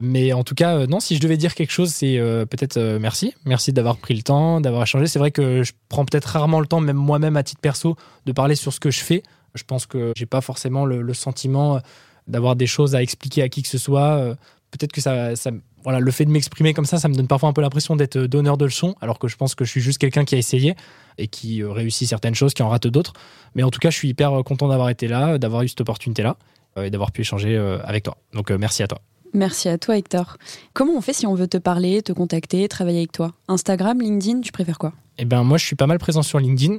Mais 0.00 0.32
en 0.32 0.44
tout 0.44 0.54
cas, 0.54 0.76
euh, 0.76 0.86
non, 0.86 1.00
si 1.00 1.16
je 1.16 1.20
devais 1.20 1.36
dire 1.36 1.54
quelque 1.54 1.70
chose, 1.70 1.90
c'est 1.90 2.18
euh, 2.18 2.44
peut-être 2.44 2.76
euh, 2.76 2.98
merci. 2.98 3.34
Merci 3.46 3.72
d'avoir 3.72 3.96
pris 3.96 4.14
le 4.14 4.22
temps, 4.22 4.60
d'avoir 4.60 4.82
échangé. 4.82 5.06
C'est 5.06 5.18
vrai 5.18 5.30
que 5.30 5.62
je 5.62 5.72
prends 5.88 6.04
peut-être 6.04 6.26
rarement 6.26 6.60
le 6.60 6.66
temps, 6.66 6.80
même 6.80 6.96
moi-même 6.96 7.36
à 7.36 7.42
titre 7.42 7.60
perso, 7.60 7.96
de 8.26 8.32
parler 8.32 8.56
sur 8.56 8.72
ce 8.72 8.80
que 8.80 8.90
je 8.90 9.00
fais. 9.00 9.22
Je 9.54 9.64
pense 9.64 9.86
que 9.86 10.12
j'ai 10.14 10.26
pas 10.26 10.42
forcément 10.42 10.84
le, 10.84 11.14
sentiment 11.14 11.80
d'avoir 12.26 12.56
des 12.56 12.66
choses 12.66 12.94
à 12.94 13.02
expliquer 13.02 13.42
à 13.42 13.48
qui 13.48 13.62
que 13.62 13.68
ce 13.68 13.78
soit. 13.78 14.36
Peut-être 14.70 14.92
que 14.92 15.00
ça, 15.00 15.34
ça- 15.34 15.50
voilà, 15.82 15.98
le 15.98 16.10
fait 16.10 16.26
de 16.26 16.30
m'exprimer 16.30 16.74
comme 16.74 16.84
ça, 16.84 16.98
ça 16.98 17.08
me 17.08 17.14
donne 17.14 17.26
parfois 17.26 17.48
un 17.48 17.52
peu 17.54 17.62
l'impression 17.62 17.96
d'être 17.96 18.18
donneur 18.18 18.58
de 18.58 18.66
leçons, 18.66 18.96
alors 19.00 19.18
que 19.18 19.28
je 19.28 19.36
pense 19.36 19.54
que 19.54 19.64
je 19.64 19.70
suis 19.70 19.80
juste 19.80 19.96
quelqu'un 19.96 20.26
qui 20.26 20.34
a 20.34 20.38
essayé 20.38 20.74
et 21.16 21.26
qui 21.26 21.64
réussit 21.64 22.06
certaines 22.06 22.34
choses, 22.34 22.52
qui 22.52 22.62
en 22.62 22.68
rate 22.68 22.86
d'autres. 22.86 23.14
Mais 23.54 23.62
en 23.62 23.70
tout 23.70 23.78
cas, 23.78 23.88
je 23.88 23.96
suis 23.96 24.08
hyper 24.08 24.44
content 24.44 24.68
d'avoir 24.68 24.90
été 24.90 25.08
là, 25.08 25.38
d'avoir 25.38 25.62
eu 25.62 25.68
cette 25.68 25.80
opportunité-là 25.80 26.36
et 26.82 26.90
d'avoir 26.90 27.12
pu 27.12 27.22
échanger 27.22 27.56
avec 27.82 28.04
toi. 28.04 28.18
Donc, 28.34 28.50
merci 28.50 28.82
à 28.82 28.88
toi. 28.88 29.00
Merci 29.36 29.68
à 29.68 29.76
toi, 29.76 29.98
Hector. 29.98 30.38
Comment 30.72 30.94
on 30.96 31.02
fait 31.02 31.12
si 31.12 31.26
on 31.26 31.34
veut 31.34 31.46
te 31.46 31.58
parler, 31.58 32.00
te 32.00 32.12
contacter, 32.12 32.66
travailler 32.68 33.00
avec 33.00 33.12
toi? 33.12 33.34
Instagram, 33.48 34.00
LinkedIn, 34.00 34.40
tu 34.40 34.50
préfères 34.50 34.78
quoi? 34.78 34.94
Eh 35.18 35.26
ben, 35.26 35.44
moi, 35.44 35.58
je 35.58 35.66
suis 35.66 35.76
pas 35.76 35.86
mal 35.86 35.98
présent 35.98 36.22
sur 36.22 36.38
LinkedIn. 36.38 36.78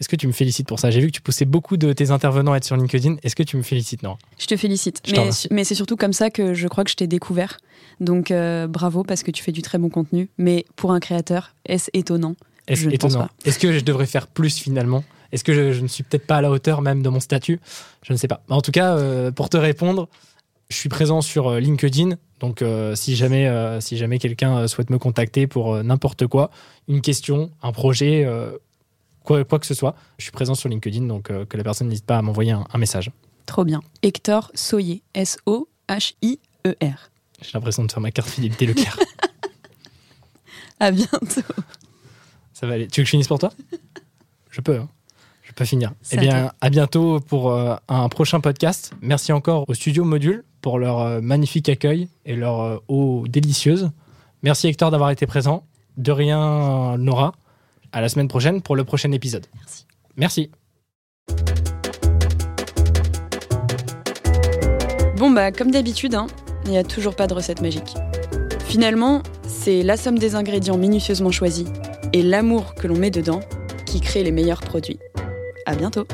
Est-ce 0.00 0.08
que 0.08 0.16
tu 0.16 0.26
me 0.26 0.32
félicites 0.32 0.66
pour 0.66 0.80
ça? 0.80 0.90
J'ai 0.90 1.00
vu 1.00 1.06
que 1.06 1.12
tu 1.12 1.20
poussais 1.20 1.44
beaucoup 1.44 1.76
de 1.76 1.92
tes 1.92 2.10
intervenants 2.10 2.54
à 2.54 2.56
être 2.56 2.64
sur 2.64 2.76
LinkedIn. 2.76 3.18
Est-ce 3.22 3.36
que 3.36 3.44
tu 3.44 3.56
me 3.56 3.62
félicites, 3.62 4.02
non 4.02 4.16
Je 4.36 4.46
te 4.46 4.56
félicite. 4.56 5.00
Je 5.06 5.46
mais 5.52 5.62
c'est 5.62 5.76
surtout 5.76 5.94
comme 5.94 6.12
ça 6.12 6.28
que 6.28 6.54
je 6.54 6.66
crois 6.66 6.82
que 6.82 6.90
je 6.90 6.96
t'ai 6.96 7.06
découvert. 7.06 7.58
Donc 8.00 8.32
euh, 8.32 8.66
bravo 8.66 9.04
parce 9.04 9.22
que 9.22 9.30
tu 9.30 9.44
fais 9.44 9.52
du 9.52 9.62
très 9.62 9.78
bon 9.78 9.88
contenu. 9.88 10.28
Mais 10.38 10.66
pour 10.74 10.90
un 10.90 10.98
créateur, 10.98 11.54
est-ce 11.66 11.88
étonnant? 11.92 12.34
Est-ce 12.66 12.88
étonnant? 12.88 13.28
Est-ce 13.44 13.60
que 13.60 13.72
je 13.72 13.84
devrais 13.84 14.06
faire 14.06 14.26
plus 14.26 14.58
finalement? 14.58 15.04
Est-ce 15.30 15.44
que 15.44 15.54
je, 15.54 15.72
je 15.72 15.80
ne 15.80 15.88
suis 15.88 16.02
peut-être 16.02 16.26
pas 16.26 16.38
à 16.38 16.40
la 16.40 16.50
hauteur 16.50 16.82
même 16.82 17.02
de 17.04 17.08
mon 17.08 17.20
statut? 17.20 17.60
Je 18.02 18.12
ne 18.12 18.18
sais 18.18 18.28
pas. 18.28 18.42
En 18.48 18.60
tout 18.60 18.72
cas, 18.72 18.96
euh, 18.96 19.30
pour 19.30 19.48
te 19.50 19.56
répondre, 19.56 20.08
je 20.72 20.76
suis 20.78 20.88
présent 20.88 21.20
sur 21.20 21.48
euh, 21.48 21.60
LinkedIn. 21.60 22.16
Donc, 22.40 22.62
euh, 22.62 22.94
si 22.96 23.14
jamais, 23.14 23.46
euh, 23.46 23.80
si 23.80 23.96
jamais 23.96 24.18
quelqu'un 24.18 24.66
souhaite 24.66 24.90
me 24.90 24.98
contacter 24.98 25.46
pour 25.46 25.74
euh, 25.74 25.82
n'importe 25.82 26.26
quoi, 26.26 26.50
une 26.88 27.00
question, 27.00 27.50
un 27.62 27.70
projet, 27.72 28.26
quoi, 29.22 29.44
quoi 29.44 29.58
que 29.60 29.66
ce 29.66 29.74
soit, 29.74 29.94
je 30.18 30.24
suis 30.24 30.32
présent 30.32 30.54
sur 30.54 30.68
LinkedIn. 30.68 31.02
Donc, 31.06 31.24
que 31.24 31.56
la 31.56 31.62
personne 31.62 31.88
n'hésite 31.88 32.06
pas 32.06 32.18
à 32.18 32.22
m'envoyer 32.22 32.50
un, 32.52 32.64
un 32.72 32.78
message. 32.78 33.10
Trop 33.46 33.64
bien. 33.64 33.80
Hector 34.02 34.50
Soyer. 34.54 35.02
S-O-H-I-E-R. 35.14 37.10
J'ai 37.40 37.50
l'impression 37.54 37.84
de 37.84 37.92
faire 37.92 38.00
ma 38.00 38.10
carte 38.10 38.28
fidélité 38.28 38.66
Leclerc. 38.66 38.98
À 40.80 40.90
bientôt. 40.90 41.42
Ça 42.52 42.66
va 42.66 42.74
aller. 42.74 42.88
Tu 42.88 43.00
veux 43.00 43.04
que 43.04 43.06
je 43.06 43.10
finisse 43.10 43.28
pour 43.28 43.38
toi? 43.38 43.52
Je 44.50 44.60
peux. 44.60 44.78
hein. 44.78 44.88
Je 45.42 45.52
peux 45.52 45.64
finir. 45.64 45.92
Eh 46.10 46.16
bien, 46.16 46.52
à 46.60 46.70
bientôt 46.70 47.20
pour 47.20 47.52
un 47.52 48.08
prochain 48.08 48.40
podcast. 48.40 48.92
Merci 49.00 49.32
encore 49.32 49.64
au 49.68 49.74
studio 49.74 50.02
Module 50.04 50.44
pour 50.62 50.78
leur 50.78 51.00
euh, 51.00 51.20
magnifique 51.20 51.68
accueil 51.68 52.08
et 52.24 52.34
leur 52.34 52.60
euh, 52.60 52.78
eau 52.88 53.24
délicieuse. 53.28 53.90
Merci 54.42 54.68
Hector 54.68 54.90
d'avoir 54.90 55.10
été 55.10 55.26
présent. 55.26 55.64
De 55.98 56.10
rien, 56.10 56.96
Nora. 56.96 57.34
À 57.92 58.00
la 58.00 58.08
semaine 58.08 58.28
prochaine 58.28 58.62
pour 58.62 58.74
le 58.74 58.84
prochain 58.84 59.12
épisode. 59.12 59.46
Merci. 59.54 59.86
Merci. 60.16 60.50
Bon 65.18 65.30
bah 65.30 65.52
comme 65.52 65.70
d'habitude, 65.70 66.14
hein, 66.14 66.26
il 66.64 66.70
n'y 66.70 66.78
a 66.78 66.84
toujours 66.84 67.14
pas 67.14 67.26
de 67.26 67.34
recette 67.34 67.60
magique. 67.60 67.94
Finalement, 68.66 69.22
c'est 69.46 69.82
la 69.82 69.96
somme 69.96 70.18
des 70.18 70.34
ingrédients 70.34 70.78
minutieusement 70.78 71.30
choisis 71.30 71.66
et 72.12 72.22
l'amour 72.22 72.74
que 72.74 72.86
l'on 72.86 72.96
met 72.96 73.10
dedans 73.10 73.40
qui 73.84 74.00
crée 74.00 74.24
les 74.24 74.32
meilleurs 74.32 74.62
produits. 74.62 74.98
À 75.66 75.74
bientôt 75.74 76.06